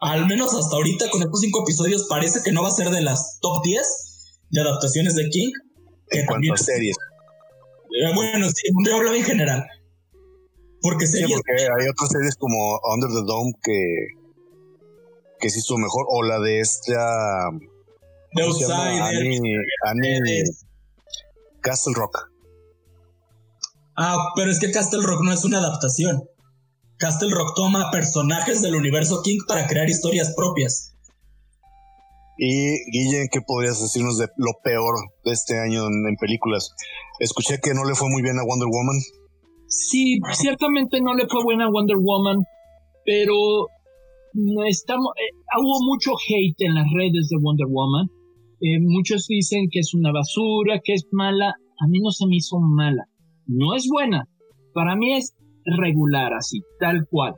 Al 0.00 0.26
menos 0.26 0.54
hasta 0.54 0.76
ahorita, 0.76 1.10
con 1.10 1.22
estos 1.22 1.40
cinco 1.40 1.62
episodios, 1.62 2.06
parece 2.08 2.40
que 2.44 2.52
no 2.52 2.62
va 2.62 2.68
a 2.68 2.72
ser 2.72 2.90
de 2.90 3.00
las 3.00 3.38
top 3.40 3.62
10 3.64 3.82
de 4.50 4.60
adaptaciones 4.60 5.14
de 5.16 5.28
King. 5.28 5.52
En 6.10 6.26
cuanto 6.26 6.52
a 6.52 6.56
series. 6.56 6.96
Eh, 6.96 8.14
bueno, 8.14 8.48
sí, 8.48 8.68
yo 8.86 8.96
hablaba 8.96 9.16
en 9.16 9.24
general. 9.24 9.64
Porque 10.80 11.06
series. 11.06 11.28
Sí, 11.28 11.34
porque 11.34 11.62
hay 11.62 11.88
otras 11.88 12.10
series 12.10 12.36
como 12.36 12.78
Under 12.92 13.08
the 13.10 13.24
Dome 13.26 13.52
que. 13.62 14.06
que 15.40 15.50
sí 15.50 15.60
estuvo 15.60 15.78
mejor. 15.78 16.06
O 16.10 16.22
la 16.22 16.38
de 16.40 16.60
esta. 16.60 17.50
The 18.34 18.42
Outsider. 18.42 18.76
Annie, 18.76 19.40
Annie 19.86 20.44
Castle 21.60 21.94
Rock. 21.96 22.33
Ah, 23.96 24.32
pero 24.34 24.50
es 24.50 24.58
que 24.58 24.72
Castle 24.72 25.02
Rock 25.02 25.22
no 25.22 25.32
es 25.32 25.44
una 25.44 25.58
adaptación. 25.58 26.24
Castle 26.98 27.30
Rock 27.30 27.54
toma 27.54 27.90
personajes 27.90 28.62
del 28.62 28.74
universo 28.74 29.20
King 29.22 29.38
para 29.46 29.66
crear 29.66 29.88
historias 29.88 30.34
propias. 30.36 30.94
Y 32.36 32.90
Guille, 32.90 33.28
¿qué 33.30 33.40
podrías 33.46 33.80
decirnos 33.80 34.18
de 34.18 34.26
lo 34.36 34.52
peor 34.64 34.94
de 35.24 35.32
este 35.32 35.58
año 35.60 35.86
en, 35.86 36.16
películas? 36.16 36.74
Escuché 37.20 37.60
que 37.62 37.74
no 37.74 37.84
le 37.84 37.94
fue 37.94 38.08
muy 38.10 38.22
bien 38.22 38.38
a 38.38 38.44
Wonder 38.44 38.68
Woman. 38.68 38.96
Sí, 39.68 40.18
ciertamente 40.32 41.00
no 41.00 41.14
le 41.14 41.28
fue 41.28 41.44
buena 41.44 41.66
a 41.66 41.70
Wonder 41.70 41.96
Woman, 41.96 42.44
pero 43.04 43.68
estamos, 44.66 45.12
eh, 45.16 45.34
hubo 45.56 45.86
mucho 45.86 46.12
hate 46.12 46.60
en 46.66 46.74
las 46.74 46.86
redes 46.92 47.28
de 47.28 47.36
Wonder 47.40 47.66
Woman. 47.68 48.08
Eh, 48.60 48.80
muchos 48.80 49.26
dicen 49.28 49.68
que 49.70 49.80
es 49.80 49.94
una 49.94 50.10
basura, 50.10 50.80
que 50.82 50.94
es 50.94 51.06
mala. 51.12 51.54
A 51.78 51.86
mí 51.86 52.00
no 52.00 52.10
se 52.10 52.26
me 52.26 52.36
hizo 52.36 52.58
mala 52.58 53.08
no 53.46 53.74
es 53.74 53.88
buena. 53.90 54.28
Para 54.72 54.96
mí 54.96 55.14
es 55.14 55.34
regular, 55.64 56.32
así, 56.34 56.60
tal 56.78 57.06
cual. 57.08 57.34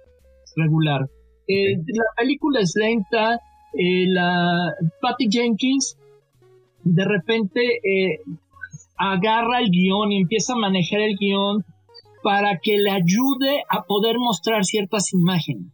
Regular. 0.56 1.08
Eh, 1.48 1.76
la 1.76 2.04
película 2.16 2.60
es 2.60 2.72
lenta. 2.74 3.40
Eh, 3.74 4.06
la 4.08 4.72
Patty 5.00 5.28
Jenkins 5.30 5.98
de 6.82 7.04
repente 7.04 7.60
eh, 7.60 8.20
agarra 8.96 9.60
el 9.60 9.70
guion 9.70 10.12
y 10.12 10.20
empieza 10.22 10.54
a 10.54 10.56
manejar 10.56 11.00
el 11.00 11.16
guion 11.18 11.64
para 12.22 12.58
que 12.62 12.78
le 12.78 12.90
ayude 12.90 13.62
a 13.68 13.82
poder 13.82 14.16
mostrar 14.18 14.64
ciertas 14.64 15.12
imágenes. 15.12 15.72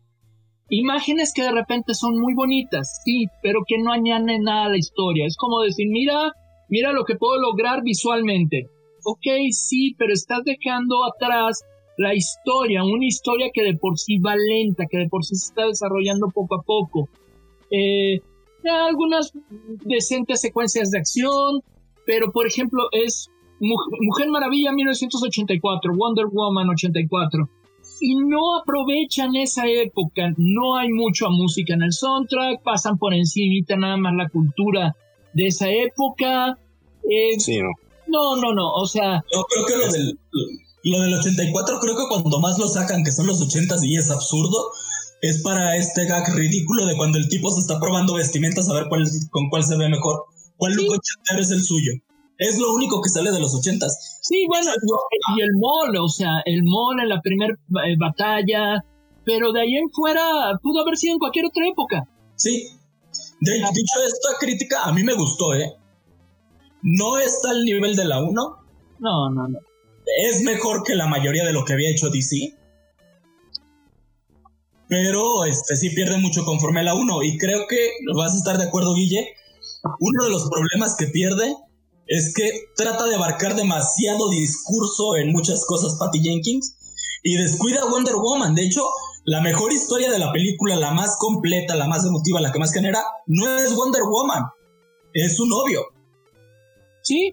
Imágenes 0.68 1.32
que 1.34 1.42
de 1.42 1.52
repente 1.52 1.94
son 1.94 2.18
muy 2.18 2.34
bonitas, 2.34 3.02
sí, 3.04 3.26
pero 3.42 3.60
que 3.66 3.76
no 3.78 3.92
añaden 3.92 4.42
nada 4.42 4.66
a 4.66 4.68
la 4.70 4.78
historia. 4.78 5.26
Es 5.26 5.36
como 5.36 5.60
decir, 5.60 5.86
mira, 5.90 6.32
mira 6.68 6.92
lo 6.92 7.04
que 7.04 7.16
puedo 7.16 7.38
lograr 7.38 7.82
visualmente 7.82 8.68
ok, 9.04 9.26
sí, 9.50 9.94
pero 9.98 10.12
estás 10.12 10.42
dejando 10.44 11.04
atrás 11.04 11.62
la 11.98 12.14
historia, 12.14 12.84
una 12.84 13.06
historia 13.06 13.50
que 13.52 13.62
de 13.62 13.76
por 13.76 13.98
sí 13.98 14.18
va 14.18 14.34
lenta, 14.36 14.86
que 14.90 14.98
de 14.98 15.08
por 15.08 15.24
sí 15.24 15.36
se 15.36 15.46
está 15.46 15.66
desarrollando 15.66 16.28
poco 16.28 16.56
a 16.56 16.62
poco. 16.62 17.08
Eh, 17.70 18.20
algunas 18.64 19.32
decentes 19.84 20.40
secuencias 20.40 20.90
de 20.90 20.98
acción, 20.98 21.62
pero 22.06 22.32
por 22.32 22.46
ejemplo 22.46 22.84
es 22.92 23.28
Mujer 23.60 24.28
Maravilla 24.28 24.72
1984, 24.72 25.94
Wonder 25.94 26.26
Woman 26.26 26.70
84. 26.70 27.48
Y 28.00 28.16
no 28.16 28.56
aprovechan 28.60 29.36
esa 29.36 29.68
época, 29.68 30.32
no 30.36 30.76
hay 30.76 30.88
mucha 30.90 31.28
música 31.28 31.74
en 31.74 31.82
el 31.82 31.92
soundtrack, 31.92 32.62
pasan 32.62 32.98
por 32.98 33.14
encima 33.14 33.64
nada 33.76 33.96
más 33.96 34.14
la 34.16 34.28
cultura 34.28 34.96
de 35.34 35.46
esa 35.46 35.70
época. 35.70 36.58
Eh, 37.08 37.38
sí, 37.38 37.58
no 37.58 37.70
no, 38.06 38.36
no, 38.36 38.52
no, 38.54 38.72
o 38.72 38.86
sea... 38.86 39.22
Yo 39.32 39.44
creo 39.44 39.66
que 39.66 39.76
lo 39.76 39.92
del, 39.92 40.18
lo 40.84 41.00
del 41.00 41.14
84, 41.14 41.80
creo 41.80 41.96
que 41.96 42.08
cuando 42.08 42.40
más 42.40 42.58
lo 42.58 42.68
sacan, 42.68 43.04
que 43.04 43.12
son 43.12 43.26
los 43.26 43.40
80 43.40 43.76
y 43.82 43.96
es 43.96 44.10
absurdo, 44.10 44.72
es 45.22 45.42
para 45.42 45.76
este 45.76 46.06
gag 46.06 46.34
ridículo 46.34 46.84
de 46.86 46.96
cuando 46.96 47.18
el 47.18 47.28
tipo 47.28 47.50
se 47.50 47.60
está 47.60 47.78
probando 47.78 48.14
vestimentas 48.14 48.68
a 48.68 48.74
ver 48.74 48.86
cuál, 48.88 49.04
con 49.30 49.48
cuál 49.48 49.64
se 49.64 49.76
ve 49.76 49.88
mejor. 49.88 50.24
¿Cuál 50.56 50.74
look 50.74 51.00
es 51.38 51.50
el 51.50 51.62
suyo? 51.62 51.92
Es 52.38 52.58
lo 52.58 52.74
único 52.74 53.00
que 53.00 53.08
sale 53.08 53.30
de 53.30 53.38
los 53.38 53.54
80 53.54 53.86
Sí, 54.20 54.46
bueno, 54.48 54.70
y 55.36 55.40
el 55.40 55.50
mall, 55.58 55.96
o 55.96 56.08
sea, 56.08 56.42
el 56.44 56.62
mall 56.64 57.00
en 57.00 57.08
la 57.08 57.20
primera 57.20 57.54
eh, 57.54 57.96
batalla, 57.98 58.84
pero 59.24 59.52
de 59.52 59.60
ahí 59.60 59.76
en 59.76 59.90
fuera 59.90 60.58
pudo 60.62 60.82
haber 60.82 60.96
sido 60.96 61.14
en 61.14 61.18
cualquier 61.18 61.46
otra 61.46 61.68
época. 61.68 62.08
Sí. 62.36 62.68
De, 63.40 63.52
dicho 63.52 64.02
esta 64.06 64.38
crítica, 64.40 64.84
a 64.84 64.92
mí 64.92 65.02
me 65.02 65.14
gustó, 65.14 65.54
¿eh? 65.54 65.72
No 66.82 67.18
está 67.18 67.50
al 67.50 67.64
nivel 67.64 67.96
de 67.96 68.04
la 68.04 68.20
1. 68.20 68.32
No, 68.32 69.30
no, 69.30 69.48
no. 69.48 69.58
es 70.18 70.42
mejor 70.42 70.82
que 70.84 70.94
la 70.94 71.06
mayoría 71.06 71.44
de 71.44 71.52
lo 71.52 71.64
que 71.64 71.72
había 71.72 71.90
hecho 71.90 72.10
DC. 72.10 72.56
Pero 74.88 75.44
este 75.44 75.76
sí 75.76 75.90
pierde 75.90 76.18
mucho 76.18 76.44
conforme 76.44 76.82
la 76.82 76.94
1. 76.94 77.22
Y 77.22 77.38
creo 77.38 77.66
que 77.68 77.90
vas 78.14 78.34
a 78.34 78.36
estar 78.36 78.58
de 78.58 78.64
acuerdo, 78.64 78.94
Guille. 78.94 79.34
Uno 80.00 80.24
de 80.24 80.30
los 80.30 80.48
problemas 80.50 80.96
que 80.96 81.06
pierde 81.06 81.56
es 82.06 82.34
que 82.34 82.50
trata 82.76 83.06
de 83.06 83.14
abarcar 83.14 83.56
demasiado 83.56 84.28
discurso 84.28 85.16
en 85.16 85.32
muchas 85.32 85.64
cosas 85.66 85.96
Patty 85.98 86.20
Jenkins 86.20 86.76
y 87.22 87.36
descuida 87.36 87.82
a 87.82 87.90
Wonder 87.90 88.16
Woman. 88.16 88.54
De 88.54 88.66
hecho, 88.66 88.84
la 89.24 89.40
mejor 89.40 89.72
historia 89.72 90.10
de 90.10 90.18
la 90.18 90.32
película, 90.32 90.76
la 90.76 90.90
más 90.90 91.16
completa, 91.18 91.76
la 91.76 91.86
más 91.86 92.04
emotiva, 92.04 92.40
la 92.40 92.52
que 92.52 92.58
más 92.58 92.72
genera, 92.72 93.02
no 93.26 93.58
es 93.58 93.74
Wonder 93.74 94.02
Woman, 94.02 94.44
es 95.14 95.36
su 95.36 95.46
novio. 95.46 95.80
Sí, 97.02 97.32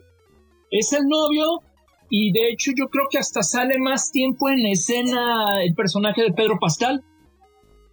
es 0.72 0.94
el 0.94 1.08
novio 1.08 1.62
y 2.10 2.32
de 2.32 2.50
hecho 2.50 2.72
yo 2.76 2.88
creo 2.90 3.06
que 3.10 3.20
hasta 3.20 3.44
sale 3.44 3.78
más 3.80 4.12
tiempo 4.12 4.50
en 4.50 4.66
escena 4.66 5.64
el 5.64 5.74
personaje 5.76 6.24
de 6.24 6.34
Pedro 6.34 6.58
Pascal. 6.60 7.04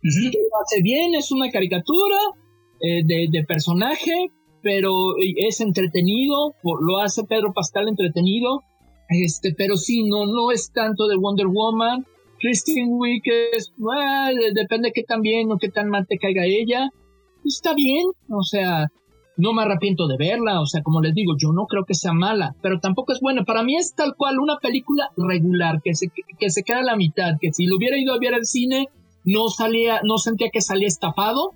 Lo 0.03 0.63
hace 0.63 0.83
bien, 0.83 1.15
es 1.15 1.31
una 1.33 1.51
caricatura 1.51 2.19
eh, 2.81 3.03
de, 3.05 3.29
de, 3.31 3.45
personaje, 3.45 4.31
pero 4.63 4.93
es 5.19 5.61
entretenido, 5.61 6.55
lo 6.63 6.99
hace 7.01 7.25
Pedro 7.25 7.53
Pascal 7.53 7.89
entretenido, 7.89 8.63
este, 9.09 9.55
pero 9.57 9.77
sí, 9.77 10.05
no, 10.05 10.27
no 10.27 10.51
es 10.51 10.73
tanto 10.73 11.07
de 11.07 11.17
Wonder 11.17 11.47
Woman. 11.47 12.07
Christine 12.39 12.89
Wick 12.89 13.25
es, 13.53 13.73
depende 14.55 14.89
de 14.89 14.93
qué 14.93 15.03
tan 15.03 15.23
bien 15.23 15.51
o 15.51 15.59
qué 15.59 15.69
tan 15.69 15.89
mal 15.89 16.07
te 16.07 16.19
caiga 16.19 16.45
ella. 16.45 16.91
Está 17.45 17.75
bien, 17.75 18.07
o 18.29 18.43
sea, 18.43 18.89
no 19.37 19.53
me 19.53 19.63
arrepiento 19.63 20.09
de 20.09 20.17
verla, 20.17 20.61
o 20.61 20.67
sea, 20.67 20.83
como 20.83 21.03
les 21.03 21.15
digo, 21.15 21.35
yo 21.39 21.53
no 21.53 21.67
creo 21.67 21.85
que 21.85 21.95
sea 21.95 22.13
mala, 22.13 22.55
pero 22.63 22.81
tampoco 22.81 23.13
es 23.13 23.21
buena. 23.21 23.45
Para 23.45 23.63
mí 23.63 23.77
es 23.77 23.95
tal 23.95 24.15
cual 24.17 24.39
una 24.39 24.59
película 24.59 25.11
regular, 25.17 25.83
que 25.83 25.95
se, 25.95 26.11
que 26.39 26.51
se 26.51 26.63
queda 26.63 26.79
a 26.79 26.85
la 26.85 26.97
mitad, 26.97 27.35
que 27.41 27.53
si 27.53 27.67
lo 27.67 27.77
hubiera 27.77 27.99
ido 27.99 28.15
a 28.15 28.19
ver 28.19 28.35
al 28.35 28.47
cine, 28.47 28.89
no 29.25 29.49
salía, 29.49 30.01
no 30.05 30.19
sentía 30.19 30.49
que 30.51 30.63
salía 30.63 30.89
estafado, 30.89 31.53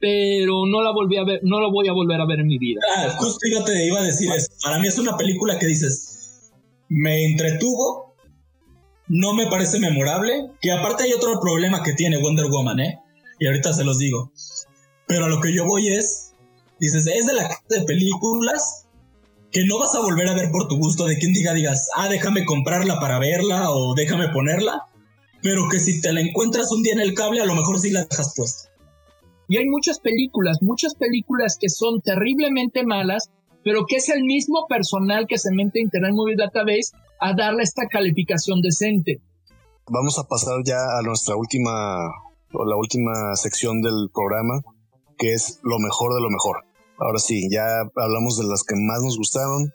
pero 0.00 0.66
no 0.66 0.82
la 0.82 0.92
volví 0.92 1.16
a 1.16 1.24
ver, 1.24 1.40
no 1.42 1.60
la 1.60 1.68
voy 1.68 1.88
a 1.88 1.92
volver 1.92 2.20
a 2.20 2.26
ver 2.26 2.40
en 2.40 2.46
mi 2.46 2.58
vida. 2.58 2.80
Ah, 2.96 3.10
justo 3.18 3.38
te 3.64 3.86
iba 3.86 4.00
a 4.00 4.02
decir 4.02 4.28
eso. 4.34 4.48
Para 4.62 4.78
mí 4.78 4.88
es 4.88 4.98
una 4.98 5.16
película 5.16 5.58
que 5.58 5.66
dices, 5.66 6.50
me 6.88 7.24
entretuvo, 7.24 8.14
no 9.08 9.34
me 9.34 9.46
parece 9.46 9.78
memorable, 9.78 10.50
que 10.60 10.72
aparte 10.72 11.04
hay 11.04 11.12
otro 11.12 11.38
problema 11.40 11.82
que 11.82 11.92
tiene 11.92 12.20
Wonder 12.20 12.46
Woman, 12.50 12.80
¿eh? 12.80 12.98
Y 13.38 13.46
ahorita 13.46 13.72
se 13.72 13.84
los 13.84 13.98
digo. 13.98 14.32
Pero 15.06 15.26
a 15.26 15.28
lo 15.28 15.40
que 15.40 15.54
yo 15.54 15.64
voy 15.66 15.88
es, 15.88 16.25
dices, 16.78 17.06
es 17.06 17.26
de 17.26 17.34
la 17.34 17.48
de 17.68 17.82
películas 17.82 18.86
que 19.50 19.64
no 19.64 19.78
vas 19.78 19.94
a 19.94 20.00
volver 20.00 20.28
a 20.28 20.34
ver 20.34 20.50
por 20.50 20.68
tu 20.68 20.76
gusto, 20.76 21.06
de 21.06 21.16
quien 21.16 21.32
diga, 21.32 21.54
digas, 21.54 21.88
ah, 21.96 22.08
déjame 22.08 22.44
comprarla 22.44 23.00
para 23.00 23.18
verla 23.18 23.70
o 23.70 23.94
déjame 23.94 24.28
ponerla, 24.28 24.84
pero 25.42 25.68
que 25.70 25.78
si 25.78 26.00
te 26.00 26.12
la 26.12 26.20
encuentras 26.20 26.70
un 26.72 26.82
día 26.82 26.92
en 26.92 27.00
el 27.00 27.14
cable, 27.14 27.40
a 27.40 27.46
lo 27.46 27.54
mejor 27.54 27.78
sí 27.78 27.90
la 27.90 28.04
dejas 28.04 28.34
puesta. 28.36 28.68
Y 29.48 29.58
hay 29.58 29.66
muchas 29.66 30.00
películas, 30.00 30.58
muchas 30.60 30.94
películas 30.94 31.56
que 31.58 31.68
son 31.68 32.00
terriblemente 32.00 32.84
malas, 32.84 33.30
pero 33.62 33.86
que 33.86 33.96
es 33.96 34.08
el 34.08 34.24
mismo 34.24 34.66
personal 34.68 35.26
que 35.26 35.38
se 35.38 35.52
mete 35.52 35.78
en 35.78 35.86
Internet 35.86 36.12
Movie 36.14 36.36
Database 36.36 36.90
a 37.20 37.34
darle 37.34 37.62
esta 37.62 37.86
calificación 37.86 38.60
decente. 38.60 39.20
Vamos 39.88 40.18
a 40.18 40.24
pasar 40.24 40.62
ya 40.64 40.78
a 40.98 41.02
nuestra 41.02 41.36
última, 41.36 42.10
o 42.52 42.64
la 42.64 42.76
última 42.76 43.36
sección 43.36 43.80
del 43.80 44.10
programa, 44.12 44.60
que 45.18 45.32
es 45.32 45.60
lo 45.62 45.78
mejor 45.78 46.14
de 46.14 46.20
lo 46.20 46.30
mejor. 46.30 46.64
Ahora 46.98 47.18
sí, 47.18 47.48
ya 47.50 47.80
hablamos 47.96 48.38
de 48.38 48.44
las 48.44 48.62
que 48.64 48.74
más 48.76 49.02
nos 49.02 49.18
gustaron, 49.18 49.72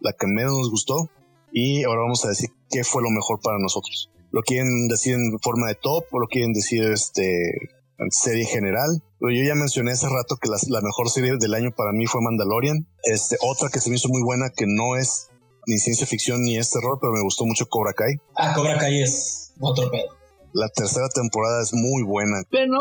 la 0.00 0.12
que 0.12 0.26
menos 0.26 0.52
nos 0.52 0.70
gustó, 0.70 1.10
y 1.52 1.84
ahora 1.84 2.02
vamos 2.02 2.24
a 2.24 2.28
decir 2.28 2.50
qué 2.70 2.84
fue 2.84 3.02
lo 3.02 3.10
mejor 3.10 3.40
para 3.42 3.58
nosotros. 3.58 4.10
¿Lo 4.30 4.42
quieren 4.42 4.88
decir 4.88 5.14
en 5.14 5.38
forma 5.40 5.68
de 5.68 5.74
top 5.74 6.04
o 6.10 6.18
lo 6.18 6.26
quieren 6.26 6.52
decir 6.52 6.84
este 6.84 7.70
serie 8.10 8.44
general. 8.44 9.02
Yo 9.20 9.28
ya 9.30 9.54
mencioné 9.54 9.92
hace 9.92 10.08
rato 10.08 10.36
que 10.36 10.48
la, 10.48 10.80
mejor 10.80 11.10
serie 11.10 11.36
del 11.38 11.54
año 11.54 11.70
para 11.76 11.92
mí 11.92 12.06
fue 12.06 12.20
Mandalorian. 12.20 12.86
Este, 13.04 13.36
otra 13.40 13.68
que 13.68 13.80
se 13.80 13.90
me 13.90 13.96
hizo 13.96 14.08
muy 14.08 14.22
buena 14.22 14.50
que 14.50 14.64
no 14.66 14.96
es 14.96 15.28
ni 15.66 15.78
ciencia 15.78 16.06
ficción 16.06 16.42
ni 16.42 16.58
es 16.58 16.70
terror, 16.70 16.98
pero 17.00 17.12
me 17.12 17.22
gustó 17.22 17.44
mucho 17.44 17.66
Cobra 17.66 17.92
Kai. 17.92 18.16
Ah, 18.36 18.52
Cobra 18.54 18.78
Kai 18.78 19.02
es 19.02 19.52
otro 19.60 19.90
pedo. 19.90 20.21
La 20.54 20.68
tercera 20.68 21.08
temporada 21.08 21.62
es 21.62 21.72
muy 21.72 22.02
buena. 22.02 22.42
Pero, 22.50 22.76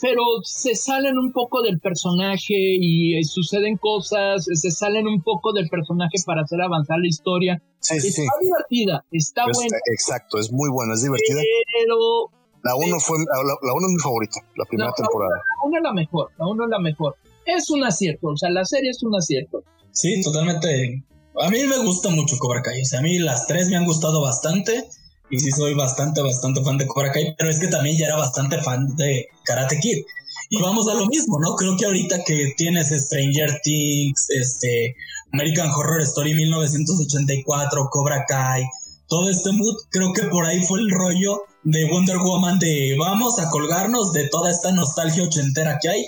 pero 0.00 0.22
se 0.42 0.74
salen 0.76 1.18
un 1.18 1.32
poco 1.32 1.62
del 1.62 1.80
personaje 1.80 2.54
y 2.54 3.18
eh, 3.18 3.24
suceden 3.24 3.76
cosas, 3.78 4.44
se 4.44 4.70
salen 4.70 5.08
un 5.08 5.22
poco 5.22 5.52
del 5.52 5.68
personaje 5.68 6.18
para 6.24 6.42
hacer 6.42 6.60
avanzar 6.60 6.98
la 7.00 7.08
historia. 7.08 7.60
Sí, 7.80 7.96
está 7.96 8.22
divertida, 8.40 9.04
está 9.10 9.44
buena. 9.44 9.76
Exacto, 9.92 10.38
es 10.38 10.52
muy 10.52 10.70
buena, 10.70 10.94
es 10.94 11.02
divertida. 11.02 11.40
Pero 11.80 12.30
la 12.62 12.74
1 12.74 13.00
fue 13.00 13.18
la 13.18 13.72
1 13.74 13.86
es 13.86 13.92
mi 13.92 14.00
favorita, 14.00 14.40
la 14.56 14.64
primera 14.64 14.92
temporada. 14.92 15.34
La 15.36 15.68
1 15.68 15.76
es 15.76 15.82
la 15.82 15.92
mejor, 15.92 16.30
la 16.38 16.46
1 16.46 16.64
es 16.64 16.70
la 16.70 16.78
mejor. 16.78 17.16
Es 17.44 17.70
un 17.70 17.84
acierto, 17.84 18.28
o 18.28 18.36
sea, 18.36 18.50
la 18.50 18.64
serie 18.64 18.90
es 18.90 19.02
un 19.02 19.14
acierto. 19.14 19.62
Sí, 19.92 20.20
totalmente. 20.22 21.04
A 21.40 21.50
mí 21.50 21.58
me 21.66 21.78
gusta 21.78 22.08
mucho 22.08 22.36
Cobra 22.38 22.62
Kai, 22.62 22.82
o 22.82 22.84
sea, 22.84 23.00
a 23.00 23.02
mí 23.02 23.18
las 23.18 23.46
tres 23.46 23.68
me 23.68 23.76
han 23.76 23.84
gustado 23.84 24.22
bastante 24.22 24.84
y 25.30 25.38
sí 25.38 25.50
soy 25.50 25.74
bastante, 25.74 26.22
bastante 26.22 26.62
fan 26.62 26.78
de 26.78 26.86
Cobra 26.86 27.12
Kai, 27.12 27.34
pero 27.36 27.50
es 27.50 27.58
que 27.58 27.68
también 27.68 27.96
ya 27.96 28.06
era 28.06 28.16
bastante 28.16 28.60
fan 28.62 28.94
de 28.96 29.28
Karate 29.44 29.78
Kid. 29.78 30.04
Y 30.50 30.62
vamos 30.62 30.88
a 30.88 30.94
lo 30.94 31.06
mismo, 31.06 31.40
¿no? 31.40 31.56
Creo 31.56 31.76
que 31.76 31.86
ahorita 31.86 32.22
que 32.24 32.52
tienes 32.56 32.88
Stranger 32.90 33.60
Things, 33.62 34.28
este, 34.30 34.94
American 35.32 35.70
Horror 35.70 36.02
Story 36.02 36.34
1984, 36.34 37.88
Cobra 37.90 38.24
Kai, 38.28 38.64
todo 39.08 39.28
este 39.28 39.52
mood, 39.52 39.74
creo 39.90 40.12
que 40.12 40.24
por 40.24 40.44
ahí 40.44 40.64
fue 40.64 40.80
el 40.80 40.90
rollo 40.90 41.42
de 41.64 41.88
Wonder 41.90 42.18
Woman 42.18 42.58
de 42.58 42.96
vamos 42.98 43.40
a 43.40 43.50
colgarnos 43.50 44.12
de 44.12 44.28
toda 44.28 44.50
esta 44.50 44.70
nostalgia 44.72 45.24
ochentera 45.24 45.78
que 45.80 45.88
hay 45.88 46.06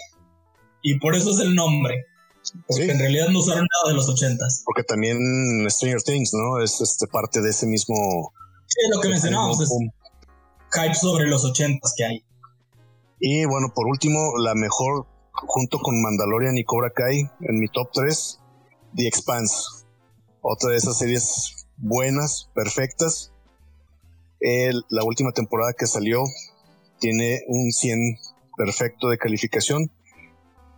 y 0.82 0.98
por 0.98 1.14
eso 1.14 1.30
es 1.30 1.40
el 1.40 1.54
nombre. 1.54 2.06
Porque 2.66 2.90
en 2.90 2.98
realidad 2.98 3.28
no 3.28 3.40
usaron 3.40 3.66
nada 3.66 3.92
de 3.92 3.94
los 3.94 4.08
ochentas. 4.08 4.62
Porque 4.64 4.82
también 4.82 5.18
Stranger 5.68 6.02
Things, 6.02 6.32
¿no? 6.32 6.62
Es 6.62 6.80
este 6.80 7.06
parte 7.06 7.42
de 7.42 7.50
ese 7.50 7.66
mismo. 7.66 8.32
Sí, 8.78 8.88
lo 8.94 9.00
que 9.00 9.08
mencionábamos 9.08 9.60
es 9.60 9.70
hype 10.70 10.94
sobre 10.94 11.26
los 11.26 11.44
ochentas 11.44 11.94
que 11.96 12.04
hay. 12.04 12.24
Y 13.18 13.44
bueno, 13.44 13.72
por 13.74 13.88
último, 13.88 14.38
la 14.38 14.54
mejor, 14.54 15.06
junto 15.32 15.80
con 15.80 16.00
Mandalorian 16.00 16.56
y 16.56 16.62
Cobra 16.62 16.90
Kai, 16.90 17.28
en 17.40 17.58
mi 17.58 17.66
top 17.66 17.90
3, 17.92 18.38
The 18.94 19.08
Expanse. 19.08 19.54
Otra 20.42 20.70
de 20.70 20.76
esas 20.76 20.96
series 20.96 21.66
buenas, 21.76 22.50
perfectas. 22.54 23.32
la 24.40 25.02
última 25.02 25.32
temporada 25.32 25.72
que 25.72 25.88
salió 25.88 26.22
tiene 27.00 27.42
un 27.48 27.72
100 27.72 27.98
perfecto 28.56 29.08
de 29.08 29.18
calificación. 29.18 29.90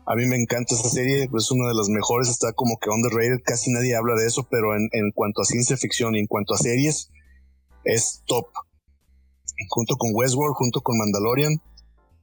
A 0.07 0.15
mí 0.15 0.25
me 0.25 0.37
encanta 0.37 0.75
esta 0.75 0.89
serie, 0.89 1.29
es 1.37 1.51
una 1.51 1.69
de 1.69 1.75
las 1.75 1.91
mejores, 1.91 2.31
está 2.31 2.55
como 2.55 2.79
que 2.79 2.89
underrated, 2.89 3.43
casi 3.45 3.71
nadie 3.71 3.95
habla 3.95 4.15
de 4.15 4.27
eso, 4.27 4.49
pero 4.51 4.75
en, 4.75 4.89
en 4.93 5.13
cuanto 5.13 5.43
a 5.43 5.45
ciencia 5.45 5.77
ficción 5.77 6.17
y 6.17 6.21
en 6.21 6.27
cuanto 6.27 6.55
a 6.55 6.59
series, 6.59 7.11
es 7.85 8.23
top. 8.27 8.47
Junto 9.69 9.97
con 9.97 10.11
Westworld, 10.15 10.55
junto 10.55 10.81
con 10.81 10.99
Mandalorian, 10.99 11.61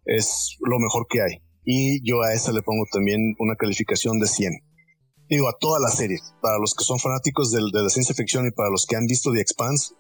es 0.06 0.58
lo 0.60 0.80
mejor 0.80 1.06
que 1.10 1.22
hay. 1.22 1.42
Y 1.64 2.08
yo 2.10 2.22
a 2.22 2.34
esa 2.34 2.52
le 2.52 2.62
pongo 2.62 2.86
también 2.92 3.36
una 3.40 3.56
calificación 3.56 4.20
de 4.20 4.28
100 4.28 4.54
digo, 5.30 5.48
a 5.50 5.58
toda 5.60 5.80
la 5.80 5.90
serie. 5.90 6.20
Para 6.42 6.58
los 6.60 6.74
que 6.74 6.84
son 6.84 7.00
fanáticos 7.00 7.52
de, 7.52 7.60
de 7.74 7.84
la 7.84 7.90
ciencia 7.90 8.16
ficción 8.16 8.48
y 8.48 8.52
para 8.52 8.70
los 8.70 8.86
que 8.86 8.96
han 8.96 9.06
visto 9.06 9.32
The 9.32 9.42
Expanse, 9.42 9.94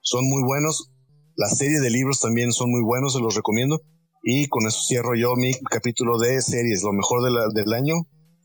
son 0.00 0.28
muy 0.28 0.42
buenos. 0.42 0.90
La 1.36 1.48
serie 1.48 1.80
de 1.80 1.90
libros 1.90 2.20
también 2.20 2.52
son 2.52 2.70
muy 2.70 2.82
buenos, 2.82 3.14
se 3.14 3.20
los 3.20 3.34
recomiendo. 3.34 3.80
Y 4.22 4.48
con 4.48 4.66
eso 4.66 4.80
cierro 4.86 5.14
yo 5.16 5.34
mi 5.36 5.52
capítulo 5.70 6.18
de 6.18 6.40
series, 6.42 6.82
lo 6.82 6.92
mejor 6.92 7.22
del 7.52 7.72
año, 7.72 7.94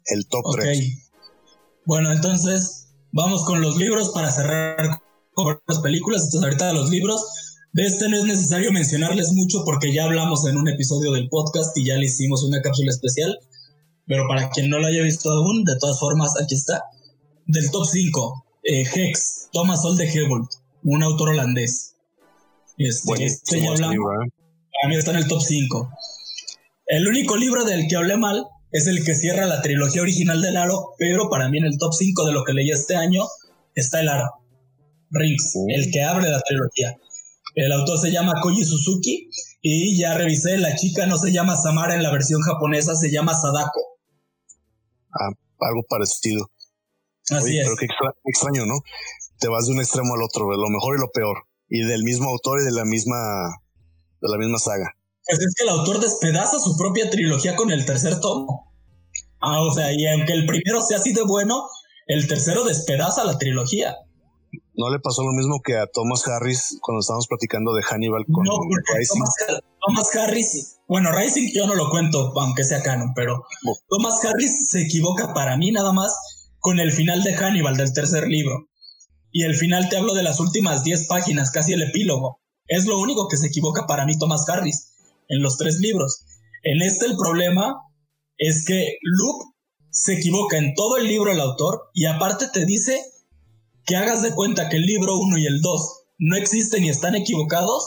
el 0.06 0.28
top 0.28 0.44
3. 0.56 1.12
Bueno, 1.86 2.12
entonces 2.12 2.96
vamos 3.12 3.46
con 3.46 3.62
los 3.62 3.78
libros 3.78 4.12
para 4.14 4.32
cerrar 4.32 5.02
las 5.68 5.80
películas. 5.80 6.24
Entonces 6.26 6.44
ahorita 6.44 6.74
los 6.74 6.90
libros. 6.90 7.22
De 7.74 7.86
este 7.86 8.10
no 8.10 8.18
es 8.18 8.24
necesario 8.24 8.72
mencionarles 8.72 9.34
mucho 9.34 9.64
porque 9.64 9.94
ya 9.94 10.06
hablamos 10.06 10.48
en 10.48 10.58
un 10.58 10.68
episodio 10.68 11.12
del 11.12 11.30
podcast 11.30 11.78
y 11.78 11.86
ya 11.86 11.96
le 11.98 12.06
hicimos 12.06 12.44
una 12.44 12.62
cápsula 12.62 12.90
especial. 12.90 13.38
Pero 14.08 14.28
para 14.28 14.50
quien 14.50 14.70
no 14.70 14.80
lo 14.80 14.88
haya 14.88 15.04
visto 15.04 15.32
aún, 15.32 15.64
de 15.64 15.78
todas 15.80 16.00
formas, 16.00 16.32
aquí 16.42 16.56
está. 16.56 16.84
Del 17.46 17.70
top 17.72 17.86
5, 17.86 18.46
eh, 18.64 18.84
Hex, 18.94 19.50
Thomas 19.52 19.84
Oldehebold, 19.84 20.48
un 20.84 21.04
autor 21.04 21.30
holandés. 21.30 21.96
Este, 22.78 23.26
este 23.26 23.62
ya 23.62 23.70
hablamos. 23.70 23.96
¿eh? 23.96 24.32
Para 24.82 24.90
mí 24.90 24.96
está 24.96 25.12
en 25.12 25.18
el 25.18 25.28
top 25.28 25.42
5. 25.42 25.90
El 26.88 27.08
único 27.08 27.36
libro 27.36 27.66
del 27.66 27.88
que 27.88 27.98
hablé 27.98 28.16
mal 28.16 28.46
es 28.72 28.88
el 28.88 29.04
que 29.04 29.16
cierra 29.16 29.46
la 29.46 29.62
trilogía 29.62 30.02
original 30.02 30.42
del 30.42 30.58
Aro, 30.58 30.94
pero 30.98 31.30
para 31.30 31.50
mí 31.50 31.58
en 31.58 31.66
el 31.66 31.78
top 31.78 31.94
5 31.94 32.26
de 32.26 32.32
lo 32.32 32.44
que 32.44 32.54
leí 32.54 32.72
este 32.72 32.96
año 32.96 33.24
está 33.76 34.00
el 34.00 34.10
Aro. 34.10 34.32
Rings, 35.10 35.54
uh. 35.56 35.66
el 35.70 35.92
que 35.92 36.04
abre 36.04 36.30
la 36.30 36.42
trilogía. 36.42 36.98
El 37.56 37.72
autor 37.72 38.00
se 38.00 38.12
llama 38.12 38.34
Koji 38.42 38.64
Suzuki 38.64 39.30
y 39.62 39.98
ya 39.98 40.14
revisé, 40.14 40.58
la 40.58 40.76
chica 40.76 41.06
no 41.08 41.18
se 41.18 41.32
llama 41.32 41.56
Samara 41.56 41.96
en 41.96 42.04
la 42.04 42.12
versión 42.12 42.42
japonesa, 42.42 42.96
se 42.96 43.12
llama 43.12 43.34
Sadako 43.34 43.98
algo 45.60 45.84
parecido. 45.88 46.50
Así 47.30 47.58
es. 47.58 47.66
Pero 47.66 47.78
qué 47.78 47.88
extraño, 48.26 48.66
¿no? 48.66 48.80
te 49.40 49.48
vas 49.48 49.68
de 49.68 49.74
un 49.74 49.80
extremo 49.80 50.16
al 50.16 50.24
otro, 50.24 50.50
de 50.50 50.58
lo 50.58 50.68
mejor 50.70 50.98
y 50.98 51.00
lo 51.00 51.12
peor, 51.12 51.38
y 51.70 51.84
del 51.84 52.04
mismo 52.04 52.28
autor 52.30 52.62
y 52.62 52.66
de 52.66 52.72
la 52.72 52.86
misma, 52.86 53.62
de 54.20 54.30
la 54.30 54.38
misma 54.38 54.58
saga. 54.58 54.96
Pues 55.28 55.40
es 55.40 55.54
que 55.56 55.64
el 55.64 55.70
autor 55.70 56.00
despedaza 56.00 56.58
su 56.60 56.76
propia 56.76 57.08
trilogía 57.12 57.56
con 57.56 57.70
el 57.70 57.86
tercer 57.86 58.20
tomo. 58.20 58.74
Ah, 59.40 59.62
o 59.62 59.72
sea, 59.72 59.94
y 59.94 60.08
aunque 60.08 60.34
el 60.34 60.48
primero 60.48 60.82
sea 60.82 60.98
así 60.98 61.14
de 61.14 61.22
bueno, 61.22 61.68
el 62.08 62.28
tercero 62.28 62.64
despedaza 62.64 63.26
la 63.26 63.38
trilogía. 63.38 63.96
¿No 64.78 64.92
le 64.92 65.00
pasó 65.00 65.24
lo 65.24 65.34
mismo 65.34 65.60
que 65.64 65.76
a 65.76 65.88
Thomas 65.88 66.28
Harris 66.28 66.78
cuando 66.82 67.00
estábamos 67.00 67.28
platicando 67.28 67.74
de 67.74 67.82
Hannibal 67.82 68.26
con 68.32 68.46
no, 68.46 68.60
Rising? 68.96 69.22
Thomas, 69.82 70.16
Harris, 70.16 70.78
bueno, 70.88 71.12
Rising 71.12 71.52
yo 71.52 71.66
no 71.66 71.74
lo 71.74 71.90
cuento, 71.90 72.32
aunque 72.40 72.64
sea 72.64 72.84
canon, 72.84 73.14
pero 73.16 73.44
Thomas 73.90 74.24
Harris 74.24 74.70
se 74.70 74.84
equivoca 74.84 75.34
para 75.34 75.58
mí 75.58 75.72
nada 75.72 75.94
más 75.94 76.16
con 76.60 76.80
el 76.80 76.92
final 76.92 77.24
de 77.24 77.34
Hannibal 77.34 77.76
del 77.76 77.92
tercer 77.92 78.28
libro. 78.28 78.70
Y 79.32 79.46
el 79.46 79.56
final 79.56 79.90
te 79.90 79.98
hablo 79.98 80.14
de 80.14 80.22
las 80.22 80.40
últimas 80.40 80.84
10 80.84 81.08
páginas, 81.08 81.50
casi 81.50 81.74
el 81.74 81.82
epílogo. 81.82 82.40
Es 82.68 82.86
lo 82.86 83.00
único 83.00 83.28
que 83.28 83.38
se 83.38 83.48
equivoca 83.48 83.88
para 83.88 84.06
mí 84.06 84.18
Thomas 84.20 84.48
Harris 84.48 84.94
en 85.28 85.42
los 85.42 85.58
tres 85.58 85.80
libros. 85.80 86.24
En 86.62 86.84
este 86.84 87.08
el 87.08 87.18
problema 87.18 87.82
es 88.38 88.64
que 88.64 89.00
Luke 89.02 89.46
se 89.90 90.14
equivoca 90.14 90.60
en 90.60 90.76
todo 90.76 90.98
el 90.98 91.08
libro 91.08 91.32
el 91.32 91.42
autor 91.42 91.90
y 91.96 92.06
aparte 92.06 92.46
te 92.54 92.66
dice 92.66 93.02
que 93.88 93.96
hagas 93.96 94.22
de 94.22 94.36
cuenta 94.36 94.70
que 94.70 94.76
el 94.76 94.84
libro 94.84 95.18
1 95.18 95.38
y 95.38 95.46
el 95.48 95.62
2 95.62 96.04
no 96.20 96.36
existen 96.36 96.84
y 96.84 96.90
están 96.90 97.16
equivocados 97.16 97.84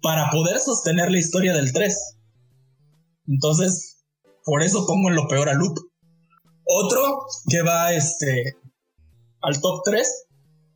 para 0.00 0.30
poder 0.30 0.58
sostener 0.60 1.10
la 1.10 1.18
historia 1.18 1.52
del 1.52 1.72
3. 1.72 2.16
Entonces, 3.28 4.04
por 4.44 4.62
eso 4.62 4.86
pongo 4.86 5.08
en 5.10 5.16
lo 5.16 5.26
peor 5.26 5.48
a 5.48 5.54
Luke. 5.54 5.82
Otro 6.64 7.26
que 7.48 7.62
va 7.62 7.92
este 7.92 8.56
al 9.42 9.60
top 9.60 9.82
3 9.84 10.26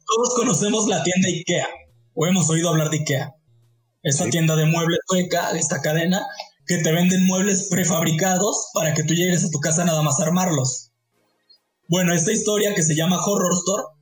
todos 0.06 0.34
conocemos 0.34 0.86
la 0.88 1.02
tienda 1.02 1.28
IKEA 1.28 1.68
o 2.14 2.26
hemos 2.26 2.50
oído 2.50 2.68
hablar 2.68 2.90
de 2.90 2.98
IKEA. 2.98 3.34
Esta 4.02 4.28
tienda 4.30 4.54
de 4.56 4.66
muebles 4.66 4.98
sueca, 5.08 5.50
esta 5.50 5.80
cadena, 5.80 6.24
que 6.66 6.78
te 6.78 6.92
venden 6.92 7.26
muebles 7.26 7.68
prefabricados 7.70 8.70
para 8.74 8.94
que 8.94 9.04
tú 9.04 9.14
llegues 9.14 9.44
a 9.44 9.50
tu 9.50 9.58
casa 9.58 9.84
nada 9.84 10.02
más 10.02 10.18
a 10.18 10.24
armarlos. 10.24 10.92
Bueno, 11.88 12.14
esta 12.14 12.32
historia 12.32 12.74
que 12.74 12.82
se 12.82 12.94
llama 12.94 13.24
Horror 13.24 13.52
Store 13.52 13.95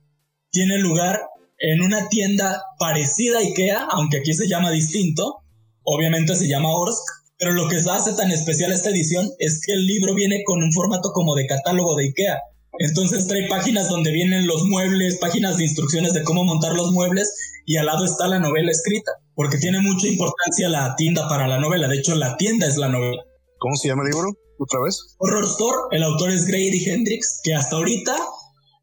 tiene 0.55 0.77
lugar 0.77 1.19
en 1.59 1.81
una 1.81 2.07
tienda 2.07 2.63
parecida 2.79 3.39
a 3.39 3.41
IKEA, 3.41 3.87
aunque 3.91 4.19
aquí 4.19 4.33
se 4.33 4.47
llama 4.47 4.71
distinto. 4.71 5.41
Obviamente 5.83 6.33
se 6.33 6.47
llama 6.47 6.69
Orsk, 6.69 7.03
pero 7.37 7.51
lo 7.51 7.67
que 7.67 7.75
hace 7.75 8.13
tan 8.13 8.31
especial 8.31 8.71
esta 8.71 8.89
edición 8.89 9.29
es 9.39 9.59
que 9.65 9.73
el 9.73 9.85
libro 9.85 10.15
viene 10.15 10.43
con 10.45 10.63
un 10.63 10.71
formato 10.71 11.11
como 11.11 11.35
de 11.35 11.45
catálogo 11.45 11.97
de 11.97 12.05
IKEA. 12.05 12.39
Entonces 12.79 13.27
trae 13.27 13.49
páginas 13.49 13.89
donde 13.89 14.13
vienen 14.13 14.47
los 14.47 14.63
muebles, 14.63 15.17
páginas 15.17 15.57
de 15.57 15.65
instrucciones 15.65 16.13
de 16.13 16.23
cómo 16.23 16.45
montar 16.45 16.73
los 16.73 16.93
muebles 16.93 17.35
y 17.65 17.75
al 17.75 17.87
lado 17.87 18.05
está 18.05 18.29
la 18.29 18.39
novela 18.39 18.71
escrita, 18.71 19.11
porque 19.33 19.57
tiene 19.57 19.81
mucha 19.81 20.07
importancia 20.07 20.69
la 20.69 20.95
tienda 20.95 21.27
para 21.27 21.49
la 21.49 21.59
novela. 21.59 21.89
De 21.89 21.97
hecho, 21.97 22.15
la 22.15 22.37
tienda 22.37 22.65
es 22.65 22.77
la 22.77 22.87
novela. 22.87 23.21
¿Cómo 23.59 23.75
se 23.75 23.89
llama 23.89 24.03
el 24.03 24.11
libro? 24.11 24.31
¿Otra 24.57 24.79
vez? 24.85 25.17
Horror 25.17 25.43
Store. 25.43 25.77
El 25.91 26.03
autor 26.03 26.31
es 26.31 26.45
Grady 26.45 26.81
Hendrix, 26.85 27.41
que 27.43 27.53
hasta 27.53 27.75
ahorita 27.75 28.15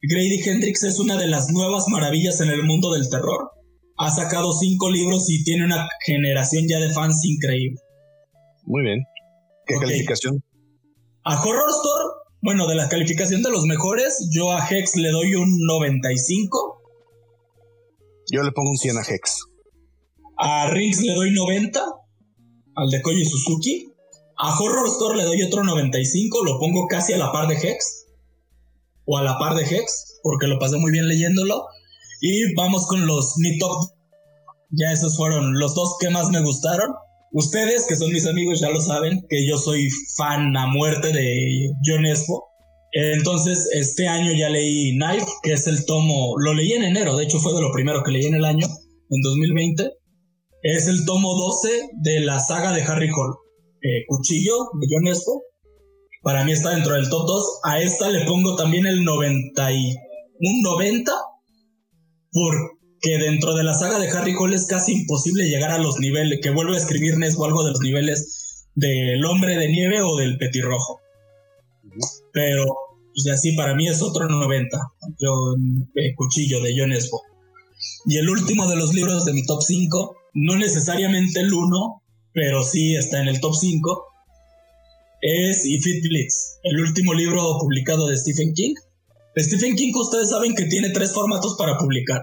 Grady 0.03 0.40
Hendrix 0.44 0.82
es 0.82 0.98
una 0.98 1.16
de 1.16 1.28
las 1.28 1.48
nuevas 1.50 1.86
maravillas 1.88 2.40
en 2.40 2.50
el 2.50 2.64
mundo 2.64 2.92
del 2.92 3.09
terror. 3.09 3.50
Ha 3.98 4.11
sacado 4.11 4.53
cinco 4.53 4.90
libros 4.90 5.30
y 5.30 5.44
tiene 5.44 5.64
una 5.64 5.88
generación 6.05 6.66
ya 6.68 6.80
de 6.80 6.92
fans 6.92 7.24
increíble. 7.24 7.78
Muy 8.64 8.82
bien. 8.82 9.00
¿Qué 9.66 9.74
calificación? 9.76 10.42
A 11.24 11.40
Horror 11.40 11.70
Store 11.70 12.22
bueno, 12.44 12.66
de 12.66 12.74
la 12.74 12.88
calificación 12.88 13.40
de 13.42 13.53
los 13.53 13.66
mejores, 13.66 14.28
yo 14.32 14.50
a 14.50 14.68
Hex 14.68 14.96
le 14.96 15.11
doy 15.11 15.36
un 15.36 15.59
95. 15.64 16.82
Yo 18.32 18.42
le 18.42 18.50
pongo 18.50 18.70
un 18.70 18.76
100 18.76 18.96
a 18.98 19.03
Hex. 19.03 19.44
A 20.38 20.68
Rings 20.70 21.03
le 21.03 21.14
doy 21.14 21.30
90. 21.30 21.80
Al 22.74 22.90
de 22.90 23.00
Koji 23.00 23.24
Suzuki. 23.24 23.92
A 24.36 24.59
Horror 24.59 24.88
Store 24.88 25.16
le 25.18 25.22
doy 25.22 25.40
otro 25.44 25.62
95. 25.62 26.44
Lo 26.44 26.59
pongo 26.59 26.88
casi 26.88 27.12
a 27.12 27.18
la 27.18 27.30
par 27.30 27.46
de 27.46 27.55
Hex. 27.55 28.01
O 29.07 29.18
a 29.18 29.22
la 29.22 29.38
par 29.38 29.55
de 29.55 29.62
Hex. 29.62 30.20
Porque 30.22 30.46
lo 30.46 30.59
pasé 30.59 30.76
muy 30.76 30.92
bien 30.92 31.09
leyéndolo. 31.09 31.64
Y 32.20 32.55
vamos 32.55 32.86
con 32.86 33.07
los 33.07 33.36
mi 33.38 33.59
top. 33.59 33.88
Ya 34.70 34.92
esos 34.92 35.16
fueron 35.16 35.59
los 35.59 35.74
dos 35.74 35.96
que 36.00 36.11
más 36.11 36.30
me 36.30 36.42
gustaron. 36.42 36.88
Ustedes, 37.32 37.86
que 37.86 37.96
son 37.96 38.12
mis 38.12 38.26
amigos, 38.26 38.61
ya 38.61 38.68
lo 38.68 38.80
saben, 38.80 39.24
que 39.28 39.46
yo 39.46 39.57
soy 39.57 39.88
fan 40.16 40.55
a 40.57 40.66
muerte 40.66 41.12
de 41.12 41.70
John 41.84 42.05
Espo. 42.05 42.53
Entonces, 42.92 43.70
este 43.72 44.07
año 44.07 44.32
ya 44.34 44.50
leí 44.50 44.92
Knife, 44.92 45.26
que 45.42 45.55
es 45.55 45.66
el 45.66 45.86
tomo, 45.86 46.34
lo 46.38 46.53
leí 46.53 46.72
en 46.72 46.84
enero, 46.84 47.16
de 47.16 47.24
hecho 47.24 47.38
fue 47.38 47.55
de 47.55 47.62
lo 47.62 47.72
primero 47.72 48.03
que 48.03 48.11
leí 48.11 48.26
en 48.26 48.34
el 48.34 48.44
año, 48.44 48.66
en 48.66 49.22
2020. 49.22 49.90
Es 50.62 50.88
el 50.88 51.07
tomo 51.07 51.34
12 51.34 51.90
de 52.03 52.20
la 52.20 52.38
saga 52.38 52.72
de 52.72 52.82
Harry 52.82 53.09
Hall. 53.09 53.34
Eh, 53.82 54.05
Cuchillo 54.07 54.68
de 54.78 54.86
John 54.90 55.09
Espo. 55.09 55.42
Para 56.22 56.44
mí 56.44 56.52
está 56.52 56.70
dentro 56.70 56.94
del 56.94 57.08
top 57.08 57.26
2. 57.26 57.60
A 57.64 57.80
esta 57.80 58.08
le 58.08 58.24
pongo 58.24 58.56
también 58.56 58.86
el 58.86 59.04
90 59.04 59.72
y 59.72 59.94
un 60.40 60.62
90 60.62 61.12
por 62.32 62.54
que 63.00 63.18
dentro 63.18 63.54
de 63.54 63.64
la 63.64 63.74
saga 63.74 63.98
de 63.98 64.08
Harry 64.10 64.34
Hole 64.38 64.54
es 64.54 64.66
casi 64.66 64.92
imposible 64.92 65.48
llegar 65.48 65.72
a 65.72 65.78
los 65.78 65.98
niveles, 65.98 66.38
que 66.40 66.50
vuelve 66.50 66.74
a 66.74 66.78
escribir 66.78 67.18
Nesbo 67.18 67.44
algo 67.44 67.64
de 67.64 67.72
los 67.72 67.80
niveles 67.80 68.68
del 68.76 69.24
hombre 69.24 69.58
de 69.58 69.68
nieve 69.68 70.00
o 70.02 70.16
del 70.16 70.38
petirrojo. 70.38 71.00
Pero, 72.32 72.64
pues 73.12 73.26
así, 73.34 73.52
para 73.52 73.74
mí 73.74 73.88
es 73.88 74.00
otro 74.00 74.28
90. 74.28 74.78
Yo, 75.18 75.54
eh, 75.96 76.14
Cuchillo 76.14 76.62
de 76.62 76.74
John 76.78 76.90
Nesbo. 76.90 77.20
Y 78.06 78.18
el 78.18 78.30
último 78.30 78.68
de 78.68 78.76
los 78.76 78.94
libros 78.94 79.24
de 79.24 79.32
mi 79.32 79.44
top 79.44 79.62
5, 79.62 80.16
no 80.34 80.56
necesariamente 80.56 81.40
el 81.40 81.52
1, 81.52 82.02
pero 82.32 82.62
sí 82.62 82.94
está 82.94 83.20
en 83.20 83.28
el 83.28 83.40
top 83.40 83.54
5, 83.56 84.11
es 85.22 85.64
If 85.64 85.86
It 85.86 86.02
Blitz, 86.02 86.58
el 86.64 86.80
último 86.80 87.14
libro 87.14 87.56
publicado 87.60 88.08
de 88.08 88.16
Stephen 88.16 88.52
King. 88.54 88.74
Stephen 89.38 89.76
King, 89.76 89.92
ustedes 89.94 90.30
saben 90.30 90.54
que 90.54 90.66
tiene 90.66 90.90
tres 90.90 91.12
formatos 91.12 91.56
para 91.56 91.78
publicar 91.78 92.22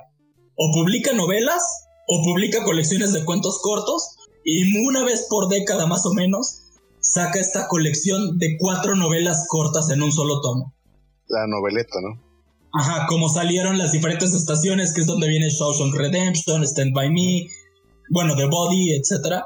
o 0.55 0.71
publica 0.73 1.13
novelas 1.13 1.63
o 2.07 2.23
publica 2.23 2.63
colecciones 2.63 3.13
de 3.13 3.23
cuentos 3.23 3.59
cortos 3.61 4.17
y 4.43 4.85
una 4.85 5.05
vez 5.05 5.27
por 5.29 5.47
década 5.47 5.87
más 5.87 6.05
o 6.05 6.13
menos 6.13 6.63
saca 6.99 7.39
esta 7.39 7.67
colección 7.69 8.37
de 8.37 8.57
cuatro 8.59 8.95
novelas 8.95 9.45
cortas 9.47 9.89
en 9.89 10.03
un 10.03 10.11
solo 10.11 10.41
tomo. 10.41 10.73
La 11.29 11.47
noveleta, 11.47 11.95
¿no? 12.01 12.21
Ajá, 12.73 13.07
como 13.07 13.29
salieron 13.29 13.77
las 13.77 13.93
diferentes 13.93 14.33
estaciones, 14.33 14.93
que 14.93 15.01
es 15.01 15.07
donde 15.07 15.29
viene 15.29 15.49
Shawshank 15.49 15.95
Redemption, 15.95 16.63
Stand 16.63 16.93
By 16.93 17.09
Me, 17.09 17.47
bueno, 18.09 18.35
The 18.35 18.45
Body, 18.45 18.93
etc. 18.93 19.43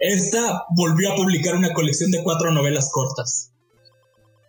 Esta 0.00 0.64
volvió 0.74 1.12
a 1.12 1.16
publicar 1.16 1.54
una 1.54 1.74
colección 1.74 2.10
de 2.10 2.22
cuatro 2.22 2.50
novelas 2.52 2.90
cortas. 2.90 3.52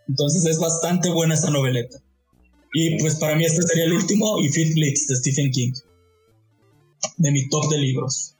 Entonces 0.07 0.45
es 0.45 0.59
bastante 0.59 1.09
buena 1.11 1.35
esta 1.35 1.49
noveleta. 1.51 1.97
Y 2.73 2.97
pues 2.99 3.15
para 3.15 3.35
mí 3.35 3.43
este 3.45 3.61
sería 3.63 3.83
el 3.83 3.93
último 3.93 4.39
y 4.39 4.49
Fit 4.49 4.73
Blitz 4.73 5.07
de 5.07 5.15
Stephen 5.17 5.51
King. 5.51 5.73
De 7.17 7.31
mi 7.31 7.49
top 7.49 7.69
de 7.69 7.77
libros. 7.77 8.35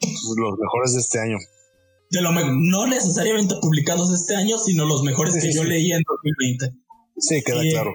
Los 0.00 0.58
mejores 0.58 0.94
de 0.94 1.00
este 1.00 1.18
año. 1.20 1.36
De 2.10 2.22
lo 2.22 2.32
no 2.32 2.86
necesariamente 2.86 3.56
publicados 3.60 4.12
este 4.12 4.34
año, 4.34 4.58
sino 4.58 4.86
los 4.86 5.02
mejores 5.02 5.34
que 5.34 5.52
yo 5.52 5.64
leí 5.64 5.92
en 5.92 6.02
2020. 6.06 6.72
Sí, 7.18 7.42
queda 7.42 7.60
claro. 7.60 7.94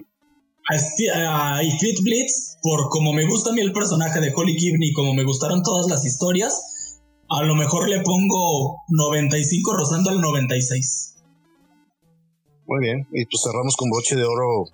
A, 0.69 1.63
y 1.63 1.71
Fit 1.79 2.03
Blitz, 2.03 2.57
por 2.61 2.89
como 2.89 3.13
me 3.13 3.25
gusta 3.25 3.49
a 3.49 3.53
mí 3.53 3.61
el 3.61 3.73
personaje 3.73 4.19
de 4.21 4.31
Holly 4.35 4.53
Gibney, 4.59 4.93
como 4.93 5.15
me 5.15 5.23
gustaron 5.23 5.63
todas 5.63 5.87
las 5.87 6.05
historias, 6.05 6.68
a 7.29 7.43
lo 7.43 7.55
mejor 7.55 7.89
le 7.89 8.01
pongo 8.01 8.81
95 8.89 9.77
rozando 9.77 10.09
al 10.09 10.21
96. 10.21 11.23
Muy 12.67 12.79
bien, 12.81 13.07
y 13.11 13.25
pues 13.25 13.43
cerramos 13.43 13.75
con 13.75 13.89
broche 13.89 14.15
de 14.15 14.25
oro 14.25 14.65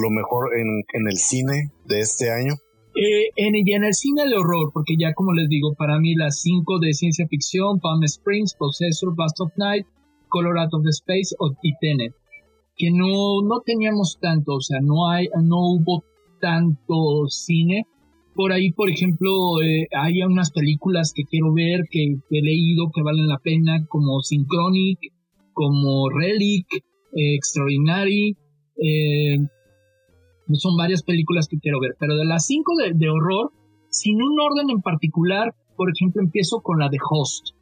lo 0.00 0.10
mejor 0.10 0.50
en, 0.56 1.06
el 1.08 1.16
cine 1.16 1.70
de 1.84 2.00
este 2.00 2.30
año? 2.30 2.54
Eh, 2.94 3.30
en, 3.36 3.54
y 3.54 3.72
en 3.74 3.84
el 3.84 3.94
cine 3.94 4.26
de 4.26 4.36
horror, 4.36 4.70
porque 4.72 4.94
ya 4.98 5.12
como 5.14 5.32
les 5.32 5.48
digo, 5.48 5.74
para 5.74 5.98
mí 5.98 6.14
las 6.14 6.40
cinco 6.40 6.78
de 6.78 6.94
ciencia 6.94 7.26
ficción, 7.28 7.78
Palm 7.80 8.02
Springs, 8.04 8.54
Possessor, 8.54 9.14
Bust 9.14 9.40
of 9.40 9.52
Night, 9.56 9.86
Color 10.28 10.58
Out 10.58 10.74
of 10.74 10.82
the 10.82 10.90
Space 10.90 11.34
y 11.62 11.76
Tenet, 11.78 12.14
que 12.76 12.90
no, 12.90 13.42
no 13.42 13.60
teníamos 13.64 14.18
tanto, 14.20 14.54
o 14.54 14.60
sea, 14.60 14.80
no, 14.80 15.08
hay, 15.10 15.28
no 15.42 15.72
hubo 15.72 16.04
tanto 16.40 17.26
cine. 17.28 17.86
Por 18.36 18.52
ahí, 18.52 18.70
por 18.70 18.90
ejemplo, 18.90 19.62
eh, 19.62 19.88
hay 19.98 20.22
unas 20.22 20.50
películas 20.52 21.12
que 21.14 21.24
quiero 21.24 21.54
ver, 21.54 21.84
que, 21.90 22.16
he 22.30 22.42
leído, 22.42 22.90
que 22.94 23.02
valen 23.02 23.28
la 23.28 23.38
pena, 23.38 23.84
como 23.88 24.20
Synchronic, 24.20 24.98
como 25.54 26.10
Relic, 26.10 26.66
eh, 26.74 27.34
Extraordinary, 27.34 28.36
eh, 28.76 29.38
son 30.52 30.76
varias 30.76 31.02
películas 31.02 31.48
que 31.48 31.58
quiero 31.58 31.80
ver, 31.80 31.96
pero 31.98 32.14
de 32.14 32.24
las 32.24 32.46
cinco 32.46 32.72
de, 32.76 33.08
horror, 33.08 33.50
sin 33.88 34.22
un 34.22 34.38
orden 34.38 34.70
en 34.70 34.80
particular, 34.80 35.54
por 35.76 35.90
ejemplo, 35.90 36.22
empiezo 36.22 36.60
con 36.60 36.78
la 36.78 36.88
de 36.88 36.98
Host. 37.10 37.56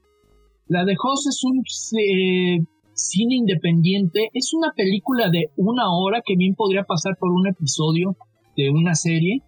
La 0.66 0.84
de 0.84 0.94
Host 1.00 1.28
es 1.28 1.44
un 1.44 1.62
eh, 2.00 2.58
cine 2.92 3.36
independiente, 3.36 4.28
es 4.34 4.52
una 4.54 4.72
película 4.76 5.30
de 5.30 5.50
una 5.56 5.90
hora 5.96 6.20
que 6.24 6.36
bien 6.36 6.54
podría 6.54 6.84
pasar 6.84 7.16
por 7.18 7.30
un 7.30 7.46
episodio 7.46 8.16
de 8.56 8.70
una 8.70 8.94
serie, 8.94 9.40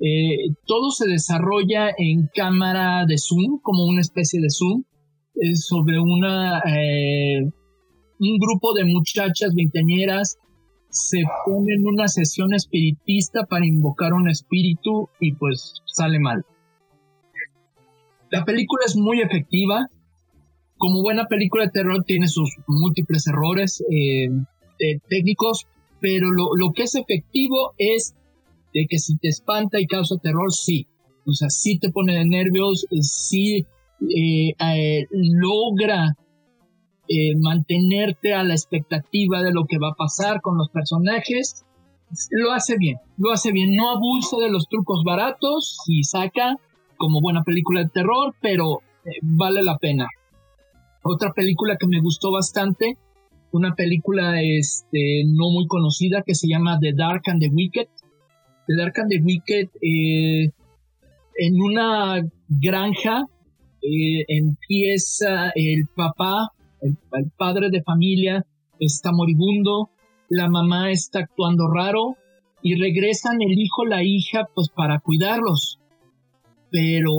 Eh, 0.00 0.54
todo 0.66 0.90
se 0.90 1.08
desarrolla 1.08 1.90
en 1.96 2.28
cámara 2.34 3.06
de 3.06 3.16
zoom, 3.18 3.60
como 3.62 3.84
una 3.84 4.00
especie 4.00 4.40
de 4.40 4.50
zoom, 4.50 4.84
sobre 5.54 5.98
una 5.98 6.60
eh, 6.60 7.42
un 8.20 8.38
grupo 8.38 8.72
de 8.74 8.84
muchachas 8.84 9.54
veinteañeras 9.54 10.38
se 10.88 11.24
ponen 11.44 11.86
una 11.86 12.06
sesión 12.06 12.54
espiritista 12.54 13.46
para 13.46 13.66
invocar 13.66 14.12
un 14.12 14.28
espíritu 14.28 15.08
y 15.18 15.32
pues 15.32 15.82
sale 15.86 16.20
mal. 16.20 16.44
La 18.30 18.44
película 18.44 18.84
es 18.86 18.96
muy 18.96 19.20
efectiva. 19.20 19.88
Como 20.76 21.02
buena 21.02 21.26
película 21.26 21.64
de 21.64 21.70
terror 21.70 22.04
tiene 22.04 22.28
sus 22.28 22.50
múltiples 22.66 23.26
errores 23.26 23.82
eh, 23.90 24.28
técnicos, 25.08 25.66
pero 26.00 26.30
lo, 26.30 26.72
que 26.72 26.82
es 26.84 26.94
efectivo 26.94 27.74
es 27.78 28.14
de 28.74 28.86
que 28.88 28.98
si 28.98 29.16
te 29.16 29.28
espanta 29.28 29.80
y 29.80 29.86
causa 29.86 30.16
terror, 30.18 30.52
sí. 30.52 30.86
O 31.26 31.32
sea, 31.32 31.48
sí 31.48 31.78
te 31.78 31.90
pone 31.90 32.18
de 32.18 32.26
nervios, 32.26 32.86
sí 33.00 33.66
eh, 34.00 34.54
eh, 34.58 35.06
logra 35.10 36.14
eh, 37.08 37.36
mantenerte 37.38 38.34
a 38.34 38.42
la 38.42 38.54
expectativa 38.54 39.42
de 39.42 39.52
lo 39.52 39.64
que 39.64 39.78
va 39.78 39.90
a 39.90 39.94
pasar 39.94 40.40
con 40.42 40.58
los 40.58 40.68
personajes. 40.68 41.64
Lo 42.30 42.52
hace 42.52 42.76
bien, 42.76 42.98
lo 43.16 43.32
hace 43.32 43.52
bien. 43.52 43.74
No 43.74 43.90
abusa 43.90 44.36
de 44.38 44.50
los 44.50 44.68
trucos 44.68 45.02
baratos 45.04 45.78
y 45.86 46.02
saca 46.02 46.56
como 46.96 47.20
buena 47.20 47.42
película 47.42 47.80
de 47.80 47.88
terror, 47.88 48.34
pero 48.42 48.80
vale 49.22 49.62
la 49.62 49.78
pena. 49.78 50.08
Otra 51.02 51.32
película 51.32 51.76
que 51.76 51.86
me 51.86 52.00
gustó 52.00 52.32
bastante, 52.32 52.96
una 53.52 53.74
película 53.74 54.40
este, 54.42 55.22
no 55.26 55.50
muy 55.50 55.66
conocida 55.66 56.22
que 56.22 56.34
se 56.34 56.48
llama 56.48 56.78
The 56.80 56.92
Dark 56.94 57.22
and 57.26 57.40
the 57.40 57.48
Wicked. 57.48 57.88
Dark 58.68 58.98
and 58.98 59.10
the 59.10 59.20
Wicked, 59.20 59.68
en 61.36 61.60
una 61.60 62.22
granja 62.48 63.26
eh, 63.82 64.24
empieza 64.28 65.50
el 65.54 65.86
papá, 65.94 66.48
el, 66.80 66.96
padre 67.36 67.68
de 67.70 67.82
familia, 67.82 68.44
está 68.78 69.12
moribundo, 69.12 69.90
la 70.30 70.48
mamá 70.48 70.90
está 70.90 71.20
actuando 71.20 71.68
raro 71.68 72.16
y 72.62 72.76
regresan 72.76 73.42
el 73.42 73.58
hijo, 73.58 73.84
la 73.84 74.02
hija, 74.02 74.48
pues 74.54 74.70
para 74.70 75.00
cuidarlos. 75.00 75.80
Pero, 76.70 77.12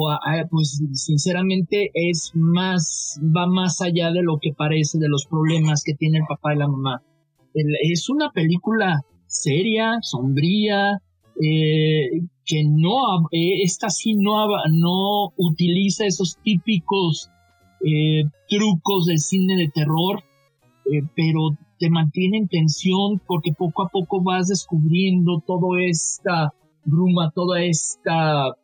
pues 0.50 0.82
sinceramente 0.94 1.92
es 1.94 2.32
más, 2.34 3.22
va 3.22 3.46
más 3.46 3.80
allá 3.82 4.12
de 4.12 4.24
lo 4.24 4.38
que 4.42 4.52
parece, 4.52 4.98
de 4.98 5.08
los 5.08 5.28
problemas 5.28 5.84
que 5.84 5.94
tiene 5.94 6.18
el 6.18 6.26
papá 6.28 6.56
y 6.56 6.58
la 6.58 6.68
mamá. 6.68 7.02
es 7.54 8.10
una 8.10 8.32
película 8.32 9.02
seria, 9.28 10.00
sombría, 10.02 11.00
eh, 11.42 12.22
que 12.46 12.64
no, 12.64 13.28
eh, 13.32 13.64
esta 13.64 13.90
sí 13.90 14.14
no, 14.14 14.48
no 14.72 15.34
utiliza 15.38 16.06
esos 16.06 16.38
típicos 16.44 17.30
eh, 17.84 18.24
trucos 18.48 19.06
del 19.08 19.20
cine 19.20 19.58
de 19.58 19.70
terror, 19.70 20.24
eh, 20.92 21.02
pero 21.16 21.58
te 21.80 21.90
mantiene 21.90 22.38
en 22.38 22.48
tensión 22.48 23.22
porque 23.28 23.52
poco 23.52 23.84
a 23.84 23.90
poco 23.90 24.22
vas 24.24 24.48
descubriendo 24.48 25.44
toda 25.46 25.84
esta 25.84 26.54
bruma, 26.86 27.32
toda 27.32 27.64
esta, 27.64 28.56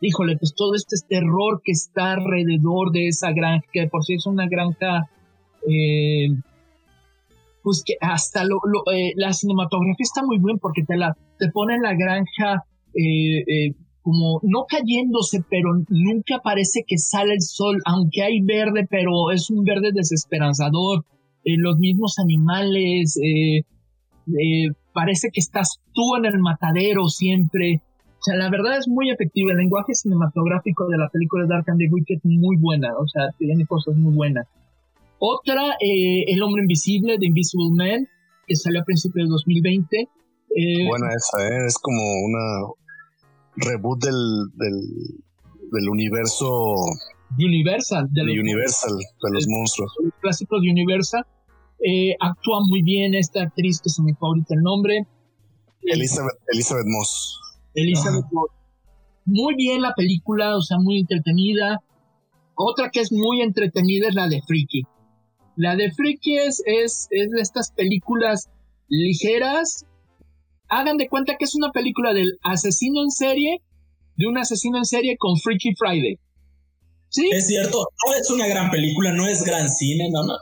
híjole, 0.00 0.36
pues 0.38 0.54
todo 0.54 0.74
este 0.74 0.96
terror 1.08 1.60
que 1.64 1.72
está 1.72 2.12
alrededor 2.12 2.92
de 2.92 3.08
esa 3.08 3.32
granja, 3.32 3.66
que 3.72 3.88
por 3.88 4.04
sí 4.04 4.14
es 4.14 4.26
una 4.26 4.46
granja, 4.48 5.10
pues 7.66 7.82
que 7.84 7.94
hasta 8.00 8.44
lo, 8.44 8.60
la 9.16 9.32
cinematografía 9.32 10.04
está 10.04 10.22
muy 10.24 10.38
bien 10.38 10.60
porque 10.60 10.84
te 10.84 10.96
la 10.96 11.16
te 11.36 11.50
pone 11.50 11.74
en 11.74 11.82
la 11.82 11.94
granja 11.94 12.62
eh, 12.94 13.40
eh, 13.40 13.72
como 14.02 14.38
no 14.44 14.66
cayéndose, 14.68 15.42
pero 15.50 15.70
nunca 15.88 16.38
parece 16.44 16.84
que 16.86 16.96
sale 16.96 17.32
el 17.32 17.40
sol, 17.40 17.82
aunque 17.84 18.22
hay 18.22 18.40
verde, 18.40 18.86
pero 18.88 19.32
es 19.32 19.50
un 19.50 19.64
verde 19.64 19.90
desesperanzador. 19.92 21.06
Eh, 21.42 21.56
los 21.58 21.76
mismos 21.78 22.20
animales, 22.20 23.18
parece 24.92 25.30
que 25.32 25.40
estás 25.40 25.80
tú 25.92 26.14
en 26.18 26.26
el 26.26 26.38
matadero 26.38 27.08
siempre. 27.08 27.82
O 28.12 28.22
sea, 28.22 28.36
la 28.36 28.48
verdad 28.48 28.78
es 28.78 28.86
muy 28.86 29.10
efectivo. 29.10 29.50
El 29.50 29.56
lenguaje 29.56 29.92
cinematográfico 29.92 30.86
de 30.86 30.98
la 30.98 31.08
película 31.08 31.46
Dark 31.48 31.68
and 31.68 31.80
the 31.80 31.88
Wicked 31.90 32.20
muy 32.22 32.58
buena. 32.58 32.96
O 32.96 33.08
sea, 33.08 33.24
tiene 33.36 33.66
cosas 33.66 33.96
muy 33.96 34.14
buenas. 34.14 34.46
Otra, 35.18 35.76
El 35.80 36.42
hombre 36.42 36.62
invisible, 36.62 37.16
de 37.18 37.26
Invisible 37.26 37.70
Man, 37.72 38.06
que 38.46 38.56
salió 38.56 38.80
a 38.80 38.84
principios 38.84 39.26
de 39.26 39.32
2020. 39.32 40.08
Buena 40.88 41.08
esa, 41.14 41.66
es 41.66 41.78
como 41.78 42.00
una 42.24 42.72
reboot 43.56 44.02
del, 44.02 44.14
del, 45.72 45.88
universo 45.88 46.74
Universal, 47.38 48.08
de, 48.10 48.22
Universal, 48.22 48.92
de 48.96 49.30
los 49.32 49.46
monstruos. 49.48 49.92
Los 50.02 50.12
clásicos 50.20 50.62
de 50.62 50.70
Universal. 50.70 51.26
Eh, 51.84 52.14
actúa 52.20 52.60
muy 52.66 52.82
bien 52.82 53.14
esta 53.14 53.42
actriz 53.42 53.80
que 53.82 53.90
se 53.90 54.02
me 54.02 54.14
favorita 54.14 54.54
el 54.54 54.62
nombre. 54.62 55.06
Elizabeth, 55.82 56.38
Elizabeth 56.52 56.86
Moss. 56.86 57.38
Elizabeth 57.74 58.24
Moss. 58.32 58.50
Muy 59.26 59.54
bien 59.56 59.82
la 59.82 59.92
película, 59.94 60.56
o 60.56 60.62
sea, 60.62 60.78
muy 60.78 61.00
entretenida. 61.00 61.80
Otra 62.54 62.90
que 62.90 63.00
es 63.00 63.12
muy 63.12 63.42
entretenida 63.42 64.08
es 64.08 64.14
la 64.14 64.28
de 64.28 64.40
Freaky. 64.46 64.84
La 65.56 65.74
de 65.74 65.90
Freaky 65.90 66.38
es, 66.38 66.62
es, 66.66 67.08
es 67.10 67.30
de 67.30 67.40
estas 67.40 67.70
películas 67.72 68.48
ligeras, 68.88 69.84
hagan 70.68 70.96
de 70.96 71.08
cuenta 71.08 71.36
que 71.38 71.44
es 71.44 71.54
una 71.54 71.72
película 71.72 72.12
del 72.12 72.38
asesino 72.42 73.02
en 73.02 73.10
serie, 73.10 73.62
de 74.16 74.26
un 74.26 74.38
asesino 74.38 74.78
en 74.78 74.84
serie 74.84 75.16
con 75.18 75.38
Freaky 75.38 75.74
Friday. 75.76 76.18
¿Sí? 77.08 77.30
Es 77.32 77.46
cierto, 77.46 77.86
no 78.06 78.14
es 78.14 78.30
una 78.30 78.46
gran 78.46 78.70
película, 78.70 79.12
no 79.12 79.26
es 79.26 79.42
gran 79.44 79.70
cine, 79.70 80.10
no, 80.10 80.24
no. 80.24 80.34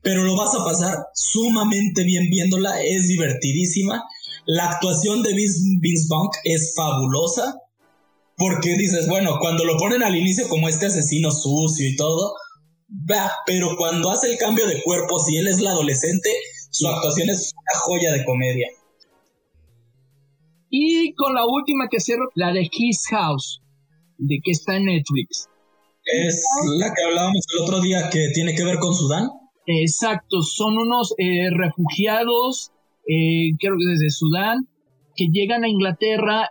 Pero 0.00 0.22
lo 0.22 0.36
vas 0.36 0.54
a 0.54 0.64
pasar 0.64 0.96
sumamente 1.14 2.04
bien 2.04 2.28
viéndola, 2.30 2.80
es 2.82 3.08
divertidísima. 3.08 4.02
La 4.46 4.70
actuación 4.70 5.22
de 5.22 5.34
Vince, 5.34 5.60
Vince 5.80 6.08
es 6.44 6.74
fabulosa. 6.74 7.56
Porque 8.36 8.76
dices, 8.76 9.06
bueno, 9.08 9.38
cuando 9.38 9.64
lo 9.64 9.76
ponen 9.76 10.02
al 10.02 10.16
inicio 10.16 10.48
como 10.48 10.68
este 10.68 10.86
asesino 10.86 11.30
sucio 11.30 11.86
y 11.86 11.94
todo, 11.94 12.34
va, 13.10 13.30
pero 13.46 13.76
cuando 13.76 14.10
hace 14.10 14.32
el 14.32 14.38
cambio 14.38 14.66
de 14.66 14.82
cuerpo, 14.82 15.18
si 15.18 15.36
él 15.36 15.48
es 15.48 15.60
la 15.60 15.70
adolescente, 15.70 16.30
su 16.70 16.88
actuación 16.88 17.30
es 17.30 17.52
una 17.52 17.80
joya 17.80 18.12
de 18.12 18.24
comedia. 18.24 18.68
Y 20.70 21.14
con 21.14 21.34
la 21.34 21.46
última 21.46 21.88
que 21.88 22.00
cierro, 22.00 22.30
la 22.34 22.52
de 22.52 22.68
His 22.70 23.02
House, 23.10 23.62
de 24.18 24.40
que 24.42 24.50
está 24.50 24.76
en 24.76 24.86
Netflix. 24.86 25.48
Es 26.04 26.42
la 26.78 26.92
que 26.92 27.02
hablábamos 27.04 27.44
el 27.54 27.62
otro 27.62 27.80
día 27.80 28.10
que 28.10 28.30
tiene 28.34 28.54
que 28.54 28.64
ver 28.64 28.78
con 28.78 28.94
Sudán. 28.94 29.30
Exacto, 29.66 30.42
son 30.42 30.76
unos 30.76 31.14
eh, 31.16 31.48
refugiados, 31.50 32.72
eh, 33.08 33.56
creo 33.58 33.74
que 33.78 33.92
desde 33.92 34.10
Sudán, 34.10 34.68
que 35.16 35.28
llegan 35.32 35.64
a 35.64 35.68
Inglaterra. 35.68 36.50